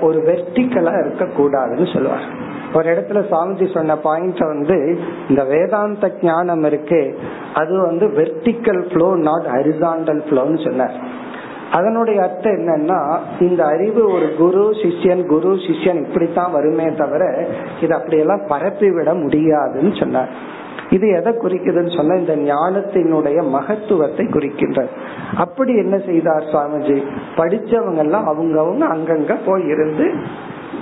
ஒரு 0.00 0.18
வெர்டிக்கலா 0.20 0.94
இருக்க 1.04 1.24
கூடாதுன்னு 1.38 1.92
சொல்லுவார் 1.92 2.26
ஒரு 2.74 2.88
இடத்துல 2.90 3.22
சாமிஜி 3.30 3.74
சொன்ன 3.74 3.96
பாயிண்ட் 3.98 4.38
வந்து 4.38 4.98
இந்த 5.28 5.44
வேதாந்த 5.44 6.12
ஞானம் 6.22 6.64
இருக்கு. 6.64 7.02
அது 7.54 7.80
வந்து 7.80 8.06
வெர்டிக்கல் 8.06 8.82
ஃப்ளோ 8.90 9.08
நாட் 9.28 9.48
ஹரிசாண்டல் 9.56 10.22
ஃப்ளோன்னு 10.26 10.60
சொன்னார். 10.64 10.96
அதனுடைய 11.72 12.22
அர்த்தம் 12.22 12.52
என்னன்னா 12.52 13.18
இந்த 13.40 13.64
அறிவு 13.64 14.12
ஒரு 14.12 14.34
குரு 14.38 14.70
சிஷ்யன் 14.70 15.26
குரு 15.26 15.52
சிஷ்யன் 15.54 16.06
இப்படித்தான் 16.06 16.52
வருமே 16.52 16.86
தவிர 16.94 17.22
இது 17.80 17.94
அப்படியெல்லாம் 17.94 18.46
பரப்பி 18.48 18.90
விட 18.90 19.14
முடியாதுன்னு 19.14 19.92
சொன்னார். 19.94 20.32
இது 20.90 21.08
எதை 21.08 21.32
குறிக்குதுன்னு 21.32 21.96
சொன்னா 21.96 22.14
இந்த 22.14 22.36
ஞானத்தினுடைய 22.36 23.48
மகத்துவத்தை 23.48 24.26
குறிக்கின்றது 24.26 24.88
அப்படி 25.36 25.72
என்ன 25.76 25.98
செய்தார் 25.98 26.48
சுவாமிஜி? 26.52 26.96
படிச்சவங்க 27.36 27.96
எல்லாம் 27.96 28.26
அவங்கவுங்க 28.28 28.86
அங்கங்க 28.94 29.36
போய் 29.46 29.66
இருந்து 29.66 30.06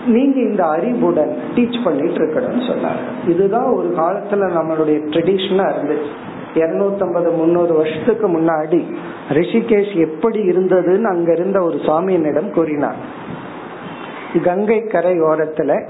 நீங்க 0.07 0.41
இந்த 0.41 0.63
அறிவுடன் 0.67 1.37
டீச் 1.55 1.85
பண்ணிட்டு 1.85 2.21
இருக்கணும்னு 2.21 2.65
சொன்னாங்க 2.71 3.05
இதுதான் 3.29 3.69
ஒரு 3.73 3.89
காலத்துல 3.97 4.49
நம்மளுடைய 4.57 4.99
ட்ரெடிஷனா 5.13 5.67
இருந்துச்சு. 5.73 6.13
இருநூத்தம்பது 6.55 7.37
முன்னூறு 7.37 7.75
வருஷத்துக்கு 7.75 8.29
முன்னாடி 8.29 8.81
ரிஷிகேஷ் 9.29 9.95
எப்படி 10.11 10.41
இருந்ததுன்னு 10.49 11.03
அங்க 11.03 11.33
இருந்த 11.33 11.63
ஒரு 11.63 11.77
சுவாமியினிடம் 11.77 12.51
கூறினார். 12.51 12.97
கங்கை 14.43 14.81
கரை 14.81 15.21
ஓரத்துல 15.21 15.89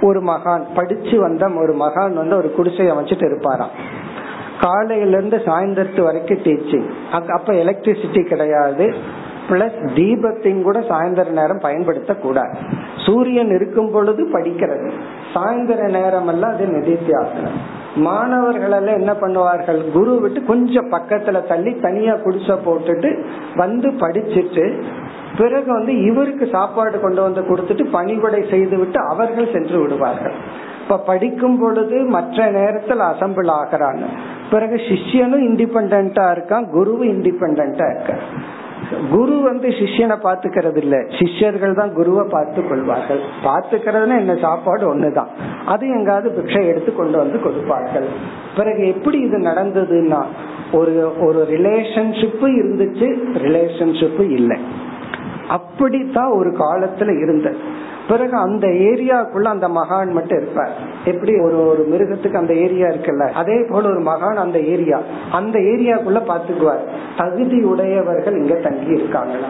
ஒரு 0.00 0.20
மகான் 0.20 0.64
படிச்சு 0.74 1.20
வந்த 1.20 1.46
ஒரு 1.46 1.74
மகான் 1.74 2.12
வந்து 2.12 2.36
ஒரு 2.36 2.52
குடிசை 2.52 2.90
அமைச்சிட்டு 2.90 3.26
இருப்பாராம். 3.28 3.74
காலையில 4.60 5.16
இருந்து 5.16 5.36
சாயந்தரத்து 5.36 6.02
வரைக்கும் 6.02 6.38
டீச்சிங் 6.38 6.88
அப்ப 7.10 7.52
எலக்ட்ரிசிட்டி 7.52 8.22
கிடையாது. 8.26 8.94
பிளஸ் 9.48 9.78
தீபத்தையும் 9.94 10.62
கூட 10.62 10.78
சாயந்தர 10.78 11.30
நேரம் 11.30 11.58
பயன்படுத்த 11.58 12.14
கூடாது 12.14 12.58
சூரியன் 13.06 13.50
இருக்கும் 13.54 13.90
பொழுது 13.90 14.28
படிக்கிறது. 14.32 14.90
சாயந்தர 15.34 15.90
நேரம் 15.90 16.26
எல்லாம் 16.26 16.52
அது 16.52 16.66
நிதித்தியாசனம். 16.66 17.58
மாணவர்கள் 17.98 18.74
எல்லாம் 18.78 18.98
என்ன 19.00 19.12
பண்ணுவார்கள்? 19.12 19.90
குரு 19.92 20.20
விட்டு 20.20 20.40
கொஞ்சம் 20.44 20.90
பக்கத்துல 20.92 21.46
தள்ளி 21.46 21.72
தனியா 21.80 22.14
குடிசை 22.14 22.56
போட்டுட்டு 22.66 23.10
வந்து 23.54 23.88
படிச்சுட்டு 23.90 24.64
பிறகு 25.38 25.72
வந்து 25.72 25.92
இவருக்கு 26.02 26.46
சாப்பாடு 26.46 27.00
கொண்டு 27.00 27.22
வந்து 27.22 27.40
கொடுத்துட்டு 27.40 27.84
பணிபடை 27.90 28.44
செய்து 28.50 28.76
விட்டு 28.78 28.98
அவர்கள் 29.08 29.52
சென்று 29.52 29.78
விடுவார்கள். 29.80 30.36
இப்ப 30.82 30.98
படிக்கும் 30.98 31.58
பொழுது 31.58 31.96
மற்ற 32.04 32.46
நேரத்தில் 32.50 32.98
அசம்பிள் 32.98 33.50
ஆகிறாங்க 33.60 34.04
பிறகு 34.50 34.76
சிஷ்யனும் 34.88 35.44
இண்டிபெண்டா 35.48 36.26
இருக்கான் 36.36 36.66
குருவும் 36.76 37.10
இண்டிபெண்டா 37.14 37.86
இருக்கான். 37.94 38.22
குரு 39.10 39.40
வந்து 39.40 39.68
சிஷ்யனை 39.68 40.16
பாத்துக்கிறது 40.22 40.76
இல்ல 40.76 40.96
சிஷ்யர்கள் 40.96 41.74
தான் 41.74 41.94
குருவை 41.94 42.26
பார்த்து 42.30 42.68
கொள்வார்கள். 42.68 43.20
பாத்துக்கிறதுனா 43.44 44.18
என்ன? 44.18 44.36
சாப்பாடு 44.36 44.94
ஒண்ணுதான். 44.94 45.26
அது 45.66 45.88
எங்காவது 45.88 46.42
பிக்ஷை 46.42 46.66
எடுத்து 46.66 46.94
கொண்டு 46.94 47.18
வந்து 47.18 47.40
கொடுப்பார்கள். 47.40 48.06
பிறகு 48.56 48.86
எப்படி 48.86 49.18
இது 49.18 49.38
நடந்ததுன்னா 49.38 50.24
ஒரு 50.72 51.12
ஒரு 51.20 51.46
ரிலேஷன்ஷிப்பு 51.50 52.42
இருந்துச்சு 52.42 53.18
ரிலேஷன்ஷிப் 53.34 54.30
இல்லை. 54.30 54.58
அப்படித்தான் 55.48 56.30
ஒரு 56.30 56.50
காலத்துல 56.50 57.22
இருந்தது. 57.22 57.86
பிறகு 58.08 58.36
அந்த 58.36 58.66
ஏரியாக்குள்ள 58.66 59.42
அந்த 59.42 59.68
மகான் 59.68 60.12
மட்டும் 60.12 60.40
இருப்பார். 60.40 60.70
எப்படி? 61.04 61.40
ஒரு 61.40 61.66
ஒரு 61.66 61.88
மிருகத்துக்கு 61.90 62.36
அந்த 62.36 62.54
ஏரியா 62.54 62.86
இருக்குல்ல? 62.86 63.30
அதே 63.30 63.66
போல 63.68 63.88
ஒரு 63.88 64.00
மகான் 64.00 64.36
அந்த 64.36 64.58
ஏரியா. 64.60 65.00
அந்த 65.32 65.58
ஏரியாக்குள்ள 65.58 66.22
பாத்துக்குவார் 66.28 66.86
தகுதி 67.16 67.62
உடையவர்கள் 67.62 68.40
இங்க 68.40 68.54
தங்கி 68.54 68.90
இருக்காங்களா 68.90 69.46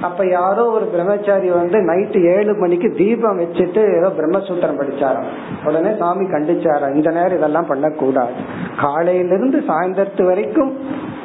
அப்ப 0.00 0.26
யாரோ 0.26 0.70
ஒரு 0.70 0.84
பிரம்மச்சாரி 0.84 1.48
வந்து 1.48 1.78
நைட்டு 1.78 2.24
ஏழு 2.24 2.54
மணிக்கு 2.54 2.90
தீபம் 2.90 3.38
வச்சுட்டு 3.38 3.96
ஏதோ 3.96 4.12
பிரம்மசூத்திரம் 4.18 4.80
படிச்சாராம். 4.80 5.66
உடனே 5.66 5.96
சாமி 5.98 6.24
கண்டிச்சாராம். 6.24 6.94
இந்த 6.94 7.10
நேரம் 7.10 7.36
இதெல்லாம் 7.36 7.66
பண்ணக்கூடாது. 7.66 8.32
காலையிலிருந்து 8.80 9.62
சாயந்தரத்து 9.68 10.24
வரைக்கும் 10.24 10.76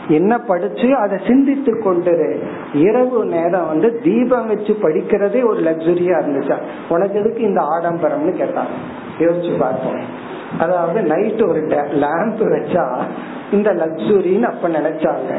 என்ன 0.08 0.38
படிச்சு 0.38 0.96
அதை 0.96 1.18
சிந்தித்து 1.28 1.80
கொண்டு 1.80 2.44
இரவு 2.74 3.26
நேரம் 3.26 3.68
வந்து 3.68 4.00
தீபம் 4.04 4.48
வச்சு 4.48 4.78
படிக்கிறதே 4.82 5.46
ஒரு 5.46 5.62
லக்ஸுரியா 5.62 6.16
இருந்துச்சா? 6.20 6.58
உனக்கு 6.90 7.20
எதுக்கு 7.20 7.42
இந்த 7.42 7.62
ஆடம்பரம்னு 7.62 8.32
கேட்டாங்க. 8.32 8.76
யோசிச்சு 9.20 9.60
பார்ப்போம். 9.60 10.30
அதாவது 10.60 11.02
நைட் 11.02 11.42
ஒரு 11.42 11.62
லேம்ப் 11.92 12.40
வச்சா 12.40 12.98
இந்த 13.52 13.74
லக்ஸுரின்னு 13.74 14.44
அப்ப 14.44 14.68
நினைச்சாங்க. 14.68 15.38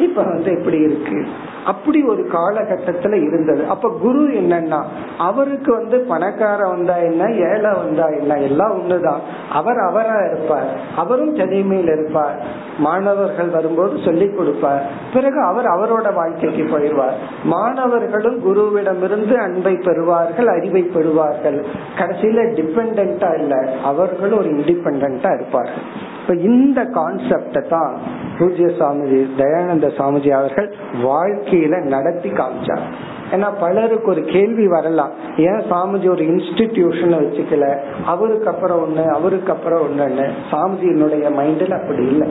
இப்ப 0.00 0.22
வந்து 0.22 0.58
எப்படி 0.58 0.78
இருக்கு? 0.78 1.26
அப்படி 1.66 2.02
ஒரு 2.02 2.28
காலகட்டத்துல 2.32 3.22
இருந்தது. 3.22 3.66
அப்ப 3.66 3.98
குரு 4.00 4.22
என்னன்னா 4.22 4.82
அவருக்கு 5.18 5.72
வந்து 5.72 5.98
பணக்கார 5.98 6.68
வந்தா 6.68 6.96
என்ன 6.96 7.32
ஏழை 7.32 7.74
வந்தா 7.74 8.06
என்ன 8.06 8.34
எல்லாம் 8.34 8.78
ஒண்ணுதான். 8.78 9.18
அவர் 9.52 9.78
அவரா 9.78 10.14
இருப்பார். 10.32 10.80
அவரும் 10.96 11.34
தனிமையில் 11.34 11.86
இருப்பார். 11.86 12.42
மாணவர்கள் 12.78 13.48
வரும்போது 13.48 13.98
சொல்லி 14.04 14.30
கொடுப்பார். 14.30 14.82
பிறகு 15.12 15.40
அவர் 15.40 15.64
அவரோட 15.64 16.14
வாழ்க்கைக்கு 16.14 16.62
போயிடுவார். 16.62 17.44
மாணவர்களும் 17.44 18.38
குருவிடமிருந்து 18.38 19.34
அன்பை 19.34 19.74
பெறுவார்கள் 19.74 20.46
அறிவை 20.46 20.90
பெறுவார்கள். 20.94 21.64
கடைசியில 21.96 22.38
டிபெண்டா 22.52 23.38
இல்ல. 23.38 23.72
அவர்களும் 23.84 24.38
ஒரு 24.38 24.48
இண்டிபெண்டா 24.48 25.34
இருப்பார்கள். 25.34 26.18
இப்ப 26.20 26.34
இந்த 26.34 26.82
கான்செப்ட 26.82 27.68
தான் 27.68 27.94
பூஜ்ய 28.38 28.66
சாமிஜி 28.66 29.26
தயானந்த 29.38 29.86
சாமிஜி 29.98 30.30
அவர்கள் 30.30 30.74
வாழ்க்கையில 31.02 31.82
நடத்தி 31.82 32.30
காமிச்சார். 32.30 32.86
ஏன்னா 33.32 33.48
பலருக்கு 33.60 34.10
ஒரு 34.10 34.22
கேள்வி 34.22 34.68
வரலாம். 34.68 35.10
ஏன் 35.36 35.62
சாமிஜி 35.70 36.10
ஒரு 36.10 36.24
இன்ஸ்டிடியூஷன் 36.24 37.14
வச்சுக்கல? 37.20 37.78
அவருக்கு 38.06 38.48
அப்புறம் 38.48 38.80
ஒண்ணு 38.84 39.08
அவருக்கு 39.08 39.52
அப்புறம் 39.52 39.82
ஒண்ணுன்னு. 39.82 40.30
சாமிஜியினுடைய 40.50 41.26
மைண்டில் 41.38 41.80
அப்படி 41.80 42.06
இல்லை. 42.06 42.28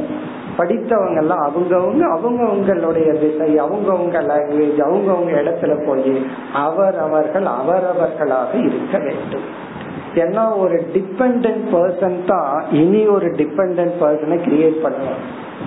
படித்தவங்க 0.57 1.17
எல்லாம் 1.17 1.51
அவங்கவுங்க 1.51 2.03
அவங்கவுங்களுடைய 2.15 3.09
திசை 3.19 3.55
அவங்கவுங்க 3.55 4.17
லாங்குவேஜ் 4.21 4.81
அவங்கவுங்க 4.87 5.31
இடத்துல 5.31 5.87
போய் 5.87 6.25
அவர் 6.53 6.99
அவர்கள் 6.99 7.45
அவரவர்களாக 7.45 8.57
இருக்க 8.57 8.97
வேண்டும். 8.97 9.67
ஏன்னா 10.15 10.57
ஒரு 10.57 10.77
டிபெண்ட் 10.93 11.47
பர்சன் 11.73 12.17
தான் 12.25 12.65
இனி 12.81 13.03
ஒரு 13.07 13.27
டிபெண்ட் 13.41 13.93
பர்சனை 14.01 14.37
கிரியேட் 14.47 14.79
பண்ணும் 14.81 15.21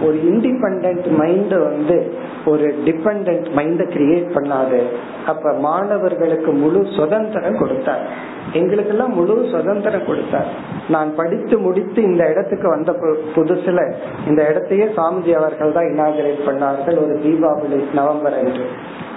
ஒரு 0.06 0.16
இண்டிபெண்ட் 0.30 1.06
மைண்ட் 1.20 1.54
வந்து 1.68 1.96
ஒரு 2.44 2.66
டிபெண்ட் 2.84 3.28
மைண்ட 3.58 3.82
கிரியேட் 3.94 4.28
பண்ணாது. 4.36 4.78
அப்ப 5.26 5.52
மாணவர்களுக்கு 5.52 6.52
முழு 6.52 6.80
சுதந்திரம் 6.96 7.58
கொடுத்தார். 7.60 8.04
எங்களுக்கு 8.52 8.92
எல்லாம் 8.94 9.14
முழு 9.18 9.34
சுதந்திரம் 9.52 10.06
கொடுத்தார். 10.06 10.48
நான் 10.88 11.10
படித்து 11.14 11.58
முடித்து 11.58 12.02
இந்த 12.02 12.22
இடத்துக்கு 12.28 12.68
வந்த 12.68 12.92
புதுசுல 13.36 13.80
இந்த 14.28 14.40
இடத்தையே 14.50 14.88
சாமிஜி 14.98 15.34
அவர்கள் 15.40 15.76
தான் 15.78 15.90
இனாகிரேட் 15.92 16.42
பண்ணார்கள் 16.48 16.98
ஒரு 17.04 17.16
தீபாவளி 17.26 17.80
நவம்பர் 18.00 18.38
அன்று. 18.40 18.66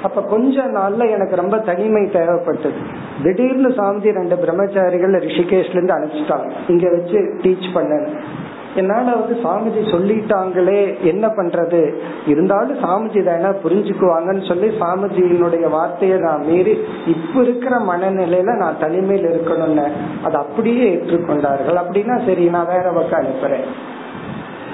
அப்ப 0.07 0.21
கொஞ்ச 0.21 0.63
நாள்ல 0.77 1.03
எனக்கு 1.11 1.35
ரொம்ப 1.35 1.57
தனிமை 1.69 2.03
தேவைப்பட்டது. 2.13 2.79
திடீர்னு 3.23 3.69
சாமிஜி 3.69 4.09
ரெண்டு 4.11 4.35
பிரம்மச்சாரிகள் 4.35 5.15
ரிஷிகேஷ்ல 5.27 5.75
இருந்து 5.75 5.95
அனுப்பிச்சிட்டாங்க. 5.97 6.49
இங்க 6.67 6.89
வச்சு 6.89 7.19
டீச் 7.43 7.69
பண்ணேன். 7.73 8.07
என்னால 8.75 9.11
வந்து 9.15 9.35
சாமிஜி 9.43 9.81
சொல்லிட்டாங்களே 9.93 10.79
என்ன 11.01 11.25
பண்றது? 11.27 11.81
இருந்தாலும் 12.27 12.79
சாமிஜி 12.83 13.21
தானே 13.23 13.49
புரிஞ்சுக்குவாங்கன்னு 13.63 14.47
சொல்லி 14.47 14.69
சாமிஜியினுடைய 14.81 15.69
வார்த்தையை 15.69 16.17
நான் 16.17 16.45
மீறி 16.45 16.73
இப்ப 17.07 17.41
இருக்கிற 17.41 17.75
மனநிலையில 17.91 18.57
நான் 18.57 18.79
தனிமையில் 18.79 19.29
இருக்கணும்னு 19.31 19.87
அதை 20.23 20.41
அப்படியே 20.41 20.85
ஏற்றுக்கொண்டார்கள். 20.95 21.81
அப்படின்னா 21.83 22.25
சரி 22.25 22.47
நான் 22.49 22.71
வேற 22.75 22.91
பக்கம் 22.91 23.21
அனுப்புறேன். 23.21 23.67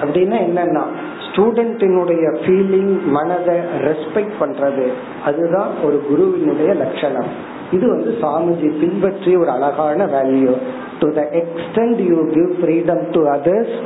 அப்படின்னா 0.02 0.36
என்னன்னா 0.48 0.84
ஸ்டூடெண்டினுடைய 1.32 2.24
ஃபீலிங் 2.42 2.92
மனதை 3.06 3.56
ரெஸ்பெக்ட் 3.86 4.36
பண்றது 4.40 4.86
அதுதான் 5.24 5.70
ஒரு 5.84 6.02
குருவினுடைய 6.08 6.74
லட்சணம். 6.74 7.30
இது 7.70 7.88
வந்து 7.88 8.10
சாமிஜி 8.22 8.68
பின்பற்றிய 8.80 9.38
ஒரு 9.38 9.50
அழகான 9.50 10.06
value 10.06 10.54
to 10.98 11.08
the 11.12 11.22
extent 11.42 12.00
you 12.10 12.18
give 12.36 12.50
freedom 12.60 13.02
to 13.10 13.20
others 13.26 13.76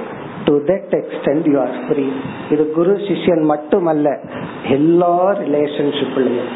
to 0.44 0.54
that 0.70 0.94
extent 1.00 1.46
you 1.52 1.58
are 1.60 1.76
free 1.88 2.06
இது 2.50 2.70
குரு 2.70 2.94
சிஷ்யன் 3.08 3.44
மட்டுமல்ல 3.44 4.08
எல்லா 4.68 5.32
ரிலேஷன்ஷிப்லயும் 5.42 6.50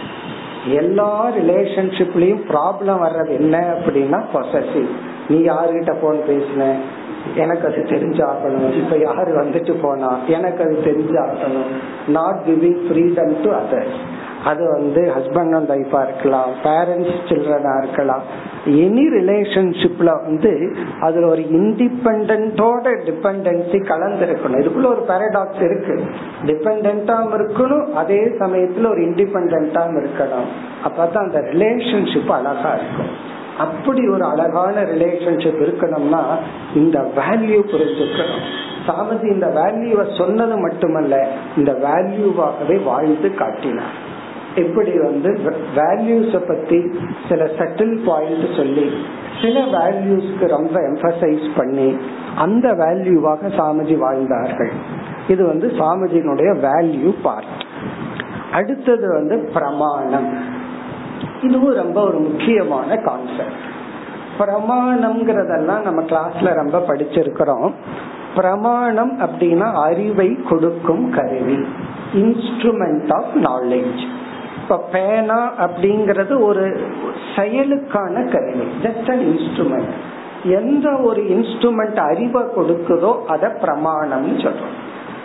எல்லா 0.81 1.31
ரிலேஷன்ஷிப்லயும் 1.37 2.43
ப்ராப்ளம் 2.49 3.03
வர்றது 3.07 3.33
என்ன 3.41 3.57
அப்படின்னா 3.77 4.21
பொசசிவ் 4.33 4.91
நீ 5.29 5.39
யாருகிட்ட 5.43 5.93
போன் 6.01 6.21
பேசின? 6.29 6.63
எனக்கு 7.37 7.69
அது 7.69 7.77
தெரிஞ்சாகணும். 7.77 8.73
இப்ப 8.73 8.97
யாரு 8.97 9.45
வந்துட்டு 9.45 9.75
போனா 9.83 10.19
எனக்கு 10.27 10.65
அது 10.65 10.79
தெரிஞ்சாகணும். 10.85 12.09
Not 12.09 12.41
giving 12.47 12.81
freedom 12.89 13.43
to 13.43 13.51
others 13.53 14.01
அது 14.45 14.71
வந்து 14.71 15.13
ஹஸ்பண்ட் 15.17 15.55
அண்ட் 15.55 15.69
ஒய்ஃபா 15.69 16.03
இருக்கலாம் 16.03 16.49
பேரண்ட்ஸ் 16.63 17.19
சில்ட்ரனா 17.29 17.83
இருக்கலாம். 17.83 18.23
எனி 18.67 19.05
ரிலேஷன்ஷிப்ல 19.19 20.05
வந்து 20.05 20.77
அதுல 21.01 21.27
ஒரு 21.27 21.43
இண்டிபெண்டோட 21.43 22.99
டிபெண்டன்சி 23.05 23.79
கலந்துருக்கணும். 23.83 24.61
இதுக்குள்ள 24.63 24.87
ஒரு 24.87 25.05
பேரடாக்ஸ் 25.09 25.63
இருக்கு. 25.63 26.05
டிபெண்டாம் 26.45 27.33
இருக்கணும் 27.33 27.93
அதே 27.93 28.25
சமயத்துல 28.25 28.89
ஒரு 28.89 29.01
இண்டிபெண்டாம் 29.01 30.05
இருக்கணும். 30.05 30.49
அப்பதான் 30.85 31.19
அந்த 31.19 31.41
ரிலேஷன்ஷிப் 31.41 32.31
அழகா 32.31 32.75
இருக்கும். 32.75 33.39
அப்படி 33.59 34.09
ஒரு 34.09 34.25
அழகான 34.25 34.83
ரிலேஷன்ஷிப் 34.83 35.63
இருக்கணும்னா 35.65 36.23
இந்த 36.75 37.11
வேல்யூ 37.17 37.61
புரிஞ்சுக்கணும். 37.73 38.45
சாமதி 38.87 39.29
இந்த 39.29 39.47
வேல்யூவை 39.47 40.19
சொன்னது 40.19 40.57
மட்டுமல்ல 40.57 41.29
இந்த 41.57 41.73
வேல்யூவாகவே 41.73 42.85
வாழ்ந்து 42.85 43.35
காட்டினார். 43.35 44.19
இப்படி 44.57 44.99
வந்து 44.99 45.53
வேல்யூஸ 45.77 46.39
பத்தி 46.49 46.81
சில 47.29 47.45
செட்டில் 47.45 48.05
பாயிண்ட் 48.07 48.57
சொல்லி 48.57 49.03
சில 49.43 49.61
வேல்யூஸ்க்கு 49.61 50.47
ரொம்ப 50.47 50.81
எம்பசைஸ் 50.81 51.47
பண்ணி 51.57 51.97
அந்த 52.37 52.69
வேல்யூவாக 52.73 53.53
சாமிஜி 53.59 53.99
வாழ்ந்தார்கள். 53.99 54.73
இது 55.29 55.47
வந்து 55.47 55.67
சாமிஜியினுடைய 55.67 56.51
வேல்யூ 56.67 57.15
பார்ட் 57.23 57.53
அடுத்தது 58.53 59.13
வந்து 59.13 59.51
பிரமாணம். 59.55 60.59
இதுவும் 61.43 61.75
ரொம்ப 61.75 61.99
ஒரு 62.03 62.19
முக்கியமான 62.19 62.97
கான்செப்ட் 62.97 63.69
பிரமாணம்ங்கிறதெல்லாம் 64.39 65.83
நம்ம 65.83 66.03
கிளாஸ்ல 66.03 66.55
ரொம்ப 66.55 66.79
படிச்சிருக்கிறோம். 66.89 67.71
பிரமாணம் 68.35 69.13
அப்படின்னா 69.21 69.69
அறிவை 69.83 70.29
கொடுக்கும் 70.49 71.11
கருவி. 71.11 71.59
இன்ஸ்ட்ருமெண்ட் 72.15 73.11
ஆஃப் 73.15 73.35
நாலேஜ் 73.35 74.03
இப்ப 74.63 74.79
பேனா 74.93 75.53
அப்படிங்கறது 75.59 76.43
ஒரு 76.43 76.65
செயலுக்கான 77.37 78.15
கருவி. 78.33 78.67
ஜஸ்ட் 78.83 79.11
அன் 79.11 79.25
இன்ஸ்ட்ருமெண்ட் 79.31 79.93
எந்த 80.45 80.89
ஒரு 80.97 81.23
இன்ஸ்ட்ருமெண்ட் 81.23 81.99
அறிவை 82.11 82.43
கொடுக்குதோ 82.57 83.13
அத 83.25 83.53
பிரமாணம்னு 83.63 84.37
சொல்றோம். 84.45 84.77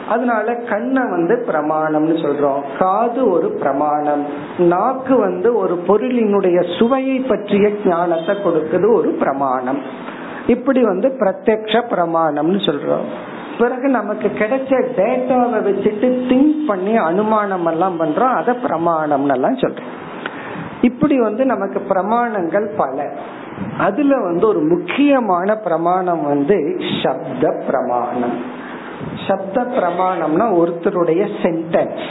அதனால 0.10 0.56
கண்ணை 0.56 1.04
வந்து 1.10 1.46
பிரமாணம்னு 1.48 2.18
சொல்றோம். 2.18 2.62
காது 2.80 3.30
ஒரு 3.30 3.50
பிரமாணம். 3.50 4.26
நாக்கு 4.58 5.18
வந்து 5.18 5.56
ஒரு 5.56 5.84
பொருளினுடைய 5.88 6.78
சுவையை 6.78 7.20
பற்றிய 7.20 7.70
ஞானத்தை 7.86 8.36
கொடுக்குது 8.36 8.94
ஒரு 8.94 9.10
பிரமாணம். 9.10 9.82
இப்படி 10.48 10.84
வந்து 10.84 11.08
பிரத்யக்ஷ 11.20 11.84
பிரமாணம்னு 11.90 12.60
சொல்றோம். 12.66 13.06
பிறகு 13.60 13.88
நமக்கு 13.88 14.28
கிடைச்ச 14.28 14.84
டேட்டாவை 14.98 15.60
வச்சுட்டு 15.64 16.08
திங்க் 16.30 16.66
பண்ணி 16.68 16.98
அனுமானம் 16.98 17.66
எல்லாம் 17.66 18.00
பண்றோம். 18.00 18.34
அதை 18.34 18.56
பிரமாணம்னு 18.56 19.34
எல்லாம் 19.34 19.56
சொல்றோம். 19.56 19.94
இப்படி 20.82 21.20
வந்து 21.20 21.46
நமக்கு 21.46 21.82
பிரமாணங்கள் 21.90 22.76
பல. 22.78 23.12
அதுல 23.78 24.22
வந்து 24.22 24.48
ஒரு 24.48 24.60
முக்கியமான 24.60 25.56
பிரமாணம் 25.56 26.24
வந்து 26.24 26.78
சப்த 27.04 27.64
பிரமாணம். 27.68 28.55
சப்த 29.28 29.62
பிரமாணம்னா 29.62 30.46
ஒருத்தருடைய 30.62 31.30
சென்டென்ஸ் 31.44 32.08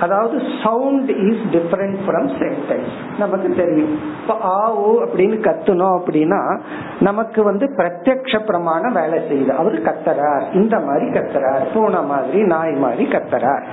அதாவது 0.00 0.42
sound 0.62 1.10
is 1.10 1.42
different 1.52 1.96
from 2.06 2.30
sentence 2.38 2.92
நமக்கு 3.18 3.54
தெரியும். 3.54 3.98
இப்போ 4.20 4.36
ஆ 4.42 4.74
ஓ 4.74 5.00
அப்படின்னு 5.00 5.36
கத்துனோம் 5.46 6.00
அப்படின்னா 6.00 6.60
நமக்கு 7.00 7.42
வந்து 7.42 7.70
பிரத்யக்ஷ 7.76 8.44
பிரமாணம் 8.44 8.92
வேலை 8.92 9.18
செய்யுது. 9.18 9.48
அவர் 9.48 9.82
கத்துறார். 9.82 10.54
இந்த 10.54 10.78
மாதிரி 10.78 11.06
கத்துறார். 11.06 11.62
பூனை 11.74 12.04
மாதிரி 12.04 12.42
நாய் 12.42 12.72
மாதிரி 12.72 13.04
கத்துறார். 13.04 13.64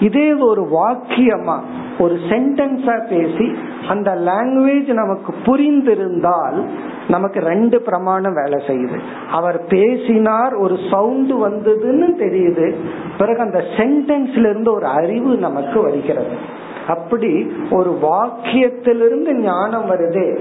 இதே 0.00 0.32
ஒரு 0.32 0.62
வாக்கியமா 0.62 1.58
ஒரு 1.98 2.14
சென்டென்ஸா 2.28 3.06
பேசி 3.08 3.58
அந்த 3.88 4.14
லாங்குவேஜ் 4.14 4.92
நமக்கு 4.92 5.34
புரிந்திருந்தால் 5.46 6.68
நமக்கு 7.08 7.40
ரெண்டு 7.40 7.82
பிரமாணம் 7.82 8.34
வேலை 8.34 8.66
செய்யுது. 8.66 8.98
அவர் 9.30 9.64
பேசினார் 9.64 10.54
ஒரு 10.54 10.78
சவுண்ட் 10.90 11.32
வந்ததுன்னு 11.32 12.06
தெரியுது. 12.18 12.74
பிறகு 13.18 13.40
அந்த 13.40 13.64
சென்டென்ஸ்ல 13.76 14.38
இருந்து 14.38 14.72
ஒரு 14.72 14.86
அறிவு 14.86 15.36
நமக்கு 15.36 15.82
வருகிறது. 15.82 16.62
அப்படி 16.88 17.52
ஒரு 17.70 17.98
வாக்கியத்திலிருந்து 18.02 19.32
ஞானம் 19.32 19.90
வருது. 19.90 20.40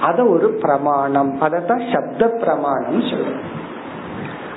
அத 0.00 0.24
ஒரு 0.24 0.48
பிரமாணம். 0.60 1.40
அதத்தான் 1.40 1.92
சப்த 1.92 2.28
பிரமாணம் 2.28 3.00
சொல்றோம். 3.00 3.62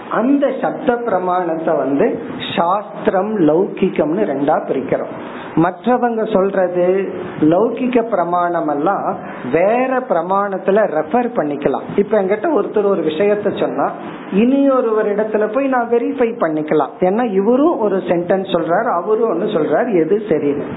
அந்த 0.10 0.51
சப்த 0.62 0.95
பிரமாணத்தை 0.95 1.74
வந்து 1.76 2.20
சாஸ்திரம் 2.55 3.32
லௌகிக்கம்னு 3.39 4.24
ரெண்டா 4.32 4.55
பிரிக்கிறோம். 4.70 5.14
மற்றவங்க 5.55 6.34
சொல்றது 6.34 7.14
லௌகிக்க 7.41 8.01
பிரமாணம் 8.01 8.68
எல்லாம் 8.68 9.18
வேற 9.51 9.99
பிரமாணத்துல 10.10 10.84
ரெஃபர் 10.97 11.30
பண்ணிக்கலாம். 11.38 11.86
இப்ப 11.95 12.22
என்கிட்ட 12.22 12.49
ஒருத்தர் 12.58 12.86
ஒரு 12.86 13.01
விஷயத்த 13.01 13.60
சொன்னா 13.60 13.91
இனி 14.32 14.70
ஒருவர் 14.70 15.16
இடத்துல 15.16 15.53
போய் 15.53 15.68
நான் 15.68 15.89
வெரிஃபை 15.89 16.30
பண்ணிக்கலாம். 16.43 16.93
ஏன்னா 16.99 17.32
இவரும் 17.32 17.80
ஒரு 17.80 17.97
சென்டென்ஸ் 17.97 18.53
சொல்றாரு 18.55 18.89
அவரும் 19.01 19.30
ஒன்னு 19.30 19.45
சொல்றாரு 19.45 20.05
எது 20.05 20.22
சரின்னு. 20.30 20.68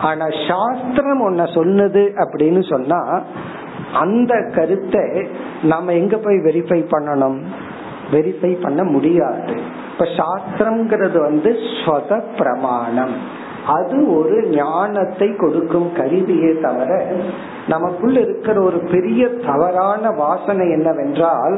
ஆனா 0.00 0.26
சாஸ்திரம் 0.48 1.24
ஒன்ன 1.28 1.54
சொன்னது 1.54 2.12
அப்படின்னு 2.16 2.62
சொன்னா 2.68 3.20
அந்த 3.92 4.34
கருத்தை 4.54 5.26
நாம 5.62 5.92
எங்க 5.92 6.16
போய் 6.16 6.36
வெரிஃபை 6.36 6.84
பண்ணணும்? 6.90 7.38
வெரிஃபை 8.12 8.62
பண்ண 8.62 8.82
முடியாது. 8.84 9.54
இப்ப 9.92 10.08
சாஸ்திரம்ங்கிறது 10.20 11.18
வந்து 11.20 11.52
ஸ்வத 11.76 12.22
பிரமாணம். 12.38 13.38
அது 13.66 13.96
ஒரு 14.18 14.36
ஞானத்தை 14.50 15.26
கொடுக்கும் 15.36 15.88
கருவியே 15.92 16.52
தவிர 16.62 16.90
நமக்குள்ள 17.68 18.20
இருக்கிற 18.20 18.62
ஒரு 18.62 18.78
பெரிய 18.92 19.28
தவறான 19.28 20.10
வாசனை 20.10 20.70
என்னவென்றால் 20.70 21.56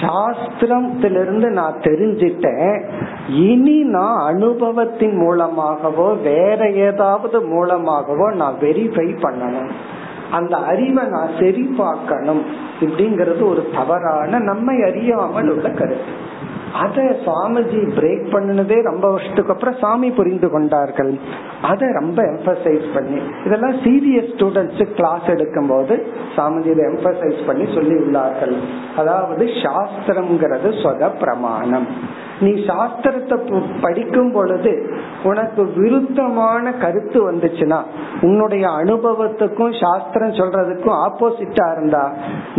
சாஸ்திரத்திலிருந்து 0.00 1.48
நான் 1.50 1.76
தெரிஞ்சிட்டேன் 1.78 2.76
இனி 3.28 3.78
நான் 3.96 4.18
அனுபவத்தின் 4.26 5.16
மூலமாகவோ 5.16 6.08
வேற 6.22 6.70
ஏதாவது 6.70 7.40
மூலமாகவோ 7.42 8.28
நான் 8.32 8.58
வெரிஃபை 8.60 9.08
பண்ணணும். 9.22 9.70
அந்த 10.30 10.56
அறிவை 10.56 11.04
நான் 11.04 11.30
சரி 11.40 11.74
பார்க்கணும் 11.76 12.42
இப்படிங்கறது 12.80 13.48
ஒரு 13.48 13.70
தவறான 13.74 14.38
நம்மை 14.38 14.82
அறியாமல் 14.82 15.48
உள்ள 15.48 15.70
கருத்து. 15.70 16.34
அத 16.82 17.04
சுவாமிஜி 17.24 17.80
பிரேக் 17.98 18.26
பண்ணினதே 18.34 18.78
ரொம்ப 18.88 19.06
வருஷத்துக்கு 19.12 19.54
அப்புறம் 19.54 19.78
சாமி 19.82 20.08
புரிந்து 20.18 20.48
கொண்டார்கள். 20.54 21.12
அதை 21.70 21.88
ரொம்ப 22.00 22.18
எம்பசைஸ் 22.32 22.86
பண்ணி 22.96 23.20
இதெல்லாம் 23.46 23.76
சீரியஸ் 23.84 24.30
ஸ்டூடெண்ட்ஸ் 24.34 24.94
கிளாஸ் 24.98 25.28
எடுக்கும் 25.34 25.70
போது 25.72 25.96
சாமிஜி 26.36 26.70
இதை 26.74 26.84
எம்பசைஸ் 26.92 27.40
பண்ணி 27.48 27.66
சொல்லி 27.76 27.96
உள்ளார்கள். 28.04 28.54
அதாவது 29.02 29.46
சாஸ்திரம்ங்கிறது 29.64 30.70
சொத 30.84 31.10
பிரமாணம். 31.24 31.88
நீ 32.44 32.50
சாஸ்திரத்தை 32.68 33.36
படிக்கும் 33.84 34.32
பொழுது 34.32 34.72
உனக்கு 35.28 35.62
விருத்தமான 35.76 36.72
கருத்து 36.82 37.18
வந்துச்சுன்னா 37.28 37.78
உன்னுடைய 38.26 38.64
அனுபவத்துக்கும் 38.80 39.72
சாஸ்திரம் 39.82 40.34
சொல்றதுக்கும் 40.40 40.98
ஆப்போசிட்டா 41.06 41.66
இருந்தா 41.76 42.02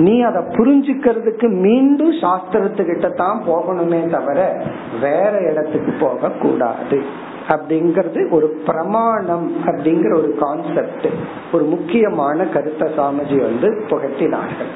நீ 0.05 0.15
அதை 0.29 0.41
புரிஞ்சுக்கிறதுக்கு 0.57 1.49
மீண்டும் 1.65 2.15
சாஸ்திரத்துக்கிட்ட 2.23 3.09
தான் 3.23 3.39
போகணுமே 3.49 4.01
தவிர 4.09 4.39
வேற 5.01 5.33
இடத்துக்கு 5.51 5.91
போக 5.99 6.29
கூடாது 6.29 6.99
அப்படிங்கறது 7.47 8.21
ஒரு 8.29 8.47
பிரமாணம் 8.67 9.47
அப்படிங்கிற 9.65 10.11
ஒரு 10.17 10.31
கான்செப்ட் 10.39 11.07
ஒரு 11.51 11.63
முக்கியமான 11.63 12.45
கருத்தை 12.45 12.87
சாமிஜி 12.97 13.37
வந்து 13.41 13.69
புகட்டினார்கள். 13.89 14.71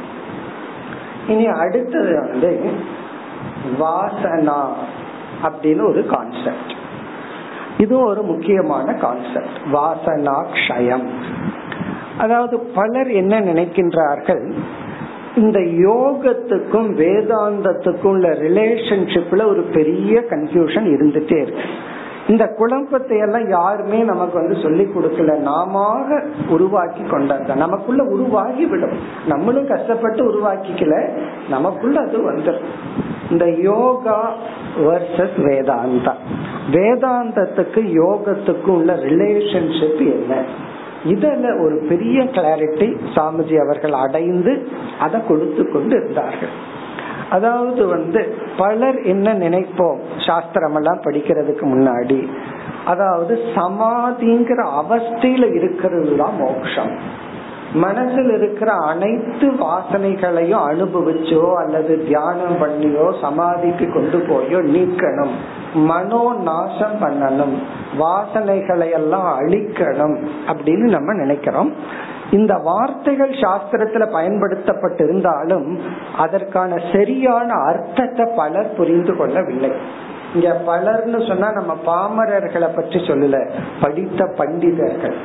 இனி 1.28 1.48
அடுத்தது 1.64 2.14
வந்து 2.22 2.52
வாசனா 3.80 4.62
அப்படின்னு 5.44 5.84
ஒரு 5.90 6.04
கான்செப்ட் 6.14 6.72
இது 7.78 7.96
ஒரு 8.00 8.22
முக்கியமான 8.22 8.94
கான்செப்ட் 8.94 9.58
வாசனா 9.74 10.38
கஷயம் 10.54 11.08
அதாவது 12.18 12.56
பலர் 12.60 13.10
என்ன 13.12 13.34
நினைக்கின்றார்கள்? 13.40 14.44
இந்த 15.36 15.60
யோகத்துக்கும் 15.60 16.96
வேதாந்தத்துக்கும் 16.98 18.08
உள்ள 18.08 18.30
ரிலேஷன்ஷிப்ல 18.30 19.48
ஒரு 19.48 19.62
பெரிய 19.62 20.24
கன்ஃபியூஷன் 20.30 20.86
இருந்துட்டே 20.86 21.42
இருக்கு. 21.42 21.64
இந்த 22.28 22.48
குழப்பத்தை 22.48 23.18
எல்லாம் 23.18 23.50
யாருமே 23.50 24.00
நமக்கு 24.02 24.34
வந்து 24.34 24.62
சொல்லி 24.62 24.84
கொடுக்கல. 24.84 25.38
நாம 25.38 26.04
உருவாக்கி 26.50 27.02
கொண்டாங்க 27.02 27.56
நமக்குள்ள 27.56 28.04
உருவாகி 28.04 28.66
விடும். 28.66 28.98
நம்மளும் 29.28 29.68
கஷ்டப்பட்டு 29.68 30.32
உருவாக்கிக்கல. 30.32 31.10
நமக்குள்ள 31.50 32.00
அது 32.00 32.34
வந்துடும் 32.34 32.64
இந்த 33.32 33.50
யோகா 33.50 34.34
வர்சஸ் 34.78 35.38
வேதாந்தா. 35.38 36.14
வேதாந்தத்துக்கு 36.72 37.94
யோகத்துக்கும் 37.94 38.70
உள்ள 38.70 38.96
ரிலேஷன்ஷிப் 38.96 40.00
என்ன? 40.00 40.44
இதுல 41.04 41.64
ஒரு 41.64 41.76
பெரிய 41.89 42.24
கிளாரிட்டி 42.24 42.99
சாமிஜி 43.16 43.56
அவர்கள் 43.56 43.93
அடைந்து 43.93 44.68
அதை 44.99 45.22
கொடுத்து 45.28 45.72
கொண்டு 45.72 45.95
இருந்தார்கள் 45.95 46.54
அதாவது 47.30 47.86
வந்து 47.88 48.36
பலர் 48.58 48.97
என்ன 49.04 49.34
நினைப்போம்? 49.34 49.99
சாஸ்திரம் 50.18 50.76
எல்லாம் 50.76 50.99
படிக்கிறதுக்கு 51.06 51.62
முன்னாடி. 51.62 52.30
அதாவது 52.86 53.39
சமாதிங்கிற 53.56 54.58
அவஸ்தையில 54.58 55.56
இருக்கிறது 55.56 56.16
தான் 56.16 56.36
மோட்சம் 56.38 56.91
மனசில் 57.74 58.32
இருக்கிற 58.38 58.72
அனைத்து 58.74 59.51
வாசனைகளையும் 59.51 60.63
அனுபவிச்சோ 60.69 61.53
அல்லது 61.53 62.03
தியானம் 62.03 62.57
பண்ணியோ 62.61 63.22
சமாதிக்கு 63.22 63.93
கொண்டு 63.93 64.17
போயோ 64.17 64.59
நீக்கணும். 64.76 65.32
மனோ 65.74 66.36
நாசம் 66.41 66.95
பண்ணணும். 67.01 67.53
வாசனைகளை 67.99 68.91
எல்லாம் 68.91 69.39
அழிக்கணும் 69.39 70.15
அப்படின்னு 70.47 70.88
நம்ம 70.89 71.13
நினைக்கிறோம். 71.13 71.74
இந்த 72.32 72.53
வார்த்தைகள் 72.55 73.30
சாஸ்திரத்துல 73.30 74.05
பயன்படுத்தப்பட்டிருந்தாலும் 74.13 75.78
அதற்கான 76.17 76.76
சரியான 76.93 77.53
அர்த்தத்தை 77.53 78.26
பலர் 78.36 78.74
புரிந்து 78.74 79.15
கொள்ளவில்லை. 79.15 79.72
இங்க 80.34 80.61
பலர்னு 80.65 81.28
சொன்னா 81.28 81.51
நம்ம 81.51 81.74
பாமரர்களை 81.86 82.76
பற்றி 82.76 82.99
சொல்லல 82.99 83.49
படித்த 83.82 84.26
பண்டிதர்கள். 84.38 85.15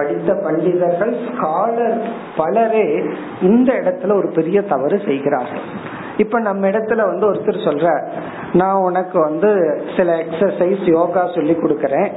படித்த 0.00 0.34
பண்டிதர்கள் 0.34 1.14
ஸ்காலர் 1.14 2.00
பலரே 2.36 3.04
இந்த 3.42 3.72
இடத்துல 3.72 4.14
ஒரு 4.14 4.30
பெரிய 4.34 4.62
தவறு 4.62 5.00
செய்கிறார்கள். 5.04 5.64
இப்ப 6.16 6.40
நம்ம 6.40 6.68
இடத்துல 6.68 7.04
வந்து 7.04 7.32
ஒருத்தர் 7.32 7.66
சொல்ற 7.68 8.08
நான் 8.52 8.74
உனக்கு 8.74 9.20
வந்து 9.20 9.80
சில 9.96 10.16
எக்ஸசைஸ் 10.16 10.90
யோகா 10.90 11.30
சொல்லி 11.34 11.52
கொடுக்கறேன். 11.52 12.10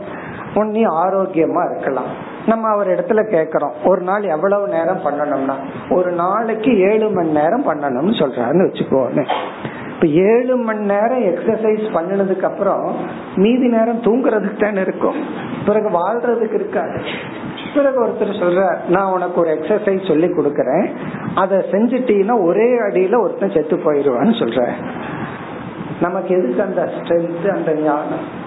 உன் 0.54 0.70
நீ 0.70 0.86
ஆரோக்கியமா 0.86 1.72
இருக்கலாம். 1.72 2.12
நம்ம 2.46 2.68
அவர் 2.70 2.88
இடத்துல 2.88 3.20
கேக்குறோம் 3.20 3.72
ஒரு 3.86 4.02
நாள் 4.02 4.24
எவ்வளவு 4.24 4.68
நேரம் 4.68 5.06
பண்ணணும்னா? 5.06 5.54
ஒரு 5.90 6.12
நாளைக்கு 6.12 6.80
ஏழு 6.80 7.10
மணி 7.10 7.32
நேரம் 7.32 7.68
பண்ணணும்னு 7.68 8.14
சொல்றாருன்னு 8.22 8.68
வச்சுக்கோன்னு. 8.70 9.30
இப்ப 9.94 10.08
ஏழு 10.08 10.56
மணி 10.58 10.86
நேரம் 10.86 11.24
எக்ஸசைஸ் 11.24 11.86
பண்ணினதுக்கு 11.94 12.42
அப்புறம் 12.42 12.96
மீதி 13.36 13.68
நேரம் 13.68 14.02
தூங்குறதுக்கு 14.02 14.62
தானே 14.62 14.82
இருக்கும். 14.82 15.16
பிறகு 15.66 15.90
வாழ்றதுக்கு 15.90 16.54
இருக்காது. 16.54 17.02
பிறகு 17.76 18.08
ஒருத்தர் 18.08 18.42
சொல்ற 18.42 18.78
நான் 18.90 19.12
உனக்கு 19.12 19.40
ஒரு 19.42 19.52
எக்ஸசைஸ் 19.54 20.08
சொல்லி 20.08 20.28
கொடுக்கறேன். 20.28 20.88
அதை 21.36 21.58
செஞ்சுட்டீங்கன்னா 21.58 22.44
ஒரே 22.44 22.80
அடியில 22.80 23.20
ஒருத்தன் 23.20 23.52
செத்து 23.52 23.76
போயிடுவான்னு 23.76 24.34
சொல்ற 24.42 24.72
நமக்கு 26.02 26.36
எதுக்கு 26.36 26.62
அந்த 26.64 26.92
ஸ்ட்ரென்த் 26.98 27.48
அந்த 27.48 27.74
ஞானம்? 27.74 28.42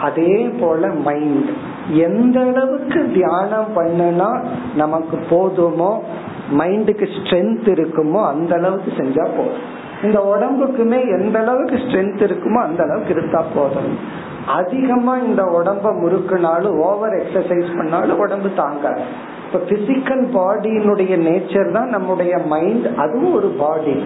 அதே 0.00 0.52
போல 0.60 0.88
மைண்ட் 0.88 1.50
எந்த 1.90 2.40
அளவுக்கு 2.40 3.10
தியானம் 3.14 3.68
பண்ணனா 3.76 4.44
நமக்கு 4.74 5.18
போதுமோ 5.30 6.02
மைண்டுக்கு 6.58 7.06
ஸ்ட்ரென்த் 7.16 7.68
இருக்குமோ 7.72 8.26
அந்த 8.26 8.54
அளவுக்கு 8.54 8.92
செஞ்சா 8.96 9.24
போதும். 9.24 9.80
இந்த 10.02 10.18
உடம்புக்குமே 10.32 11.00
எந்த 11.18 11.38
அளவுக்கு 11.38 11.76
ஸ்ட்ரென்த் 11.76 12.22
இருக்குமோ 12.28 12.60
அந்த 12.68 12.82
அளவுக்கு 12.82 13.14
இருந்தா 13.14 13.44
போதும். 13.54 13.92
அதிகமா 14.46 15.12
இந்த 15.16 15.42
உடம்ப 15.58 15.90
முறுக்குனாலும் 16.00 16.78
ஓவர் 16.78 17.12
எக்ஸசைஸ் 17.12 17.76
பண்ணாலும் 17.76 18.18
உடம்பு 18.18 18.48
தாங்காது. 18.56 19.04
இப்ப 19.46 19.64
பிசிக்கல் 19.70 20.22
பாடியினுடைய 20.36 21.14
நேச்சர் 21.26 21.70
தான் 21.72 21.88
நம்முடைய 21.88 22.38
மைண்ட் 22.52 22.86
அதுவும் 22.96 23.34
ஒரு 23.34 23.48
பாடி 23.48 23.96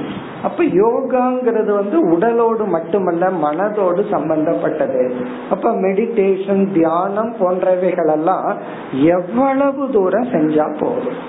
அப்ப 0.42 0.64
யோகாங்கிறது 0.64 1.72
வந்து 1.74 1.98
உடலோடு 2.14 2.64
மட்டுமல்ல 2.66 3.30
மனதோடு 3.44 4.02
சம்பந்தப்பட்டது. 4.10 5.02
அப்ப 5.50 5.70
மெடிடேஷன் 5.70 6.72
தியானம் 6.72 7.32
போன்றவைகள் 7.40 8.12
எல்லாம் 8.12 8.48
எவ்வளவு 8.92 9.90
தூரம் 9.92 10.30
செஞ்சா 10.32 10.66
போதும். 10.78 11.20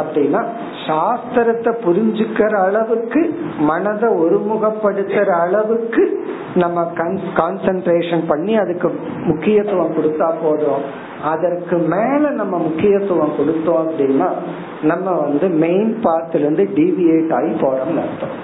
அப்படின்னா 0.00 0.40
சாஸ்திரத்தை 0.86 1.72
புரிஞ்சுக்கிற 1.84 2.52
அளவுக்கு 2.66 3.20
மனதை 3.70 4.08
ஒருமுகப்படுத்துற 4.24 5.28
அளவுக்கு 5.44 6.04
நம்ம 6.54 6.86
கான்சென்ட்ரேஷன் 7.40 8.24
பண்ணி 8.28 8.54
அதுக்கு 8.56 8.88
முக்கியத்துவம் 9.30 9.96
கொடுத்தா 9.98 10.28
போதும். 10.42 10.84
அதற்கு 11.32 11.76
மேல 11.94 12.30
நம்ம 12.40 12.54
முக்கியத்துவம் 12.58 13.36
கொடுத்தோம் 13.38 13.82
அப்படின்னா 13.82 14.28
நம்ம 14.82 15.10
வந்து 15.24 15.48
மெயின் 15.64 15.92
பார்ட்ல 16.04 16.42
இருந்து 16.44 16.64
டிவியேட் 16.78 17.34
ஆகி 17.38 17.52
போறோம்னு 17.64 18.02
அர்த்தம். 18.06 18.36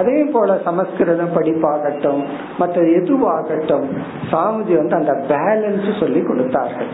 அதே 0.00 0.18
போல 0.34 0.50
சமஸ்கிருதம் 0.66 1.34
படிப்பாகட்டும் 1.34 2.22
மற்ற 2.58 2.76
எதுவாகட்டும் 2.98 3.88
சாமிஜி 4.30 4.74
வந்து 4.80 4.96
அந்த 5.00 5.14
பேலன்ஸ் 5.32 5.88
சொல்லி 5.98 6.22
கொடுத்தார்கள். 6.22 6.92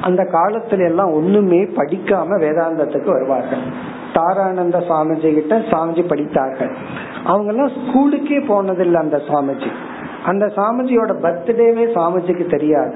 அந்த 0.00 0.22
காலத்துல 0.32 0.84
எல்லாம் 0.84 1.12
ஒண்ணுமே 1.12 1.60
படிக்காம 1.64 2.40
வேதாந்தத்துக்கு 2.44 3.10
வருவார்கள். 3.12 3.62
தாரானந்த 4.12 4.78
சுவாமிஜி 4.88 5.34
கிட்ட 5.34 5.58
சாமிஜி 5.58 6.08
படித்தார்கள். 6.08 6.70
அவங்க 7.24 7.52
எல்லாம் 7.52 7.74
ஸ்கூலுக்கே 7.80 8.38
போனதில்லை 8.50 8.94
அந்த 8.94 9.16
சுவாமிஜி. 9.16 9.70
அந்த 10.24 10.46
சாமிஜியோட 10.56 11.12
பர்த்டேவே 11.24 11.84
சாமிஜிக்கு 11.96 12.50
தெரியாது. 12.50 12.94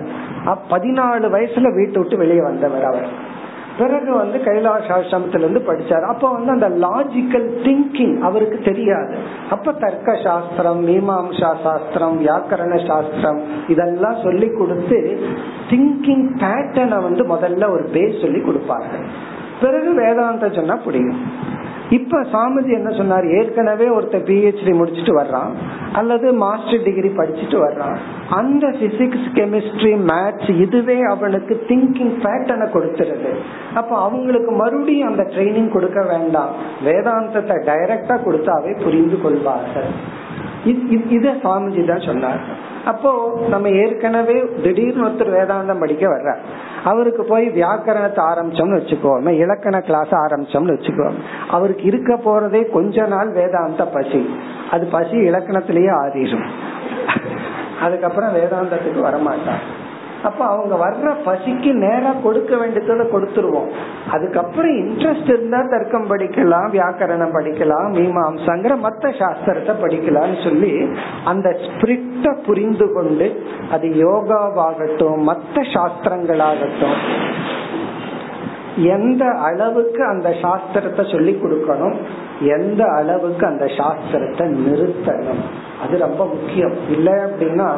பதினாலு 0.71 1.27
வயசுல 1.35 1.75
வீட்டை 1.75 2.03
விட்டு 2.03 2.17
வெளியே 2.17 2.43
வந்தவர் 2.43 2.85
அவர். 2.85 3.09
பிறகு 3.79 4.13
வந்து 4.15 4.39
கைலாஷ் 4.39 4.91
ஆசிரமத்துல 4.97 5.39
இருந்து 5.39 5.63
படிச்சாரு. 5.69 6.03
அப்ப 6.03 6.31
வந்து 6.33 6.51
அந்த 6.51 6.87
லாஜிக்கல் 6.87 7.49
திங்கிங் 7.65 8.21
அவருக்கு 8.21 8.59
தெரியாது. 8.65 9.15
அப்ப 9.51 9.73
தர்க்க 9.73 10.17
சாஸ்திரம் 10.25 10.87
மீமாம்சா 10.89 11.51
சாஸ்திரம் 11.63 12.27
வியாக்கரண 12.27 12.87
சாஸ்திரம் 12.87 13.41
இதெல்லாம் 13.69 14.19
சொல்லி 14.23 14.49
கொடுத்து 14.49 15.21
திங்கிங் 15.71 16.27
பேட்டர்னை 16.43 17.03
வந்து 17.03 17.25
முதல்ல 17.25 17.71
ஒரு 17.71 17.91
பேஸ் 17.93 18.21
சொல்லி 18.21 18.41
கொடுப்பார்கள். 18.41 19.07
பிறகு 19.61 19.95
வேதாந்த 19.95 20.49
சொன்னா 20.49 20.77
புரியும். 20.77 21.21
இப்ப 21.91 22.21
சாமிஜி 22.21 22.73
என்ன 22.73 22.91
சொன்னார்? 22.91 23.27
ஏற்கனவே 23.27 23.87
ஒருத்தர் 23.87 24.27
பிஹெச்டி 24.29 24.73
முடிச்சுட்டு 24.73 25.23
வர்றான். 25.23 25.51
அல்லது 25.93 26.33
மாஸ்டர் 26.33 26.83
டிகிரி 26.83 27.09
படிச்சுட்டு 27.09 27.69
வர்றான். 27.69 27.97
அந்த 28.31 28.67
பிசிக்ஸ் 28.67 29.27
கெமிஸ்ட்ரி 29.33 29.97
மேத்ஸ் 30.07 30.61
இதுவே 30.61 31.01
அவனுக்கு 31.01 31.65
திங்கிங் 31.69 32.15
பேட்டர்னை 32.23 32.69
கொடுத்துருது. 32.75 33.35
அப்ப 33.75 33.97
அவங்களுக்கு 33.97 34.53
மறுபடியும் 34.53 35.09
அந்த 35.09 35.23
ட்ரைனிங் 35.23 35.73
கொடுக்க 35.73 36.03
வேண்டாம். 36.03 36.51
வேதாந்தத்தை 36.85 37.57
டைரக்டா 37.67 38.19
கொடுத்தாவே 38.27 38.83
புரிந்து 38.83 39.21
கொள்வார்கள். 39.21 40.21
இத 40.65 41.31
சுவாமிஜி 41.43 41.83
தான் 41.87 42.07
சொன்னார். 42.07 42.41
அப்போ 42.85 43.11
நம்ம 43.49 43.69
ஏற்கனவே 43.69 44.37
திடீர்னு 44.63 45.05
ஒருத்தர் 45.07 45.33
வேதாந்தம் 45.37 45.79
படிக்க 45.79 46.07
வர்ற 46.09 46.37
அவருக்கு 46.85 47.25
போய் 47.25 47.47
வியாக்கரணத்தை 47.49 48.23
ஆரம்பிச்சோம்னு 48.31 48.79
வச்சுக்கோமே 48.79 49.29
இலக்கண 49.29 49.81
கிளாஸ் 49.81 50.13
ஆரம்பிச்சோம்னு 50.25 50.75
வச்சுக்கோம். 50.77 51.17
அவருக்கு 51.49 51.83
இருக்க 51.83 52.15
போறதே 52.15 52.71
கொஞ்ச 52.71 53.07
நாள் 53.07 53.31
வேதாந்த 53.33 53.85
பசி. 53.85 54.23
அது 54.71 54.87
பசி 54.87 55.17
இலக்கணத்திலேயே 55.17 55.93
ஆறிடும். 56.03 56.49
அதுக்கப்புறம் 57.81 58.35
வேதாந்தத்துக்கு 58.35 59.01
வரமாட்டார். 59.09 59.63
அப்ப 60.23 60.45
அவங்க 60.45 60.75
வர்ற 60.83 61.13
பசிக்கு 61.27 61.71
நேரம் 61.85 62.23
கொடுக்க 62.23 62.57
வேண்டியதை 62.57 63.07
கொடுத்துருவோம். 63.13 63.71
அதுக்கப்புறம் 64.11 64.75
இன்ட்ரெஸ்ட் 64.77 65.31
இருந்தா 65.35 65.61
தர்க்கம் 65.71 66.11
படிக்கலாம் 66.11 66.69
வியாக்கரணம் 66.77 67.35
படிக்கலாம் 67.37 67.89
மீமாம்சங்கிற 67.99 68.77
மத்த 68.87 69.13
சாஸ்திரத்தை 69.21 69.75
படிக்கலாம்னு 69.85 70.39
சொல்லி 70.45 70.73
அந்த 71.25 71.49
ஸ்பிரிட்ட 71.65 72.35
புரிந்து 72.47 72.93
கொண்டு 72.93 73.29
அது 73.71 73.89
யோகாவாகட்டும் 73.89 75.21
மத்த 75.31 75.65
சாஸ்திரங்களாகட்டும் 75.75 76.99
எந்த 78.77 79.25
அளவுக்கு 79.31 80.03
அந்த 80.05 80.29
சாஸ்திரத்தை 80.43 81.13
சொல்லி 81.13 81.33
கொடுக்கணும் 81.43 81.97
எந்த 82.57 82.83
அளவுக்கு 82.85 83.47
அந்த 83.47 83.65
சாஸ்திரத்தை 83.65 84.45
நிறுத்தணும். 84.67 85.43
அது 85.83 85.99
ரொம்ப 85.99 86.23
முக்கியம். 86.27 86.77
இல்லை 86.91 87.13
அப்படின்னா 87.13 87.69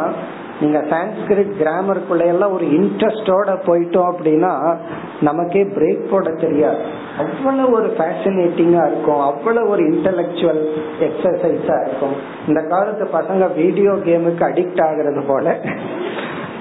நீங்க 0.61 0.79
சான்ஸ்கிரிட் 0.79 1.53
கிராமருக்குள்ள 1.61 2.27
எல்லாம் 2.27 2.53
ஒரு 2.53 2.67
இன்ட்ரெஸ்டோட 2.67 3.57
போயிட்டோம் 3.67 4.11
அப்படின்னா 4.13 4.77
நமக்கே 5.21 5.63
பிரேக் 5.65 6.11
போட 6.11 6.31
தெரியாது. 6.31 6.79
அவ்வளவு 7.19 7.73
ஒரு 7.73 7.95
ஃபேசினேட்டிங்கா 7.99 8.87
இருக்கும். 8.87 9.21
அவ்வளவு 9.21 9.69
ஒரு 9.69 9.83
இன்டலெக்சுவல் 9.83 10.63
எக்ஸசைஸா 11.01 11.77
இருக்கும். 11.87 12.17
இந்த 12.49 12.63
காலத்து 12.63 13.09
பசங்க 13.13 13.55
வீடியோ 13.55 13.91
கேமுக்கு 13.91 14.45
அடிக்ட் 14.51 14.83
ஆகுறது 14.89 15.27
போல 15.27 15.59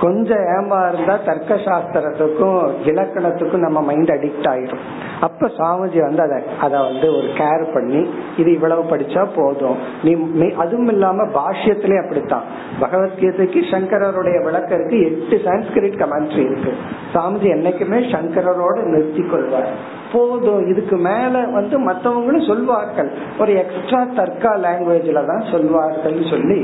கொஞ்சம் 0.02 0.38
ஏமா 0.38 0.94
இருந்தா 0.94 1.20
தர்க்க 1.26 1.56
சாஸ்திரத்துக்கும் 1.56 2.72
இலக்கணத்துக்கும் 2.86 3.66
நம்ம 3.66 3.82
மைண்ட் 3.82 4.10
அடிக்ட் 4.10 4.48
ஆயிரும் 4.50 4.84
அப்ப 5.20 5.48
சாமிஜி 5.48 6.00
வந்து 6.00 6.22
அதை 6.22 6.44
அத 6.62 6.80
வந்து 6.82 7.08
ஒரு 7.16 7.28
கேர் 7.38 7.74
பண்ணி 7.74 8.10
இது 8.38 8.54
இவ்வளவு 8.54 8.82
படிச்சா 8.84 9.28
போதும். 9.36 9.78
நீ 10.04 10.50
அதுவும் 10.50 10.88
இல்லாம 10.88 11.24
பாஷ்யத்திலே 11.24 12.04
அப்படித்தான். 12.04 12.44
பகவத்கீதைக்கு 12.80 13.62
சங்கரருடைய 13.84 14.38
விளக்கருக்கு 14.44 14.98
எட்டு 15.04 15.50
சான்ஸ்கிரிட் 15.50 16.00
கமெண்ட்ரி 16.02 16.46
இருக்கு. 16.46 16.72
சாமிஜி 17.14 17.50
என்னைக்குமே 17.56 18.00
சங்கரரோட 18.12 18.84
நிறுத்தி 18.84 19.22
கொள்வார் 19.22 19.72
போதும். 20.14 20.68
இதுக்கு 20.68 20.97
மேல 20.97 21.43
வந்து 21.57 21.76
மற்றவங்களும் 21.91 22.47
சொல்வார்கள். 22.47 23.11
ஒரு 23.39 23.53
எக்ஸ்ட்ரா 23.53 24.01
தர்க்கா 24.18 24.51
லாங்குவேஜ்ல 24.66 25.26
தான் 25.26 25.45
சொல்வார்கள் 25.51 26.18
சொல்லி 26.30 26.59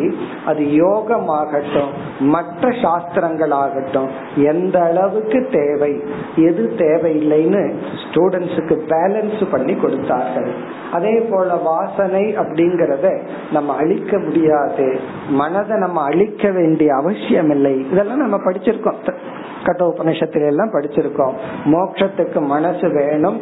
அது 0.45 0.63
யோகமாகட்டும் 0.63 1.91
மற்ற 2.19 2.71
சாஸ்திரங்கள் 2.81 3.51
ஆகட்டும் 3.51 4.09
எந்த 4.35 4.79
அளவுக்கு 4.81 5.47
தேவை 5.51 5.91
எது 6.35 6.63
தேவையில்லைன்னு 6.77 7.63
ஸ்டூடெண்ட்ஸுக்கு 8.03 8.77
பேலன்ஸ் 8.87 9.43
பண்ணி 9.51 9.75
கொடுத்தார்கள். 9.75 10.51
அதே 10.91 11.15
போல 11.31 11.55
வாசனை 11.55 12.23
அப்படிங்கறத 12.37 13.07
நம்ம 13.51 13.75
அழிக்க 13.75 14.19
முடியாது. 14.19 14.87
மனதை 15.29 15.77
நம்ம 15.77 16.01
அழிக்க 16.01 16.51
வேண்டிய 16.51 16.95
அவசியம் 16.95 17.49
இல்லை 17.49 17.75
இதெல்லாம் 17.91 18.17
நம்ம 18.17 18.37
படிச்சிருக்கோம். 18.37 19.13
கட்டோபனிஷத்துல 19.63 20.45
எல்லாம் 20.45 20.73
படிச்சிருக்கோம். 20.73 21.33
மோட்சத்துக்கு 21.65 22.41
மனசு 22.41 22.87
வேணும். 22.93 23.38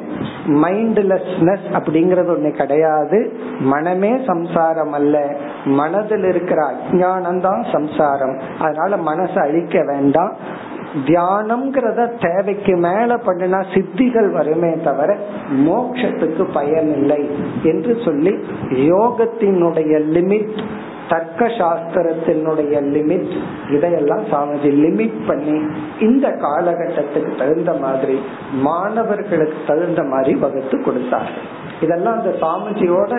மைண்ட்லெஸ்னஸ் 0.47 1.67
அப்படிங்கறது 1.71 2.31
ஒண்ணு 2.37 2.51
கிடையாது. 2.51 3.33
மனமே 3.59 4.19
சம்சாரம் 4.25 4.91
அல்ல. 4.91 5.35
மனதில் 5.65 6.23
இருக்கிற 6.23 6.71
அஜானம் 6.71 7.39
தான் 7.39 7.65
சம்சாரம். 7.71 8.39
அதனால 8.59 8.95
மனசை 8.95 9.39
அழிக்க 9.39 9.83
வேண்டாம். 9.83 10.65
தியானம்ங்கிறத 11.05 12.11
தேவைக்கு 12.21 12.75
மேல 12.75 13.15
பண்ணினா 13.15 13.63
சித்திகள் 13.73 14.31
வருமே 14.31 14.73
தவிர 14.83 15.15
மோட்சத்துக்கு 15.51 16.53
பயன் 16.53 16.93
இல்லை 16.93 17.29
என்று 17.63 17.97
சொல்லி 18.05 18.33
யோகத்தினுடைய 18.69 19.99
லிமிட் 20.13 20.63
தர்க்க 21.09 21.45
சாஸ்திரத்தினுடைய 21.57 22.73
லிமிட் 22.91 23.33
இதையெல்லாம் 23.69 24.23
சாமிஜி 24.31 24.69
லிமிட் 24.83 25.27
பண்ணி 25.27 25.57
இந்த 25.99 26.27
காலகட்டத்துக்கு 26.41 27.31
தகுந்த 27.35 27.73
மாதிரி 27.73 28.15
மாணவர்களுக்கு 28.61 29.59
தகுந்த 29.67 30.03
மாதிரி 30.03 30.35
வகுத்து 30.35 30.77
கொடுத்தார்கள் 30.81 31.47
இதெல்லாம் 31.81 32.13
அந்த 32.13 32.33
சாமிஜியோட 32.41 33.13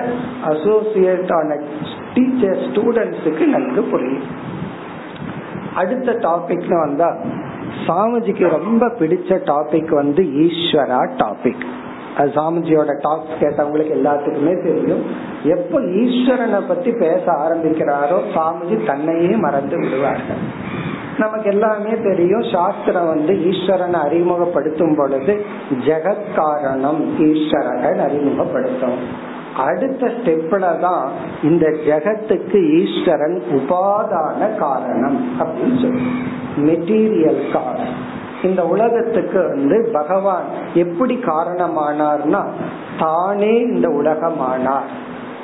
அசோசியேட் 0.44 1.32
ஆன 1.32 1.58
டீச்சர் 2.14 2.62
ஸ்டூடெண்ட்ஸுக்கு 2.66 3.46
நன்கு 3.46 3.82
புரியும். 3.82 4.24
அடுத்த 5.74 6.12
டாபிக்னு 6.12 6.78
வந்தா 6.80 7.08
சாமிஜிக்கு 7.86 8.48
ரொம்ப 8.48 8.86
பிடிச்ச 8.98 9.40
டாபிக் 9.46 9.92
வந்து 9.94 10.22
ஈஸ்வரா 10.22 11.00
டாபிக் 11.18 11.64
சாமிஜியோட 12.24 12.98
டாக்ஸ் 13.00 13.38
கேட்டவங்களுக்கு 13.40 13.96
எல்லாத்துக்குமே 13.98 14.62
தெரியும். 14.62 15.02
எப்ப 15.44 15.80
ஈஸ்வரனை 15.80 16.68
பத்தி 16.68 16.90
பேச 16.90 17.22
ஆரம்பிக்கிறாரோ 17.26 18.20
சாமிஜி 18.34 18.86
தன்னையே 18.86 19.36
மறந்து 19.36 19.76
விடுவார்கள். 19.76 20.76
நமக்கு 21.18 21.50
எல்லாமே 21.50 21.90
தெரியும். 22.02 22.42
சாஸ்திரம் 22.52 23.06
வந்து 23.06 23.32
ஈஸ்வரனை 23.32 23.92
அறிமுகப்படுத்தும் 23.92 24.94
பொழுது 24.96 25.44
ஜெகத் 25.86 26.34
காரணம் 26.36 27.18
ஈஸ்வரன் 27.18 27.98
அறிமுகப்படுத்தும். 27.98 29.26
அடுத்த 29.56 30.06
ஸ்டெப்ல 30.06 30.78
தான் 30.78 31.10
இந்த 31.42 31.66
ஜெகத்துக்கு 31.86 32.72
ஈஸ்வரன் 32.72 33.42
உபாதான 33.50 34.56
காரணம் 34.56 35.28
அப்படின்னு 35.40 35.82
சொல்லி 35.82 36.22
மெட்டீரியல் 36.56 37.52
காரணம். 37.52 38.07
இந்த 38.42 38.64
உலகத்துக்கு 38.66 39.48
வந்து 39.48 39.88
பகவான் 39.92 40.44
எப்படி 40.74 41.14
காரணமானார்னா 41.14 42.46
தானே 42.98 43.58
இந்த 43.58 43.88
உலகமானார். 43.88 44.88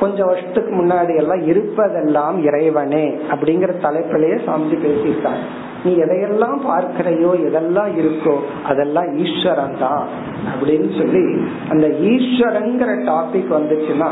கொஞ்சம் 0.01 0.27
வருஷத்துக்கு 0.27 0.83
முன்னாடி 0.83 1.17
எல்லாம் 1.17 1.43
இருப்பதெல்லாம் 1.47 2.45
இறைவனே 2.45 3.19
அப்படிங்கிற 3.31 3.73
தலைப்பிலேயே 3.81 4.45
சாமி 4.45 4.73
பேசியிருக்காங்க 4.73 5.43
நீ 5.85 5.93
எதையெல்லாம் 5.95 6.61
பார்க்கிறையோ 6.69 7.35
எதெல்லாம் 7.49 7.97
இருக்கோ 7.99 8.39
அதெல்லாம் 8.65 9.19
ஈஸ்வரன் 9.19 9.79
தான் 9.79 10.09
அப்படின்னு 10.55 10.99
சொல்லி 10.99 11.25
அந்த 11.69 11.89
ஈஸ்வரங்கிற 11.89 13.05
டாபிக் 13.05 13.51
வந்துச்சுன்னா 13.51 14.11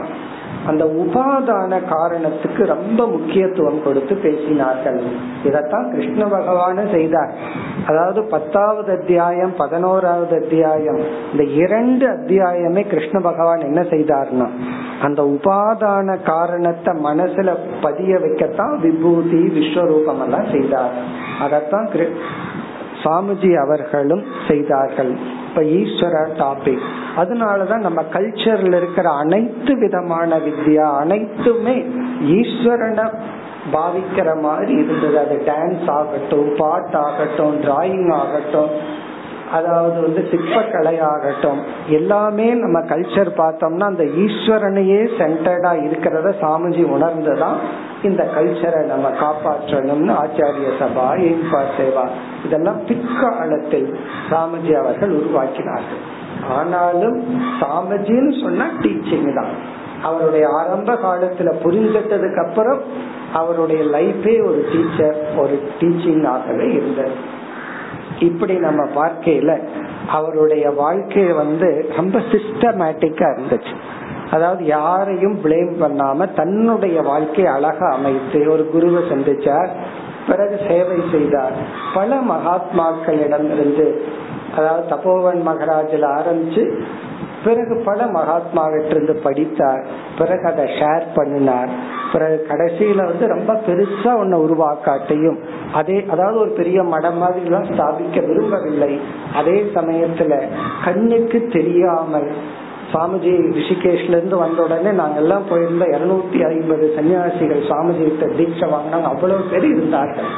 அந்த 0.67 0.85
உபாதான 0.85 1.81
காரணத்துக்கு 1.89 2.65
ரொம்ப 2.65 3.07
முக்கியத்துவம் 3.09 3.83
கொடுத்து 3.85 4.15
பேசினார்கள். 4.15 5.01
இதத்தான் 5.45 5.91
கிருஷ்ண 5.91 6.27
பகவான 6.27 6.91
செய்தார். 6.93 7.33
அதாவது 7.87 8.23
பத்தாவது 8.23 8.93
அத்தியாயம் 8.93 9.55
பதினோராவது 9.57 10.35
அத்தியாயம் 10.43 11.01
இந்த 11.33 11.45
இரண்டு 11.45 12.07
அத்தியாயமே 12.09 12.89
கிருஷ்ண 12.89 13.21
பகவான் 13.21 13.59
என்ன 13.59 13.81
செய்தார்னா 13.81 14.49
அந்த 15.03 15.23
உபாதான 15.23 16.23
காரணத்தை 16.23 16.95
மனசுல 17.05 17.57
பதிய 17.83 18.17
வைக்கத்தான் 18.17 18.79
விபூதி 18.81 19.43
விஸ்வரூபம் 19.59 20.23
எல்லாம் 20.23 20.47
செய்தார். 20.51 20.93
அதத்தான் 21.41 21.89
சாமிஜி 23.03 23.51
அவர்களும் 23.65 24.25
செய்தார்கள். 24.49 25.13
இப்ப 25.49 25.63
ஈஸ்வர 25.63 26.17
டாபிக் 26.39 26.85
அதனாலதான் 27.17 27.87
நம்ம 27.87 28.03
கல்ச்சர்ல 28.13 28.77
இருக்கிற 28.77 29.11
அனைத்து 29.11 29.79
விதமான 29.79 30.39
வித்யா 30.39 30.87
அனைத்துமே 30.99 31.77
ஈஸ்வரனை 32.39 33.07
பாவிக்கிற 33.73 34.41
மாதிரி 34.41 34.73
இருந்தது. 34.73 35.19
அது 35.19 35.43
டான்ஸ் 35.47 35.91
ஆகட்டும் 35.91 36.49
பாட்டு 36.59 36.99
ஆகட்டும் 36.99 37.63
டிராயிங் 37.63 38.13
ஆகட்டும் 38.13 38.71
அதாவது 39.53 39.99
வந்து 40.01 40.23
சிற்பக்கலை 40.31 40.95
ஆகட்டும் 41.11 41.61
எல்லாமே 41.89 42.49
நம்ம 42.55 42.79
கல்ச்சர் 42.81 43.31
பார்த்தோம்னா 43.41 43.87
அந்த 43.93 44.05
ஈஸ்வரனையே 44.25 45.01
சென்டர்டா 45.19 45.73
இருக்கிறத 45.87 46.31
சாமிஜி 46.43 46.85
உணர்ந்துதான் 46.97 47.59
இந்த 48.03 48.23
கல்ச்சரை 48.35 48.81
நம்ம 48.87 49.09
காப்பாற்றணும்னு 49.23 50.15
ஆச்சாரிய 50.23 50.71
சபா 50.81 51.07
எய்ம்பா 51.29 51.61
சேவா 51.77 52.05
இதெல்லாம் 52.45 52.81
பிற்காலத்தில் 52.89 53.91
சாமிஜி 54.31 54.73
அவர்கள் 54.83 55.13
உருவாக்கினார்கள். 55.19 56.03
ஆனாலும் 56.49 57.19
சாமிஜின்னு 57.61 58.35
சொன்னா 58.43 58.67
டீச்சிங் 58.81 59.31
தான். 59.35 59.53
அவருடைய 60.03 60.45
ஆரம்ப 60.59 60.93
காலத்துல 61.03 61.51
புரிஞ்சிட்டதுக்கு 61.65 62.41
அப்புறம் 62.47 62.81
அவருடைய 63.33 63.83
லைஃபே 63.97 64.35
ஒரு 64.47 64.61
டீச்சர் 64.73 65.19
ஒரு 65.37 65.57
டீச்சிங் 65.81 66.27
ஆகவே 66.27 66.67
இருந்தது. 66.73 67.15
இப்படி 68.23 68.55
நம்ம 68.59 68.83
பார்க்கையில 68.99 69.53
அவருடைய 70.09 70.65
வாழ்க்கை 70.83 71.25
வந்து 71.33 71.69
ரொம்ப 71.97 72.19
சிஸ்டமேட்டிக்கா 72.33 73.27
இருந்துச்சு. 73.35 73.75
அதாவது 74.31 74.63
யாரையும் 74.65 75.37
பிளேம் 75.45 75.75
பண்ணாம 75.83 76.29
தன்னுடைய 76.35 76.99
வாழ்க்கை 77.03 77.47
அழகா 77.47 77.89
அமைத்து 77.89 78.41
ஒரு 78.53 78.65
குருவை 78.73 79.03
சந்திச்சார் 79.11 79.71
பிறகு 80.27 80.57
சேவை 80.69 80.99
செய்தார். 81.13 81.55
பல 81.95 82.21
மகாத்மாக்களிடம் 82.31 83.49
இருந்து 83.55 83.87
அதாவது 84.57 84.85
தபோவன் 84.95 85.41
மகராஜில் 85.49 86.07
ஆரம்பிச்சு 86.19 86.65
பிறகு 87.45 87.83
பல 87.85 88.05
மகாத்மாவிட்டிருந்து 88.05 89.11
படித்தார். 89.11 89.87
பிறகு 90.19 90.47
அதை 90.47 90.65
ஷேர் 90.65 91.03
பண்ணினார். 91.15 91.69
பிறகு 92.13 92.47
கடைசியில 92.49 93.05
வந்து 93.05 93.27
ரொம்ப 93.27 93.53
பெருசா 93.67 94.11
ஒன்ன 94.23 94.39
உருவாக்காட்டையும் 94.47 95.39
அதே 95.75 96.05
அதாவது 96.11 96.39
ஒரு 96.39 96.51
பெரிய 96.51 96.83
மடம் 96.83 97.19
மாதிரி 97.19 97.45
எல்லாம் 97.45 97.65
ஸ்தாபிக்க 97.65 98.27
விரும்பவில்லை. 98.27 99.01
அதே 99.35 99.71
சமயத்துல 99.75 100.41
கண்ணுக்கு 100.85 101.49
தெரியாமல் 101.53 102.31
சாமிஜி 102.93 103.33
ரிஷிகேஷ்ல 103.59 104.17
இருந்து 104.17 104.37
வந்த 104.37 104.63
உடனே 104.63 104.91
நாங்க 104.91 105.21
எல்லாம் 105.21 105.45
போயிருந்த 105.49 105.85
இருநூத்தி 105.85 106.45
ஐம்பது 106.47 106.95
சன்னியாசிகள் 106.97 107.63
சுவாமிஜி 107.69 108.03
கிட்ட 108.03 108.27
தீட்சை 108.27 108.69
வாங்கினாங்க. 108.69 109.03
அவ்வளவு 109.03 109.45
பேர் 109.51 109.65
இருந்தார்கள். 109.65 110.31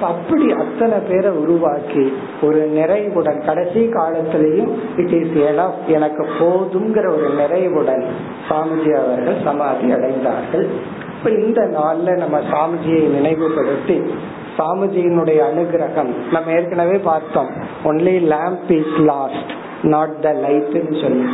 அப்படி 0.00 0.52
அத்தனை 0.52 0.98
பேரை 0.98 1.30
உருவாக்கி 1.30 2.12
ஒரு 2.42 2.66
நிறைவுடன் 2.66 3.42
கடைசி 3.46 3.80
காலத்திலையும் 3.80 4.72
இட் 4.96 5.12
இஸ் 5.12 5.86
எனக்கு 5.86 6.26
போதுங்கிற 6.40 7.08
ஒரு 7.16 7.30
நிறைவுடன் 7.36 8.04
சாமிஜி 8.48 8.92
அவர்கள் 9.04 9.36
சமாதி 9.44 9.92
அடைந்தார்கள். 9.92 10.66
இப்ப 11.16 11.30
இந்த 11.30 11.60
நாள்ல 11.60 12.16
நம்ம 12.16 12.38
சாமிஜியை 12.38 13.08
நினைவுபடுத்தி 13.08 14.00
சாமிஜியினுடைய 14.58 15.40
அனுகிரகம் 15.52 16.10
நம்ம 16.32 16.52
ஏற்கனவே 16.52 16.96
பார்த்தோம். 16.98 17.50
Only 17.84 18.34
lamp 18.34 18.70
is 18.70 19.00
lost 19.00 19.50
not 19.82 20.20
the 20.20 20.32
லைட்னு 20.32 21.00
சொல்லி. 21.02 21.30